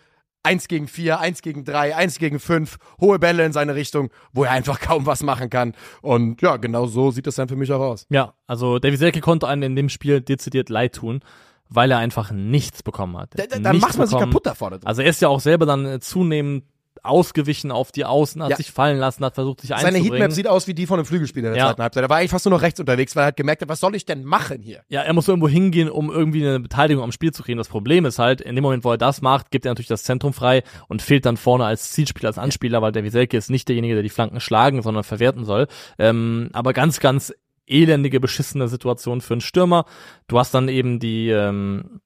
[0.43, 4.45] eins gegen vier, eins gegen drei, eins gegen fünf, hohe Bälle in seine Richtung, wo
[4.45, 5.73] er einfach kaum was machen kann.
[6.01, 8.05] Und ja, genau so sieht das dann für mich auch aus.
[8.09, 11.21] Ja, also Davy Selke konnte einen in dem Spiel dezidiert leid tun,
[11.69, 13.31] weil er einfach nichts bekommen hat.
[13.35, 14.79] Da, da, dann macht man sich kaputt da vorne.
[14.85, 16.63] Also er ist ja auch selber dann äh, zunehmend
[17.03, 18.55] ausgewichen auf die Außen, hat Ja.
[18.57, 20.13] sich fallen lassen, hat versucht, sich Seine einzubringen.
[20.13, 21.69] Heatmap sieht aus wie die von einem Flügelspieler in der Ja.
[21.69, 22.03] zweiten Halbzeit.
[22.03, 23.95] Er war eigentlich fast nur noch rechts unterwegs, weil er halt gemerkt hat, was soll
[23.95, 24.81] ich denn machen hier?
[24.89, 27.57] Ja, er muss irgendwo hingehen, um irgendwie eine Beteiligung am Spiel zu kriegen.
[27.57, 30.03] Das Problem ist halt, in dem Moment, wo er das macht, gibt er natürlich das
[30.03, 33.67] Zentrum frei und fehlt dann vorne als Zielspieler, als Anspieler, weil der Wieselke ist nicht
[33.67, 35.67] derjenige, der die Flanken schlagen, sondern verwerten soll.
[35.99, 37.33] Ähm, aber ganz, ganz
[37.69, 39.85] elendige, beschissene Situation für einen Stürmer.
[40.27, 41.99] Du hast dann eben die, ähm,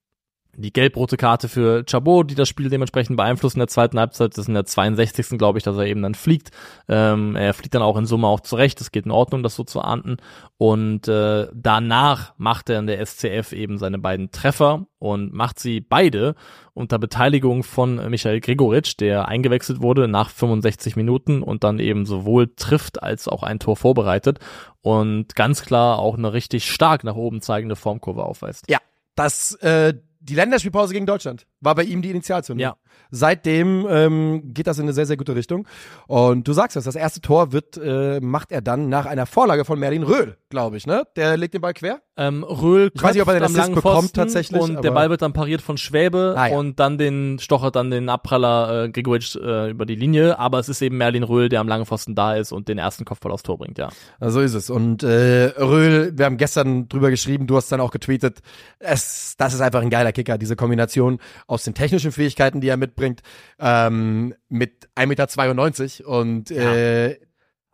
[0.56, 4.32] die gelb-rote Karte für Chabot, die das Spiel dementsprechend beeinflusst in der zweiten Halbzeit.
[4.32, 5.38] Das ist in der 62.
[5.38, 6.50] glaube ich, dass er eben dann fliegt.
[6.88, 8.80] Ähm, er fliegt dann auch in Summe auch zurecht.
[8.82, 10.18] Es geht in Ordnung, das so zu ahnden.
[10.58, 15.80] Und äh, danach macht er in der SCF eben seine beiden Treffer und macht sie
[15.80, 16.34] beide
[16.74, 22.52] unter Beteiligung von Michael Gregoritsch, der eingewechselt wurde nach 65 Minuten und dann eben sowohl
[22.54, 24.38] trifft als auch ein Tor vorbereitet
[24.80, 28.66] und ganz klar auch eine richtig stark nach oben zeigende Formkurve aufweist.
[28.70, 28.78] Ja,
[29.16, 32.62] das, äh, die Länderspielpause gegen Deutschland war bei ihm die Initialzündung.
[32.62, 32.76] Ja.
[33.10, 35.66] Seitdem ähm, geht das in eine sehr, sehr gute Richtung.
[36.06, 39.64] Und du sagst es, das erste Tor wird, äh, macht er dann nach einer Vorlage
[39.66, 41.04] von Merlin Röhl, glaube ich, ne?
[41.16, 42.00] Der legt den Ball quer.
[42.16, 44.90] Ähm, Röhl Ich weiß nicht, ob er den am langen bekommt Pfosten tatsächlich, und der
[44.90, 46.56] Ball wird dann pariert von Schwäbe Ah, ja.
[46.56, 50.68] und dann den stochert dann den Abpraller äh, Gregoritsch äh, über die Linie, aber es
[50.68, 53.42] ist eben Merlin Röhl, der am langen Pfosten da ist und den ersten Kopfball aufs
[53.42, 53.88] Tor bringt, ja.
[54.20, 54.68] Ja, So ist es.
[54.70, 58.40] Und äh, Röhl, wir haben gestern drüber geschrieben, du hast dann auch getweetet,
[58.78, 62.76] es, das ist einfach ein geiler Kicker, diese Kombination aus den technischen Fähigkeiten, die er
[62.82, 63.22] mitbringt,
[63.58, 67.18] ähm, mit 1,92 Meter und äh,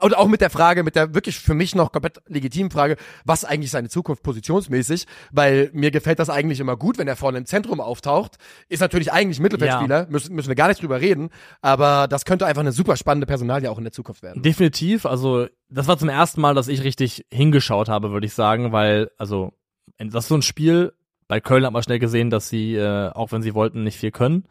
[0.01, 3.45] und auch mit der Frage, mit der wirklich für mich noch komplett legitimen Frage, was
[3.45, 7.47] eigentlich seine Zukunft positionsmäßig, weil mir gefällt das eigentlich immer gut, wenn er vorne im
[7.47, 8.37] Zentrum auftaucht.
[8.69, 11.31] Ist natürlich eigentlich Mittelfeldspieler, müssen, müssen wir gar nicht drüber reden,
[11.63, 14.43] aber das könnte einfach eine super spannende Personalie auch in der Zukunft werden.
[14.43, 18.73] Definitiv, also das war zum ersten Mal, dass ich richtig hingeschaut habe, würde ich sagen,
[18.73, 19.53] weil, also,
[19.99, 20.93] das ist so ein Spiel,
[21.27, 24.13] bei Köln hat man schnell gesehen, dass sie, äh, auch wenn sie wollten, nicht viel
[24.13, 24.45] können.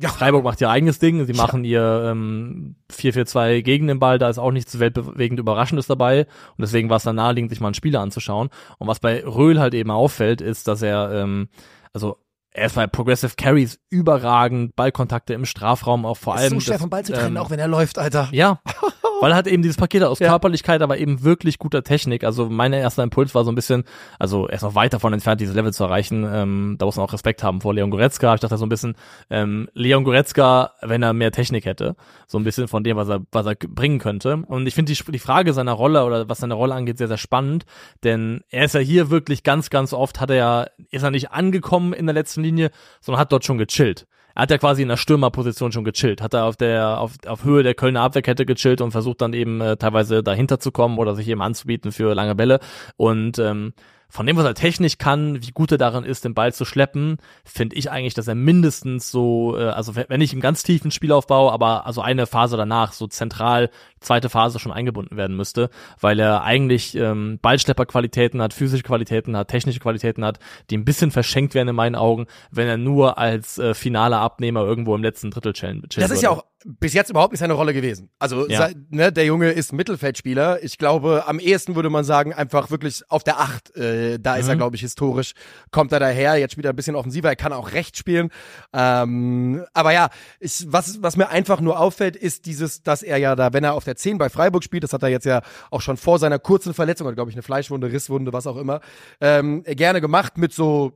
[0.00, 0.10] Ja.
[0.10, 4.38] Freiburg macht ihr eigenes Ding, sie machen ihr ähm, 4-4-2 gegen den Ball, da ist
[4.38, 8.00] auch nichts weltbewegend Überraschendes dabei und deswegen war es dann naheliegend, sich mal einen Spieler
[8.00, 8.48] anzuschauen.
[8.78, 11.48] Und was bei Röhl halt eben auffällt, ist, dass er, ähm,
[11.92, 12.18] also
[12.58, 16.50] er ist bei Progressive Carries überragend, Ballkontakte im Strafraum auch vor Ist allem.
[16.54, 18.28] so schwer das, vom Ball zu trennen, ähm, auch wenn er läuft, Alter.
[18.32, 18.60] ja,
[19.20, 20.28] weil er hat eben dieses Paket aus Ja.
[20.28, 22.22] Körperlichkeit, aber eben wirklich guter Technik.
[22.24, 23.84] Also mein erster Impuls war so ein bisschen,
[24.18, 26.24] also er ist noch weit davon entfernt, dieses Level zu erreichen.
[26.30, 28.34] Ähm, da muss man auch Respekt haben vor Leon Goretzka.
[28.34, 28.94] Ich dachte so ein bisschen,
[29.30, 31.96] ähm, Leon Goretzka, wenn er mehr Technik hätte,
[32.26, 34.36] so ein bisschen von dem, was er, was er bringen könnte.
[34.46, 37.18] Und ich finde die, die Frage seiner Rolle oder was seine Rolle angeht, sehr, sehr
[37.18, 37.64] spannend,
[38.04, 41.32] denn er ist ja hier wirklich ganz, ganz oft, hat er ja, ist er nicht
[41.32, 42.70] angekommen in der letzten Linie,
[43.00, 44.06] sondern hat dort schon gechillt.
[44.34, 47.44] Er hat ja quasi in der Stürmerposition schon gechillt, hat er auf der auf, auf
[47.44, 51.16] Höhe der Kölner Abwehrkette gechillt und versucht dann eben äh, teilweise dahinter zu kommen oder
[51.16, 52.60] sich eben anzubieten für lange Bälle
[52.96, 53.72] und ähm,
[54.10, 57.18] von dem, was er technisch kann, wie gut er darin ist, den Ball zu schleppen,
[57.44, 61.50] finde ich eigentlich, dass er mindestens so, äh, also wenn nicht im ganz tiefen Spielaufbau,
[61.50, 63.68] aber also eine Phase danach, so zentral,
[64.00, 65.68] zweite Phase schon eingebunden werden müsste,
[66.00, 70.38] weil er eigentlich ähm, Ballschlepperqualitäten hat, physische Qualitäten hat, technische Qualitäten hat,
[70.70, 74.62] die ein bisschen verschenkt werden in meinen Augen, wenn er nur als äh, finaler Abnehmer
[74.62, 76.42] irgendwo im letzten Drittel chillen, chillen Das ist ja würde.
[76.42, 78.10] auch bis jetzt überhaupt nicht seine Rolle gewesen.
[78.18, 78.70] Also Ja.
[78.90, 80.62] ne, der Junge ist Mittelfeldspieler.
[80.64, 83.76] Ich glaube, am ehesten würde man sagen, einfach wirklich auf der Acht.
[83.76, 84.58] Äh, da ist er, Mhm.
[84.58, 85.32] glaube ich, historisch.
[85.70, 88.30] Kommt er daher, jetzt spielt er ein bisschen offensiver, er kann auch rechts spielen.
[88.72, 90.08] Ähm, aber ja,
[90.40, 93.74] ich, was, was mir einfach nur auffällt, ist dieses, dass er ja da, wenn er
[93.74, 96.38] auf der 10 bei Freiburg spielt, das hat er jetzt ja auch schon vor seiner
[96.38, 98.80] kurzen Verletzung, oder glaube ich, eine Fleischwunde, Risswunde, was auch immer,
[99.20, 100.92] ähm, gerne gemacht mit so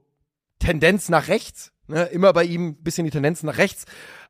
[0.58, 1.72] Tendenz nach rechts.
[1.92, 2.04] Ne?
[2.06, 3.84] Immer bei ihm ein bisschen die Tendenz nach rechts.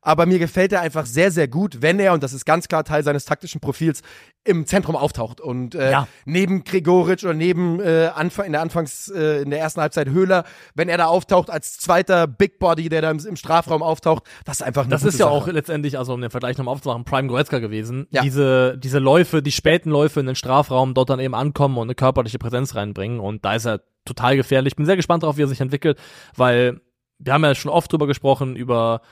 [0.05, 2.83] Aber mir gefällt er einfach sehr, sehr gut, wenn er, und das ist ganz klar
[2.83, 4.03] Teil seines taktischen Profils,
[4.43, 5.41] im Zentrum auftaucht.
[5.41, 6.09] Und äh, Ja.
[6.25, 10.43] neben Gregoritsch oder neben äh, Anfang, in der Anfangs, äh, in der ersten Halbzeit Höhler,
[10.75, 14.57] wenn er da auftaucht als zweiter Big Body, der da im, im Strafraum auftaucht, das
[14.59, 15.35] ist einfach eine Das ist ja Sache.
[15.37, 18.09] auch letztendlich, also um den Vergleich nochmal aufzumachen, Prime Goretzka gewesen.
[18.11, 18.23] Ja.
[18.23, 21.95] Diese, diese Läufe, die späten Läufe in den Strafraum, dort dann eben ankommen und eine
[21.95, 23.21] körperliche Präsenz reinbringen.
[23.21, 24.75] Und da ist er total gefährlich.
[24.75, 25.97] Bin sehr gespannt darauf, wie er sich entwickelt,
[26.37, 26.81] weil
[27.25, 29.03] wir haben ja schon oft drüber gesprochen, über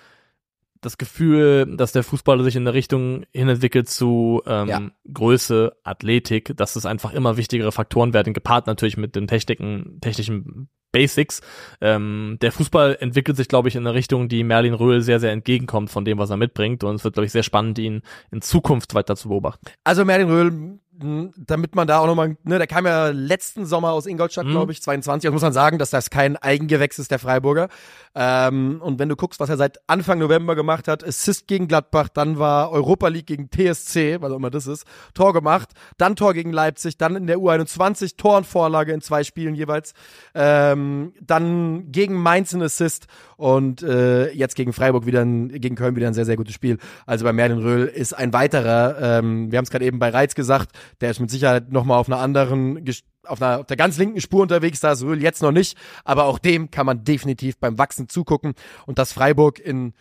[0.81, 4.91] das Gefühl, dass der Fußball sich in eine Richtung hin entwickelt zu ähm, Ja.
[5.13, 10.69] Größe, Athletik, dass es einfach immer wichtigere Faktoren werden, gepaart natürlich mit den Techniken, technischen
[10.93, 11.41] Basics.
[11.81, 15.33] Ähm, der Fußball entwickelt sich, glaube ich, in eine Richtung, die Merlin Röhl sehr, sehr
[15.33, 16.83] entgegenkommt von dem, was er mitbringt.
[16.83, 19.67] Und es wird, glaube ich, sehr spannend, ihn in Zukunft weiter zu beobachten.
[19.85, 24.07] Also Merlin Röhl damit man da auch nochmal, ne, der kam ja letzten Sommer aus
[24.07, 24.53] Ingolstadt, mhm.
[24.53, 25.29] glaube ich, 22.
[25.29, 27.69] Und muss man sagen, dass das kein Eigengewächs ist, der Freiburger.
[28.15, 32.09] Ähm, und wenn du guckst, was er seit Anfang November gemacht hat, Assist gegen Gladbach,
[32.09, 34.85] dann war Europa League gegen TSC, was auch immer das ist,
[35.15, 39.23] Tor gemacht, dann Tor gegen Leipzig, dann in der U21 Tor und Vorlage in zwei
[39.23, 39.95] Spielen jeweils,
[40.35, 45.97] ähm, dann gegen Mainz ein Assist und äh, jetzt gegen Freiburg wieder ein, gegen Köln
[45.97, 46.79] wieder ein sehr, sehr gutes Spiel.
[47.07, 50.35] Also bei Merlin Röhl ist ein weiterer, ähm, wir haben es gerade eben bei Reiz
[50.35, 52.85] gesagt, der ist mit Sicherheit nochmal auf einer anderen,
[53.27, 56.25] auf, einer, auf der ganz linken Spur unterwegs, da ist Röhl jetzt noch nicht, aber
[56.25, 58.55] auch dem kann man definitiv beim Wachsen zugucken
[58.87, 59.95] und dass Freiburg in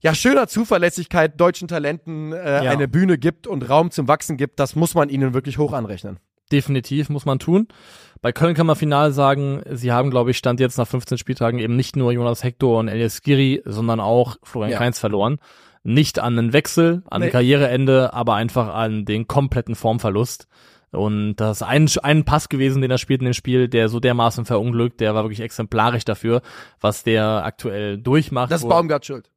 [0.00, 2.70] ja, schöner Zuverlässigkeit deutschen Talenten äh, ja.
[2.70, 6.18] eine Bühne gibt und Raum zum Wachsen gibt, das muss man ihnen wirklich hoch anrechnen.
[6.50, 7.68] Definitiv muss man tun.
[8.20, 11.58] Bei Köln kann man final sagen, sie haben, glaube ich, Stand jetzt nach 15 Spieltagen
[11.60, 14.78] eben nicht nur Jonas Hector und Elias Giri, sondern auch Florian ja.
[14.78, 15.38] Kainz verloren
[15.84, 17.26] nicht an einen Wechsel, an nee.
[17.26, 20.46] ein Karriereende, aber einfach an den kompletten Formverlust.
[20.90, 23.98] Und das ist ein, ein Pass gewesen, den er spielt in dem Spiel, der so
[23.98, 26.42] dermaßen verunglückt, der war wirklich exemplarisch dafür,
[26.80, 28.52] was der aktuell durchmacht.
[28.52, 29.30] Das ist Baumgart schuld.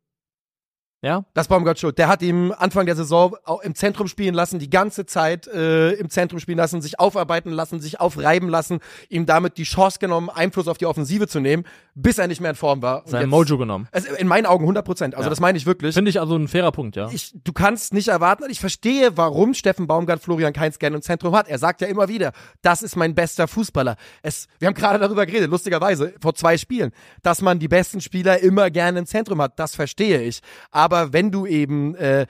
[1.05, 1.23] Ja?
[1.35, 1.99] Das Baumgart schuld.
[1.99, 6.09] Der hat ihm Anfang der Saison im Zentrum spielen lassen, die ganze Zeit äh, im
[6.09, 10.67] Zentrum spielen lassen, sich aufarbeiten lassen, sich aufreiben lassen, ihm damit die Chance genommen, Einfluss
[10.67, 13.03] auf die Offensive zu nehmen, bis er nicht mehr in Form war.
[13.03, 13.87] Und Sein Mojo genommen.
[13.91, 15.13] Also in meinen Augen 100 Prozent.
[15.13, 15.29] Also ja.
[15.29, 15.93] das meine ich wirklich.
[15.93, 17.07] Finde ich also ein fairer Punkt, ja.
[17.11, 21.35] Ich, du kannst nicht erwarten, ich verstehe, warum Steffen Baumgart Florian Kainz gerne im Zentrum
[21.35, 21.47] hat.
[21.47, 22.31] Er sagt ja immer wieder,
[22.63, 23.95] das ist mein bester Fußballer.
[24.23, 28.39] Es, wir haben gerade darüber geredet, lustigerweise, vor zwei Spielen, dass man die besten Spieler
[28.39, 29.59] immer gerne im Zentrum hat.
[29.59, 30.41] Das verstehe ich.
[30.71, 32.25] Aber aber wenn du eben, äh,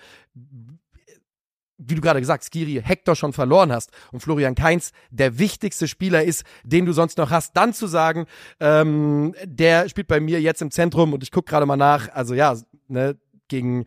[1.78, 6.24] wie du gerade gesagt, Skiri Hector schon verloren hast und Florian Kainz der wichtigste Spieler
[6.24, 8.26] ist, den du sonst noch hast, dann zu sagen,
[8.60, 12.34] ähm, der spielt bei mir jetzt im Zentrum und ich gucke gerade mal nach, also
[12.34, 12.56] ja,
[12.88, 13.86] ne, gegen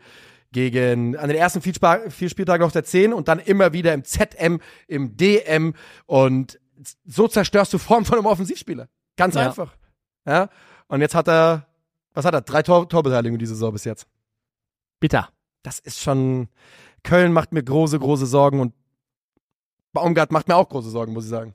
[0.53, 1.74] gegen an den ersten vier,
[2.09, 5.74] vier Spieltagen auf der 10 und dann immer wieder im ZM, im DM
[6.07, 6.59] und
[7.05, 8.89] so zerstörst du Form von einem Offensivspieler.
[9.16, 9.47] Ganz ja.
[9.47, 9.76] einfach.
[10.26, 10.49] Ja.
[10.87, 11.66] Und jetzt hat er,
[12.14, 12.41] was hat er?
[12.41, 14.07] Drei Tor Torbeteiligungen diese Saison bis jetzt.
[15.01, 15.28] Bitter.
[15.62, 16.49] Das ist schon.
[17.05, 18.74] Köln macht mir große, große Sorgen und
[19.92, 21.55] Baumgart macht mir auch große Sorgen, muss ich sagen.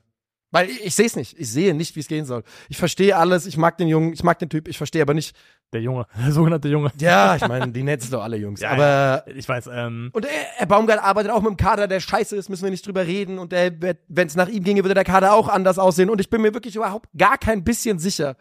[0.52, 1.38] Weil ich, ich sehe es nicht.
[1.40, 2.44] Ich sehe nicht, wie es gehen soll.
[2.70, 3.48] Ich verstehe alles.
[3.48, 4.68] Ich mag den Jungen, ich mag den Typ.
[4.68, 5.36] Ich verstehe aber nicht.
[5.74, 6.92] Der Junge, der sogenannte Junge.
[7.00, 8.62] Ja, ich meine, die netzen doch alle Jungs.
[8.62, 9.70] ja, aber ich weiß.
[9.74, 10.28] Ähm und
[10.60, 12.50] er, Baumgart arbeitet auch mit einem Kader, der scheiße ist.
[12.50, 13.40] Müssen wir nicht drüber reden.
[13.40, 16.12] Und wenn es nach ihm ginge, würde der Kader auch anders aussehen.
[16.12, 18.36] Und ich bin mir wirklich überhaupt gar kein bisschen sicher,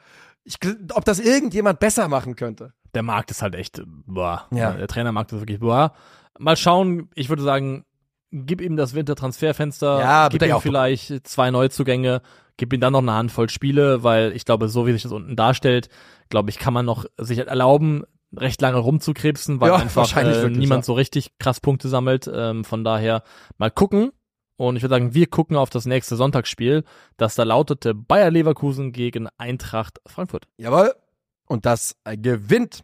[0.45, 0.59] ich,
[0.93, 4.47] ob das irgendjemand besser machen könnte der Markt ist halt echt, boah.
[4.51, 4.73] Ja.
[4.73, 5.93] Der Trainermarkt ist wirklich, boah.
[6.39, 7.85] Mal schauen, ich würde sagen,
[8.31, 12.23] gib ihm das Wintertransferfenster, ja, gib ihm vielleicht zwei Neuzugänge,
[12.57, 15.37] gib ihm dann noch eine Handvoll Spiele, weil ich glaube, so wie sich das unten
[15.37, 15.89] darstellt,
[16.31, 20.59] glaube ich, kann man noch sich erlauben, recht lange rumzukrebsen, weil ja, einfach äh, wirklich,
[20.59, 20.87] niemand ja.
[20.87, 22.31] so richtig krass Punkte sammelt.
[22.33, 23.23] Ähm, von daher
[23.59, 24.13] mal gucken.
[24.57, 26.85] Und ich würde sagen, wir gucken auf das nächste Sonntagsspiel,
[27.17, 30.47] das da lautete Bayer Leverkusen gegen Eintracht Frankfurt.
[30.57, 30.93] Jawohl
[31.53, 32.83] und das gewinnt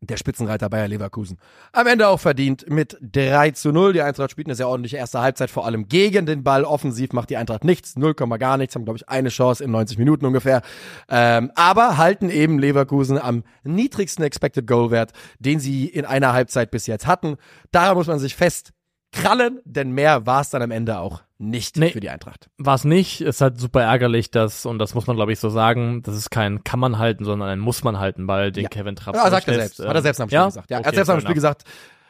[0.00, 1.38] der Spitzenreiter Bayer Leverkusen.
[1.72, 3.92] Am Ende auch verdient mit 3 zu 0.
[3.92, 6.64] Die Eintracht spielt eine sehr ordentliche erste Halbzeit, vor allem gegen den Ball.
[6.64, 9.98] Offensiv macht die Eintracht nichts, 0, gar nichts, haben, glaube ich, eine Chance in 90
[9.98, 10.62] Minuten ungefähr.
[11.08, 16.70] Ähm, aber halten eben Leverkusen am niedrigsten Expected Goal Wert, den sie in einer Halbzeit
[16.70, 17.36] bis jetzt hatten.
[17.72, 18.70] Daran muss man sich fest
[19.10, 22.50] krallen, denn mehr war es dann am Ende auch nicht nee, für die Eintracht.
[22.58, 23.20] War es nicht.
[23.20, 26.16] Es ist halt super ärgerlich, dass, und das muss man glaube ich so sagen, das
[26.16, 28.68] ist kein kann man halten, sondern ein muss man halten, weil den ja.
[28.68, 29.14] Kevin Trapp.
[29.14, 29.78] Ja, sagt er selbst.
[29.78, 30.46] hat er selbst am Spiel ja?
[30.46, 30.70] gesagt.
[30.70, 31.64] Ja, okay, er hat selbst am Spiel gesagt.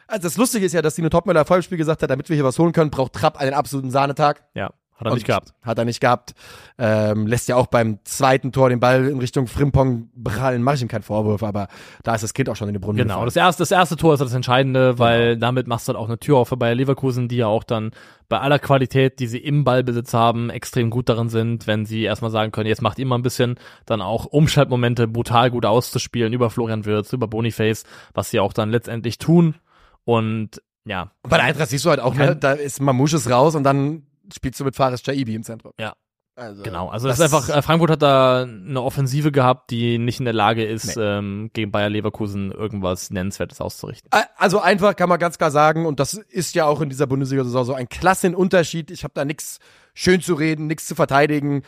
[0.07, 2.35] Also das Lustige ist ja, dass Tino Topmüller vor dem Spiel gesagt hat, damit wir
[2.35, 4.43] hier was holen können, braucht Trapp einen absoluten Sahnetag.
[4.55, 4.71] Ja.
[4.99, 5.53] Hat er nicht gehabt.
[5.61, 6.33] Hat er nicht gehabt.
[6.77, 10.61] Ähm, lässt ja auch beim zweiten Tor den Ball in Richtung Frimpong prallen.
[10.61, 11.69] Mache ich ihm keinen Vorwurf, aber
[12.03, 14.13] da ist das Kind auch schon in den Brunnen Genau, das erste, das erste Tor
[14.13, 15.47] ist das Entscheidende, weil genau.
[15.47, 17.91] damit machst du halt auch eine Tür auf für Bayer Leverkusen, die ja auch dann
[18.27, 22.31] bei aller Qualität, die sie im Ballbesitz haben, extrem gut darin sind, wenn sie erstmal
[22.31, 26.49] sagen können, jetzt macht ihr mal ein bisschen, dann auch Umschaltmomente brutal gut auszuspielen über
[26.49, 29.55] Florian Wirtz, über Boniface, was sie auch dann letztendlich tun.
[30.03, 31.11] Und ja.
[31.23, 34.59] Bei der Eintracht siehst du halt auch, ne, da ist Mamouches raus und dann spielst
[34.59, 35.73] du mit Fares Chaibi im Zentrum.
[35.79, 35.93] Ja.
[36.39, 39.97] Also, genau, also das, das, ist einfach, äh, Frankfurt hat da eine Offensive gehabt, die
[39.97, 41.03] nicht in der Lage ist, nee.
[41.03, 44.09] ähm, gegen Bayer Leverkusen irgendwas Nennenswertes auszurichten.
[44.37, 47.65] Also einfach kann man ganz klar sagen, und das ist ja auch in dieser Bundesliga-Saison
[47.65, 48.89] so ein Klassenunterschied.
[48.89, 49.59] Ich habe da nichts
[49.93, 51.63] schön zu reden, nichts zu verteidigen.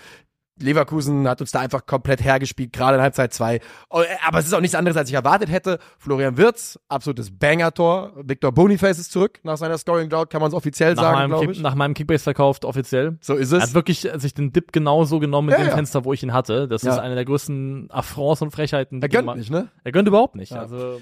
[0.62, 3.60] Leverkusen hat uns da einfach komplett hergespielt, gerade in Halbzeit zwei.
[3.90, 5.80] Oh, aber es ist auch nichts anderes, als ich erwartet hätte.
[5.98, 8.14] Florian Wirtz, absolutes Banger-Tor.
[8.24, 11.52] Victor Boniface ist zurück nach seiner Scoring Drought, kann man es offiziell nach sagen, glaube
[11.52, 11.60] ich.
[11.62, 13.18] nach meinem Kickbase verkauft, offiziell.
[13.22, 13.64] So ist Er es.
[13.66, 15.76] hat wirklich sich den Dip genauso genommen mit Ja, dem ja.
[15.76, 16.68] Fenster, wo ich ihn hatte.
[16.68, 16.94] Das Ja.
[16.94, 19.00] ist eine der größten Affronts und Frechheiten.
[19.02, 19.70] die Er gönnt man- nicht, ne?
[19.84, 20.54] Er gönnt überhaupt nicht.
[20.54, 21.02] Also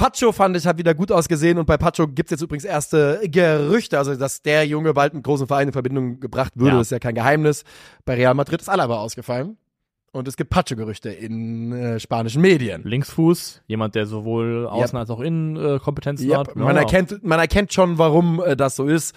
[0.00, 3.98] Pacho fand ich, hat wieder gut ausgesehen und bei Pacho gibt's jetzt übrigens erste Gerüchte,
[3.98, 6.80] also dass der Junge bald mit großen Vereinen in Verbindung gebracht würde, Ja.
[6.80, 7.64] ist ja kein Geheimnis.
[8.06, 9.58] Bei Real Madrid ist Alaba ausgefallen
[10.12, 12.82] und es gibt Pacho-Gerüchte in äh, spanischen Medien.
[12.82, 16.56] Linksfuß, jemand, der sowohl Außen- als auch Innenkompetenzen Yep, hat.
[16.56, 16.80] man, Ja.
[16.82, 19.14] erkennt, man erkennt schon, warum äh, das so ist.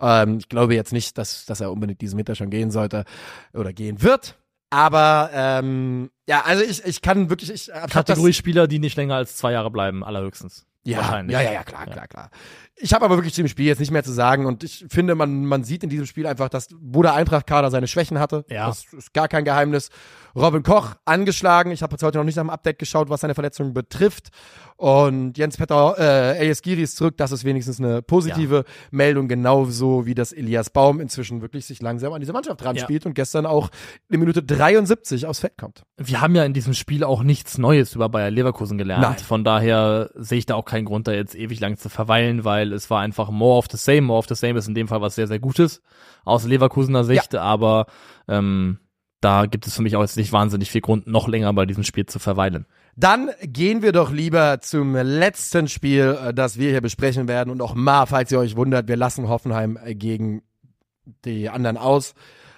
[0.00, 3.04] Ähm, ich glaube jetzt nicht, dass, dass er unbedingt diesen Meter schon gehen sollte
[3.52, 4.38] oder gehen wird.
[4.72, 8.96] Aber ähm, ja, also ich, ich kann wirklich, ich hab das, Kategorie Spieler, die nicht
[8.96, 10.66] länger als zwei Jahre bleiben, allerhöchstens.
[10.84, 12.30] Ja, ja, ja, ja, klar, klar, klar.
[12.76, 15.14] Ich habe aber wirklich zu dem Spiel jetzt nicht mehr zu sagen und ich finde,
[15.14, 18.44] man, man sieht in diesem Spiel einfach, dass wo der Eintracht-Kader seine Schwächen hatte.
[18.48, 18.66] Ja.
[18.66, 19.90] Das ist gar kein Geheimnis.
[20.34, 21.70] Robin Koch angeschlagen.
[21.70, 24.30] Ich habe jetzt heute noch nicht nach dem Update geschaut, was seine Verletzung betrifft.
[24.76, 27.16] Und Jens Petter äh, Elias Giri ist zurück.
[27.18, 32.12] Das ist wenigstens eine positive Meldung, genauso wie das Elias Baum inzwischen wirklich sich langsam
[32.14, 32.82] an diese Mannschaft dran Ja.
[32.82, 33.68] spielt und gestern auch
[34.08, 35.82] in Minute 73 aufs Feld kommt.
[35.98, 39.02] Wir haben ja in diesem Spiel auch nichts Neues über Bayer Leverkusen gelernt.
[39.02, 39.18] Nein.
[39.18, 42.72] Von daher sehe ich da auch keinen Grund, da jetzt ewig lang zu verweilen, weil
[42.72, 44.02] es war einfach more of the same.
[44.02, 45.82] More of the same ist in dem Fall was sehr, sehr Gutes
[46.24, 47.86] aus Leverkusener Sicht, aber
[48.26, 48.78] ähm,
[49.20, 51.84] da gibt es für mich auch jetzt nicht wahnsinnig viel Grund, noch länger bei diesem
[51.84, 52.64] Spiel zu verweilen.
[52.96, 57.50] Dann gehen wir doch lieber zum letzten Spiel, äh, das wir hier besprechen werden.
[57.50, 60.42] Und auch mal, falls ihr euch wundert, wir lassen Hoffenheim äh, gegen
[61.24, 62.14] die anderen aus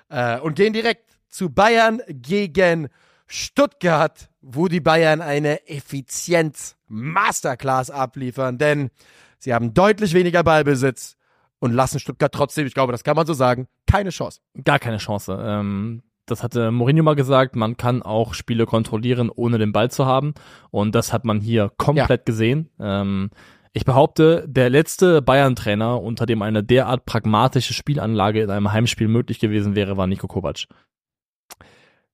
[0.09, 2.89] äh, und gehen direkt zu Bayern gegen
[3.35, 8.91] Stuttgart, wo die Bayern eine Effizienz-Masterclass abliefern, denn
[9.39, 11.17] sie haben deutlich weniger Ballbesitz
[11.59, 14.39] und lassen Stuttgart trotzdem, ich glaube, das kann man so sagen, keine Chance.
[14.63, 15.37] Gar keine Chance.
[15.41, 20.07] Ähm, das hatte Mourinho mal gesagt, man kann auch Spiele kontrollieren, ohne den Ball zu
[20.07, 20.35] haben.
[20.71, 22.71] Und das hat man hier komplett gesehen.
[22.79, 23.31] Ähm,
[23.73, 29.41] ich behaupte, der letzte Bayern-Trainer, unter dem eine derart pragmatische Spielanlage in einem Heimspiel möglich
[29.41, 30.67] gewesen wäre, war Nico Kovac.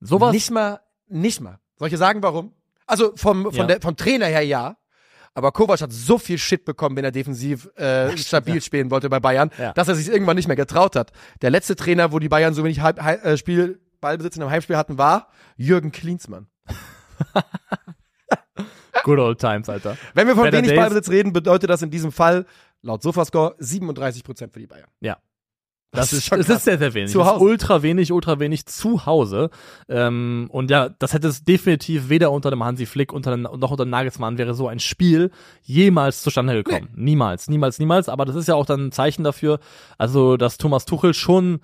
[0.00, 0.32] Sowas?
[0.32, 0.80] Nicht mal,
[1.10, 1.58] nicht mal.
[1.76, 2.52] Soll ich dir sagen, warum?
[2.86, 3.66] Also vom, von Ja.
[3.66, 4.76] der, vom Trainer her ja.
[5.32, 9.20] Aber Kovac hat so viel Shit bekommen, wenn er defensiv äh, stabil spielen wollte bei
[9.20, 9.72] Bayern, Ja.
[9.72, 11.12] dass er sich irgendwann nicht mehr getraut hat.
[11.40, 14.50] Der letzte Trainer, wo die Bayern so wenig Halb, Halb, äh, Spiel, Ballbesitz in einem
[14.50, 16.48] Heimspiel hatten, war Jürgen Klinsmann.
[19.04, 19.96] Good old times, Alter.
[20.14, 20.78] Wenn wir von Better wenig days.
[20.78, 22.46] Ballbesitz reden, bedeutet das in diesem Fall
[22.82, 24.88] laut Sofascore 37 Prozent für die Bayern.
[25.00, 25.18] Ja.
[25.92, 27.10] Das Das, ist schon ist sehr, sehr wenig.
[27.10, 27.44] Zu Hause.
[27.44, 29.50] ultra wenig, ultra wenig zu Hause.
[29.88, 33.84] Ähm, und ja, das hätte es definitiv weder unter dem Hansi Flick unter noch unter
[33.84, 36.90] dem Nagelsmann wäre so ein Spiel jemals zustande gekommen.
[36.94, 38.08] Niemals, niemals, niemals.
[38.08, 39.58] Aber das ist ja auch dann ein Zeichen dafür,
[39.98, 41.60] also dass Thomas Tuchel schon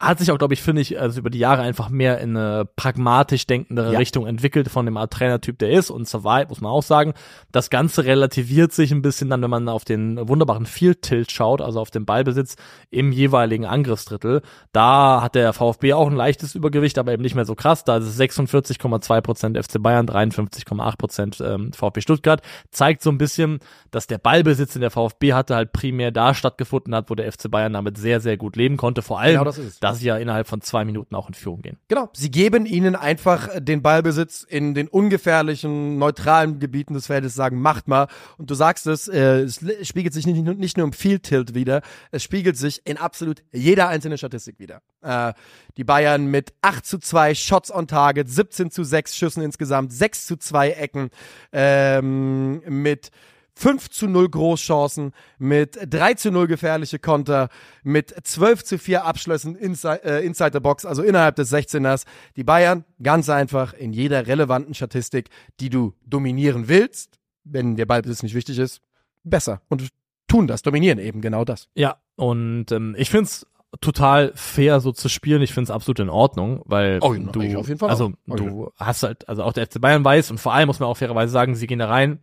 [0.00, 2.64] hat sich auch, glaube ich, finde ich, also über die Jahre einfach mehr in eine
[2.76, 3.98] pragmatisch denkendere Ja.
[3.98, 5.90] Richtung entwickelt von dem Art Trainertyp, der ist.
[5.90, 7.14] Und soweit muss man auch sagen,
[7.50, 11.60] das Ganze relativiert sich ein bisschen dann, wenn man auf den wunderbaren Field Tilt schaut,
[11.60, 12.54] also auf den Ballbesitz
[12.90, 14.42] im jeweiligen Angriffsdrittel.
[14.70, 17.82] Da hat der VfB auch ein leichtes Übergewicht, aber eben nicht mehr so krass.
[17.82, 22.40] Da ist es 46,2 Prozent FC Bayern, 53,8 Prozent ähm, VfB Stuttgart.
[22.70, 23.58] Zeigt so ein bisschen,
[23.90, 27.50] dass der Ballbesitz, den der VfB hatte, halt primär da stattgefunden hat, wo der FC
[27.50, 29.02] Bayern damit sehr, sehr gut leben konnte.
[29.02, 31.62] Vor allem, Genau das ist dass sie ja innerhalb von zwei Minuten auch in Führung
[31.62, 31.78] gehen.
[31.88, 32.08] Genau.
[32.12, 37.88] Sie geben ihnen einfach den Ballbesitz in den ungefährlichen, neutralen Gebieten des Feldes, sagen, macht
[37.88, 38.08] mal.
[38.36, 41.54] Und du sagst es, äh, es spiegelt sich nicht, nur- nicht nur im Field Tilt
[41.54, 44.80] wieder, es spiegelt sich in absolut jeder einzelnen Statistik wieder.
[45.02, 45.32] Äh,
[45.76, 50.26] die Bayern mit 8 zu 2 Shots on Target, 17 zu 6 Schüssen insgesamt, 6
[50.26, 51.10] zu 2 Ecken,
[51.52, 53.10] ähm, mit
[53.58, 57.48] 5 zu 0 Großchancen, mit 3 zu 0 gefährliche Konter,
[57.82, 62.04] mit 12 zu 4 Abschlüssen inside, äh, inside the Box, also innerhalb des 16ers.
[62.36, 65.28] Die Bayern ganz einfach in jeder relevanten Statistik,
[65.58, 68.80] die du dominieren willst, wenn der Ballbesitz nicht wichtig ist,
[69.24, 69.60] besser.
[69.68, 69.88] Und
[70.28, 71.68] tun das, dominieren eben genau das.
[71.74, 73.44] Ja, und ähm, ich find's
[73.80, 75.42] total fair, so zu spielen.
[75.42, 78.36] Ich find's absolut in Ordnung, weil Oh, du, ich auf jeden Fall also auch.
[78.36, 80.96] du hast halt, also auch der FC Bayern weiß und vor allem muss man auch
[80.96, 82.20] fairerweise sagen, sie gehen da rein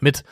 [0.00, 0.24] mit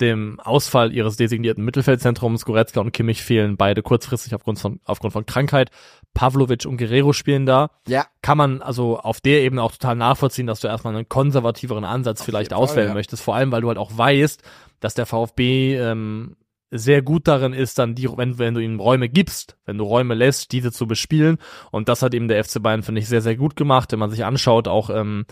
[0.00, 2.44] dem Ausfall ihres designierten Mittelfeldzentrums.
[2.44, 5.70] Goretzka und Kimmich fehlen beide kurzfristig aufgrund von, aufgrund von Krankheit.
[6.14, 7.70] Pavlovic und Guerrero spielen da.
[7.86, 8.06] Ja.
[8.22, 12.22] Kann man also auf der Ebene auch total nachvollziehen, dass du erstmal einen konservativeren Ansatz
[12.22, 12.94] vielleicht jeden Fall, auswählen ja.
[12.94, 13.22] möchtest.
[13.22, 14.42] Vor allem, weil du halt auch weißt,
[14.80, 16.36] dass der VfB ähm,
[16.70, 20.14] sehr gut darin ist, dann die, wenn, wenn du ihnen Räume gibst, wenn du Räume
[20.14, 21.38] lässt, diese zu bespielen.
[21.70, 23.92] Und das hat eben der FC Bayern, finde ich, sehr, sehr gut gemacht.
[23.92, 25.26] Wenn man sich anschaut, auch ähm,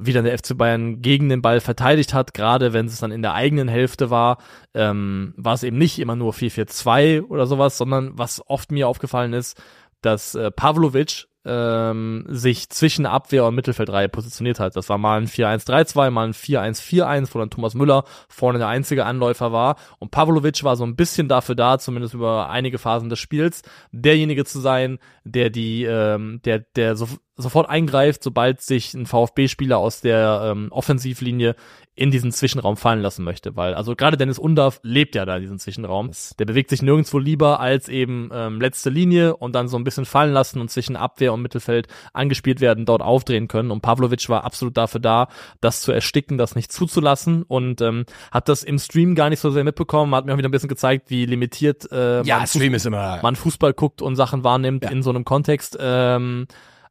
[0.00, 3.22] wie dann der FC Bayern gegen den Ball verteidigt hat, gerade wenn es dann in
[3.22, 4.38] der eigenen Hälfte war,
[4.74, 9.32] ähm, war es eben nicht immer nur 4-4-2 oder sowas, sondern was oft mir aufgefallen
[9.34, 9.62] ist,
[10.00, 14.76] dass äh, Pavlovic ähm, sich zwischen Abwehr und Mittelfeldreihe positioniert hat.
[14.76, 19.06] Das war mal ein 4-1-3-2, mal ein 4-1-4-1, wo dann Thomas Müller vorne der einzige
[19.06, 19.76] Anläufer war.
[19.98, 24.44] Und Pavlovic war so ein bisschen dafür da, zumindest über einige Phasen des Spiels, derjenige
[24.44, 30.00] zu sein, der die, ähm, der, der so, sofort eingreift, sobald sich ein VfB-Spieler aus
[30.02, 31.54] der ähm, Offensivlinie
[31.94, 35.42] in diesen Zwischenraum fallen lassen möchte, weil also gerade Dennis Undaff lebt ja da in
[35.42, 36.10] diesem Zwischenraum.
[36.38, 40.04] Der bewegt sich nirgendwo lieber als eben ähm, letzte Linie und dann so ein bisschen
[40.06, 43.70] fallen lassen und zwischen Abwehr und Mittelfeld angespielt werden, dort aufdrehen können.
[43.70, 45.28] Und Pavlovic war absolut dafür da,
[45.60, 49.50] das zu ersticken, das nicht zuzulassen und ähm, hat das im Stream gar nicht so
[49.50, 52.74] sehr mitbekommen, hat mir auch wieder ein bisschen gezezeigt, wie limitiert äh, Ja, man, Stream
[52.74, 53.18] ist immer.
[53.22, 54.90] man Fußball guckt und Sachen wahrnimmt Ja.
[54.90, 55.76] in so einem Kontext.
[55.80, 56.46] Ähm,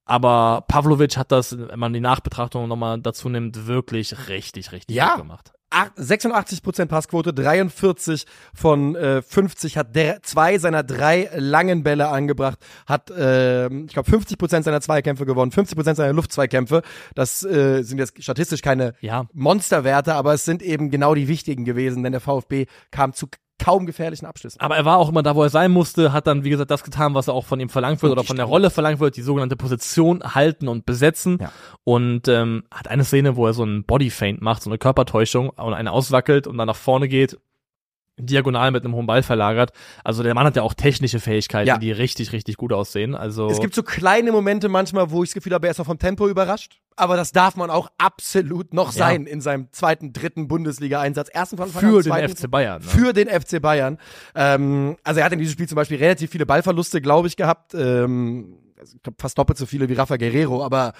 [0.10, 5.12] aber Pavlovic hat das, wenn man die Nachbetrachtung nochmal dazu nimmt, wirklich richtig, richtig Ja.
[5.12, 5.52] gut gemacht.
[5.72, 8.26] Ach, 86% Passquote, 43
[8.56, 12.58] von äh, 50 hat der zwei seiner drei langen Bälle angebracht,
[12.88, 16.82] hat äh, ich glaube 50% seiner Zweikämpfe gewonnen, 50% seiner Luftzweikämpfe.
[17.14, 19.28] Das äh, sind jetzt statistisch keine Ja.
[19.34, 23.28] Monsterwerte, aber es sind eben genau die wichtigen gewesen, denn der VfB kam zu
[23.60, 24.60] kaum gefährlichen Abschlüssen.
[24.60, 26.84] Aber er war auch immer da, wo er sein musste, hat dann, wie gesagt, das
[26.84, 28.46] getan, was er auch von ihm verlangt wird oder von der.
[28.46, 31.38] Rolle verlangt wird, die sogenannte Position halten und besetzen.
[31.40, 31.52] Ja.
[31.84, 35.74] Und ähm, hat eine Szene, wo er so einen Bodyfeint macht, so eine Körpertäuschung und
[35.74, 37.38] eine auswackelt und dann nach vorne geht,
[38.20, 39.72] diagonal mit einem hohen Ball verlagert.
[40.04, 41.78] Also der Mann hat ja auch technische Fähigkeiten, Ja.
[41.78, 43.16] die richtig, richtig gut aussehen.
[43.16, 45.86] Also Es gibt so kleine Momente manchmal, wo ich das Gefühl habe, er ist noch
[45.86, 46.80] vom Tempo überrascht.
[46.96, 48.98] Aber das darf man auch absolut noch Ja.
[49.00, 51.30] sein in seinem zweiten, dritten Bundesliga-Einsatz.
[51.30, 52.82] Ersten von Anfang für an, den FC Bayern.
[52.82, 52.88] Ne?
[52.88, 53.98] Für den FC Bayern.
[54.36, 57.74] Ähm, also er hat in diesem Spiel zum Beispiel relativ viele Ballverluste, glaube ich, gehabt.
[57.74, 60.64] Ähm, also fast doppelt so viele wie Rafa Guerrero.
[60.64, 60.94] Aber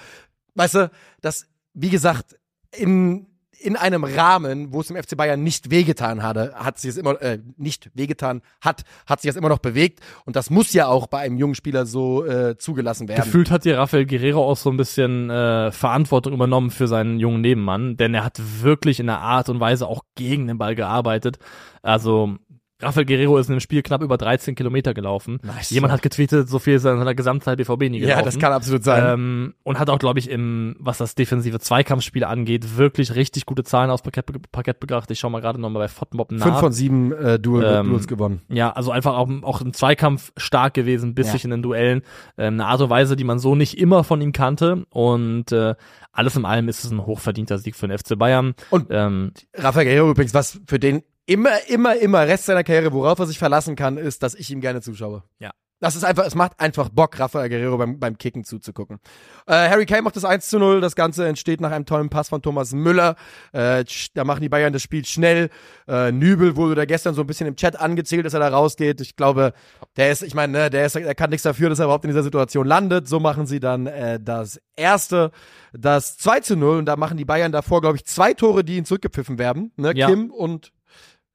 [0.54, 0.90] weißt du,
[1.20, 2.36] das, wie gesagt,
[2.76, 3.26] in
[3.60, 7.20] in einem Rahmen, wo es dem FC Bayern nicht wehgetan hatte, hat sie es immer
[7.20, 11.06] äh, nicht wehgetan hat, hat sich das immer noch bewegt und das muss ja auch
[11.06, 13.22] bei einem jungen Spieler so äh, zugelassen werden.
[13.22, 17.42] Gefühlt hat dir Rafael Guerrero auch so ein bisschen äh, Verantwortung übernommen für seinen jungen
[17.42, 21.38] Nebenmann, denn er hat wirklich in der Art und Weise auch gegen den Ball gearbeitet.
[21.82, 22.36] Also
[22.80, 25.38] Rafael Guerrero ist in dem Spiel knapp über 13 Kilometer gelaufen.
[25.42, 25.70] Nice.
[25.70, 28.18] Jemand hat getweetet, so viel ist er in seiner Gesamtzeit BVB nie gelaufen.
[28.18, 29.04] ja, das kann absolut sein.
[29.14, 33.64] Ähm, und hat auch, glaube ich, im, was das defensive Zweikampfspiel angeht, wirklich richtig gute
[33.64, 35.10] Zahlen aus Parkett, Parkett gebracht.
[35.10, 36.46] Ich schaue mal gerade nochmal bei Fottenbob nach.
[36.46, 38.42] Fünf von sieben äh, Duel, Ähm, Duels gewonnen.
[38.48, 41.44] Ja, also einfach auch, auch im Zweikampf stark gewesen, bissig Ja.
[41.46, 42.02] in den Duellen.
[42.38, 44.84] Ähm, eine Art und Weise, die man so nicht immer von ihm kannte.
[44.90, 45.74] Und äh,
[46.12, 48.54] alles in allem ist es ein hochverdienter Sieg für den FC Bayern.
[48.70, 53.18] Und Ähm, Rafael Guerrero übrigens, was für den immer, immer, immer Rest seiner Karriere, worauf
[53.20, 55.22] er sich verlassen kann, ist, dass ich ihm gerne zuschaue.
[55.38, 55.52] Ja.
[55.82, 58.98] Das ist einfach, es macht einfach Bock, Rafael Guerrero beim, beim Kicken zuzugucken.
[59.46, 60.82] Äh, Harry Kane macht das 1 zu 0.
[60.82, 63.16] Das Ganze entsteht nach einem tollen Pass von Thomas Müller.
[63.52, 65.48] Äh, da machen die Bayern das Spiel schnell.
[65.88, 69.00] Äh, Nübel wurde da gestern so ein bisschen im Chat angezählt, dass er da rausgeht.
[69.00, 69.54] Ich glaube,
[69.96, 72.10] der ist, ich meine, ne, der ist, er kann nichts dafür, dass er überhaupt in
[72.10, 73.08] dieser Situation landet.
[73.08, 75.30] So machen sie dann äh, das erste,
[75.72, 76.76] das 2 zu 0.
[76.76, 79.72] Und da machen die Bayern davor, glaube ich, zwei Tore, die ihnen zurückgepfiffen werden.
[79.76, 79.92] Ne?
[79.94, 80.08] Ja.
[80.08, 80.72] Kim und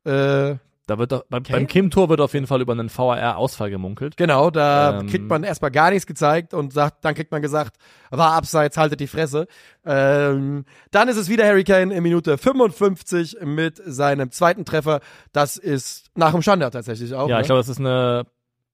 [0.06, 0.56] äh,
[0.88, 4.18] da wird doch, beim, beim Kim-Tor wird auf jeden Fall über einen VAR-Ausfall gemunkelt.
[4.18, 5.08] Genau, da Ähm.
[5.08, 7.78] kriegt man erstmal gar nichts gezeigt und sagt, dann kriegt man gesagt,
[8.12, 9.48] war abseits, haltet die Fresse.
[9.84, 15.00] Ähm, dann ist es wieder Harry Kane in Minute 55 mit seinem zweiten Treffer.
[15.32, 17.30] Das ist nach dem Standard tatsächlich auch.
[17.30, 17.42] Ja, ne?
[17.42, 18.28] ich glaube, das ist eine,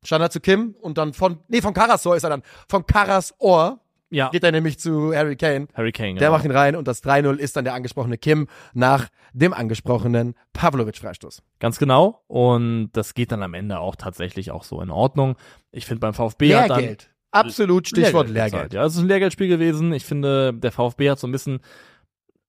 [0.03, 2.43] Standard zu Kim und dann von, nee, von Karasor ist er dann.
[2.67, 3.79] Von Karas Ohr
[4.11, 5.67] ja, geht er nämlich zu Harry Kane.
[5.73, 6.13] Harry Kane.
[6.13, 6.31] Der genau.
[6.31, 11.41] macht ihn rein und das 3-0 ist dann der angesprochene Kim nach dem angesprochenen Pavlovic-Freistoß.
[11.59, 12.23] Ganz genau.
[12.27, 15.35] Und das geht dann am Ende auch tatsächlich auch so in Ordnung.
[15.71, 17.09] Ich finde beim VfB hat dann Lehrgeld.
[17.31, 18.51] Absolut, Stichwort gezahlt.
[18.51, 18.73] Lehrgeld.
[18.73, 19.93] Ja, es ist ein Lehrgeldspiel gewesen.
[19.93, 21.61] Ich finde, der VfB hat so ein bisschen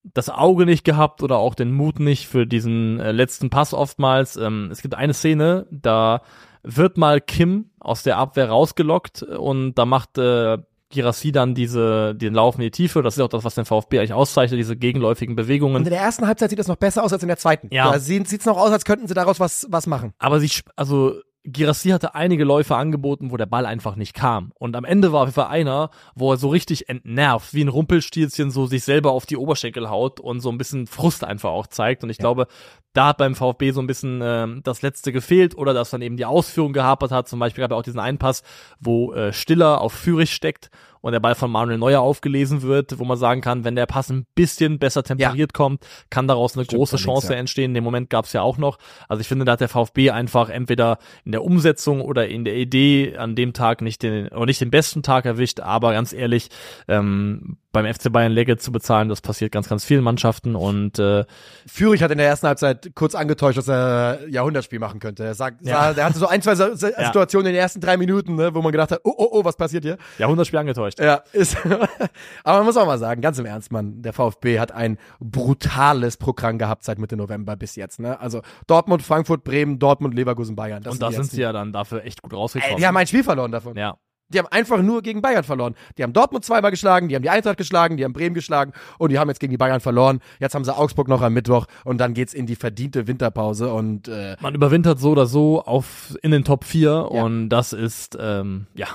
[0.02, 4.36] das Auge nicht gehabt oder auch den Mut nicht für diesen äh, letzten Pass oftmals.
[4.36, 6.22] Ähm, es gibt eine Szene, da
[6.64, 10.58] wird mal Kim aus der Abwehr rausgelockt und da macht äh,
[10.92, 13.02] Girassi dann diese, den Lauf in die Tiefe.
[13.02, 15.76] Das ist auch das, was den VfB eigentlich auszeichnet, diese gegenläufigen Bewegungen.
[15.76, 17.68] Und in der ersten Halbzeit sieht das noch besser aus als in der zweiten.
[17.72, 17.90] Ja.
[17.90, 20.12] Da sieht es noch aus, als könnten sie daraus was, was machen.
[20.18, 21.14] Aber sie, also
[21.44, 24.52] Girassi hatte einige Läufe angeboten, wo der Ball einfach nicht kam.
[24.58, 27.68] Und am Ende war auf jeden Fall einer, wo er so richtig entnervt, wie ein
[27.68, 31.66] Rumpelstilzchen so sich selber auf die Oberschenkel haut und so ein bisschen Frust einfach auch
[31.66, 32.04] zeigt.
[32.04, 32.46] Und ich glaube,
[32.92, 36.16] da hat beim VfB so ein bisschen ähm, das Letzte gefehlt oder dass dann eben
[36.16, 37.28] die Ausführung gehapert hat.
[37.28, 38.44] Zum Beispiel gab es auch diesen Einpass,
[38.78, 40.70] wo äh, Stiller auf Führig steckt
[41.02, 44.08] und der Ball von Manuel Neuer aufgelesen wird, wo man sagen kann, wenn der Pass
[44.08, 47.38] ein bisschen besser temperiert kommt, kann daraus eine Stimmt große Chance ja.
[47.38, 47.72] entstehen.
[47.72, 48.78] In dem Moment gab es ja auch noch.
[49.08, 52.56] Also ich finde, da hat der VfB einfach entweder in der Umsetzung oder in der
[52.56, 55.60] Idee an dem Tag nicht den oder nicht den besten Tag erwischt.
[55.60, 56.48] Aber ganz ehrlich,
[56.88, 59.08] ähm, beim FC Bayern Legge zu bezahlen.
[59.08, 61.24] Das passiert ganz, ganz vielen Mannschaften und äh,
[61.66, 65.24] Führig hat in der ersten Halbzeit kurz angetäuscht, dass er Jahrhundertspiel machen könnte.
[65.24, 65.92] Er sagt, Ja.
[65.92, 68.90] der hatte so ein, zwei Situationen in den ersten drei Minuten, ne, wo man gedacht
[68.92, 69.96] hat, oh, oh, oh, was passiert hier?
[70.18, 71.00] Jahrhundertspiel angetäuscht.
[71.00, 71.56] Ja, ist.
[72.44, 76.16] Aber man muss auch mal sagen, ganz im Ernst, Mann, der VfB hat ein brutales
[76.16, 78.00] Programm gehabt seit Mitte November bis jetzt.
[78.00, 78.18] Ne?
[78.20, 80.82] Also Dortmund, Frankfurt, Bremen, Dortmund, Leverkusen, Bayern.
[80.82, 82.74] Das und da sind jetzt sie ja dann dafür echt gut rausgekommen.
[82.76, 83.76] Ey, die haben ein Spiel verloren davon.
[83.76, 83.96] ja.
[84.32, 85.74] Die haben einfach nur gegen Bayern verloren.
[85.98, 89.10] Die haben Dortmund zweimal geschlagen, die haben die Eintracht geschlagen, die haben Bremen geschlagen und
[89.12, 90.20] die haben jetzt gegen die Bayern verloren.
[90.40, 94.08] Jetzt haben sie Augsburg noch am Mittwoch und dann geht's in die verdiente Winterpause und
[94.08, 96.96] äh, Man überwintert so oder so auf in den Top 4 Ja.
[96.98, 98.88] und das ist ähm, ja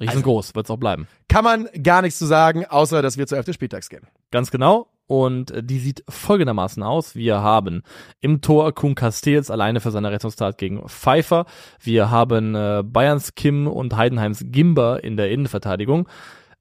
[0.00, 1.06] riesengroß, wird's auch bleiben.
[1.28, 3.52] kann man gar nichts zu sagen, außer dass wir zu 11.
[3.54, 4.06] Spieltags gehen.
[4.30, 4.88] Ganz genau.
[5.06, 7.14] Und äh, die sieht folgendermaßen aus.
[7.14, 7.82] Wir haben
[8.20, 11.46] im Tor Kuhn Castells alleine für seine Rettungstat gegen Pfeiffer.
[11.80, 16.08] Wir haben äh, Bayerns Kim und Heidenheims Gimber in der Innenverteidigung.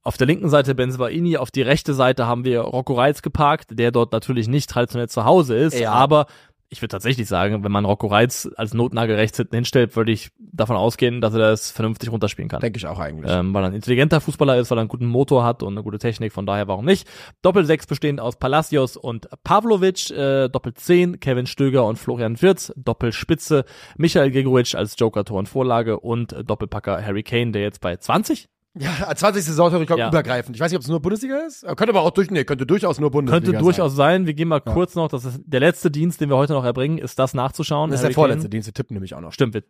[0.03, 3.91] Auf der linken Seite Benzebaini, auf die rechte Seite haben wir Rocco Reitz geparkt, der
[3.91, 5.91] dort natürlich nicht traditionell zu Hause ist, Ja.
[5.91, 6.25] aber
[6.73, 10.31] ich würde tatsächlich sagen, wenn man Rocco Reitz als Notnagel rechts hinten hinstellt, würde ich
[10.39, 12.61] davon ausgehen, dass er das vernünftig runterspielen kann.
[12.61, 13.29] Denke ich auch eigentlich.
[13.29, 15.83] Ähm, weil er ein intelligenter Fußballer ist, weil er einen guten Motor hat und eine
[15.83, 17.05] gute Technik, von daher warum nicht.
[17.41, 23.65] Doppel-6 bestehend aus Palacios und Pavlovic, äh, Doppel-10 Kevin Stöger und Florian Wirtz, Doppelspitze
[23.97, 28.47] Michael Gregoritsch als Joker Tor und Vorlage und Doppelpacker Harry Kane, der jetzt bei 20
[28.79, 29.43] Ja, 20.
[29.43, 30.07] Saison, ich glaube, Ja.
[30.09, 30.55] übergreifend.
[30.55, 31.65] Ich weiß nicht, ob es nur Bundesliga ist.
[31.65, 33.61] Aber Könnte aber auch durch, nee, könnte durchaus nur Bundesliga könnte sein.
[33.63, 34.25] durchaus sein.
[34.27, 36.97] Wir gehen mal kurz noch, das ist der letzte Dienst, den wir heute noch erbringen,
[36.97, 37.89] ist das nachzuschauen.
[37.89, 38.49] Das ist der Harry vorletzte Kane.
[38.51, 39.33] Dienst, wir tippen nämlich auch noch.
[39.33, 39.63] Stimmt, wir,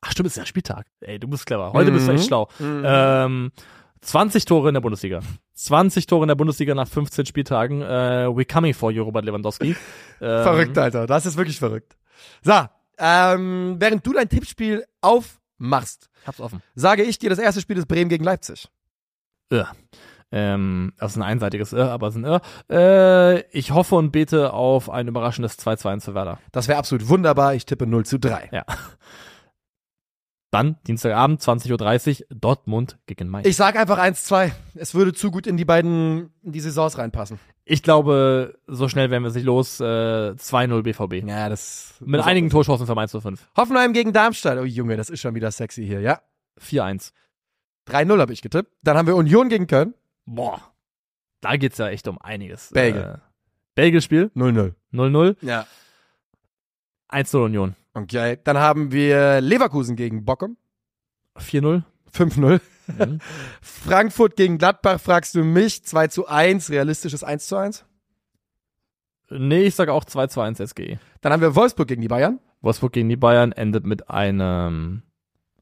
[0.00, 0.86] ach stimmt, ist der Spieltag.
[1.00, 1.72] Ey, du bist clever.
[1.72, 2.26] Heute bist du echt Mhm.
[2.28, 2.48] schlau.
[2.60, 3.50] Ähm,
[4.02, 5.20] 20 Tore in der Bundesliga.
[5.54, 7.82] 20 Tore in der Bundesliga nach 15 Spieltagen.
[7.82, 9.74] Äh, we coming for you, Robert Lewandowski.
[10.20, 11.06] Ähm, Verrückt, Alter.
[11.06, 11.96] Das ist wirklich verrückt.
[12.42, 12.52] So,
[12.98, 14.84] ähm, während du dein Tippspiel
[15.60, 16.62] aufmachst, Hab's offen.
[16.74, 18.68] sage ich dir, das erste Spiel ist Bremen gegen Leipzig.
[19.50, 19.70] Irr.
[20.32, 22.40] Ähm, das ist ein einseitiges Irr, aber es ist ein Irr.
[22.68, 26.40] Äh, ich hoffe und bete auf ein überraschendes 2-2 zu Werder.
[26.52, 27.54] Das wäre absolut wunderbar.
[27.54, 28.48] Ich tippe 0 zu 3.
[28.52, 28.64] Ja.
[30.50, 33.46] Dann, Dienstagabend, 20.30 Uhr, Dortmund gegen Mainz.
[33.46, 34.52] Ich sag einfach 1-2.
[34.74, 37.38] Es würde zu gut in die beiden, in die Saisons reinpassen.
[37.68, 39.80] Ich glaube, so schnell werden wir es nicht los.
[39.80, 41.28] Äh, 2-0 BVB.
[41.28, 41.94] Ja, das.
[41.98, 43.44] Mit einigen Torchancen für Mainz zu 5.
[43.56, 44.56] Hoffenheim gegen Darmstadt.
[44.58, 46.20] Oh Junge, das ist schon wieder sexy hier, ja.
[46.60, 47.10] 4-1.
[47.88, 48.70] 3-0 habe ich getippt.
[48.84, 49.94] Dann haben wir Union gegen Köln.
[50.26, 50.60] Boah.
[51.40, 52.70] Da geht's ja echt um einiges.
[52.70, 53.02] Belgien.
[53.02, 53.18] Äh,
[53.74, 54.74] Belgien-Spiel, 0-0.
[54.92, 55.36] 0-0.
[55.40, 55.66] Ja.
[57.10, 57.74] 1-0 Union.
[57.94, 58.38] Okay.
[58.44, 60.56] Dann haben wir Leverkusen gegen Bockum.
[61.36, 61.82] 4-0.
[62.12, 62.60] 5-0.
[62.86, 63.20] Mhm.
[63.62, 65.84] Frankfurt gegen Gladbach fragst du mich.
[65.84, 66.70] 2 zu 1.
[66.70, 67.84] Realistisches 1 zu 1.
[69.30, 70.98] nee, ich sage auch 2-2-1 SGE.
[71.20, 72.38] Dann haben wir Wolfsburg gegen die Bayern.
[72.60, 75.02] Wolfsburg gegen die Bayern endet mit einem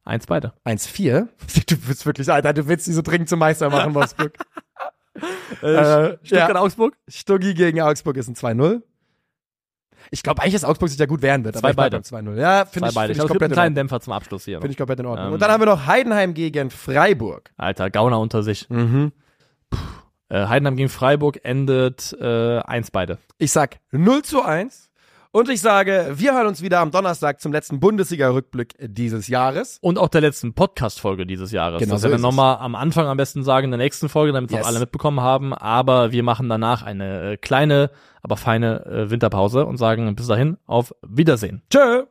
[0.05, 0.53] 1 beide.
[0.65, 1.29] 1-4.
[1.69, 4.37] Du willst wirklich, Alter, du willst die so dringend zum Meister machen, Wolfsburg.
[5.63, 6.55] Äh, Stuttgart ja.
[6.57, 6.97] Augsburg?
[7.07, 8.83] Stuggi gegen Augsburg ist ein 2-0.
[10.11, 11.57] Ich glaube eigentlich, dass Augsburg sich ja gut wehren wird.
[11.57, 12.01] Zwei beide.
[12.01, 12.37] beim 2-0.
[12.37, 13.75] Ja, finde ich, find Ich ich komplett einen in kleinen.
[13.75, 14.59] Dämpfer zum Abschluss hier.
[14.59, 15.29] Finde ich komplett in Ordnung.
[15.29, 15.33] Ähm.
[15.35, 17.53] Und dann haben wir noch Heidenheim gegen Freiburg.
[17.57, 18.69] Alter, Gauner unter sich.
[18.71, 19.13] Mhm.
[20.29, 23.19] Äh, Heidenheim gegen Freiburg endet äh, 1 beide.
[23.39, 24.91] Ich sag 0 zu 1.
[25.35, 29.79] Und ich sage, wir hören uns wieder am Donnerstag zum letzten Bundesliga-Rückblick dieses Jahres.
[29.81, 31.81] Und auch der letzten Podcast-Folge dieses Jahres.
[31.81, 34.33] Genau das so werden wir nochmal am Anfang am besten sagen, in der nächsten Folge,
[34.33, 34.63] damit es Yes.
[34.65, 35.53] auch alle mitbekommen haben.
[35.53, 37.91] Aber wir machen danach eine äh, kleine,
[38.23, 41.63] aber feine äh, Winterpause und sagen bis dahin auf Wiedersehen.
[41.69, 42.05] Tschö.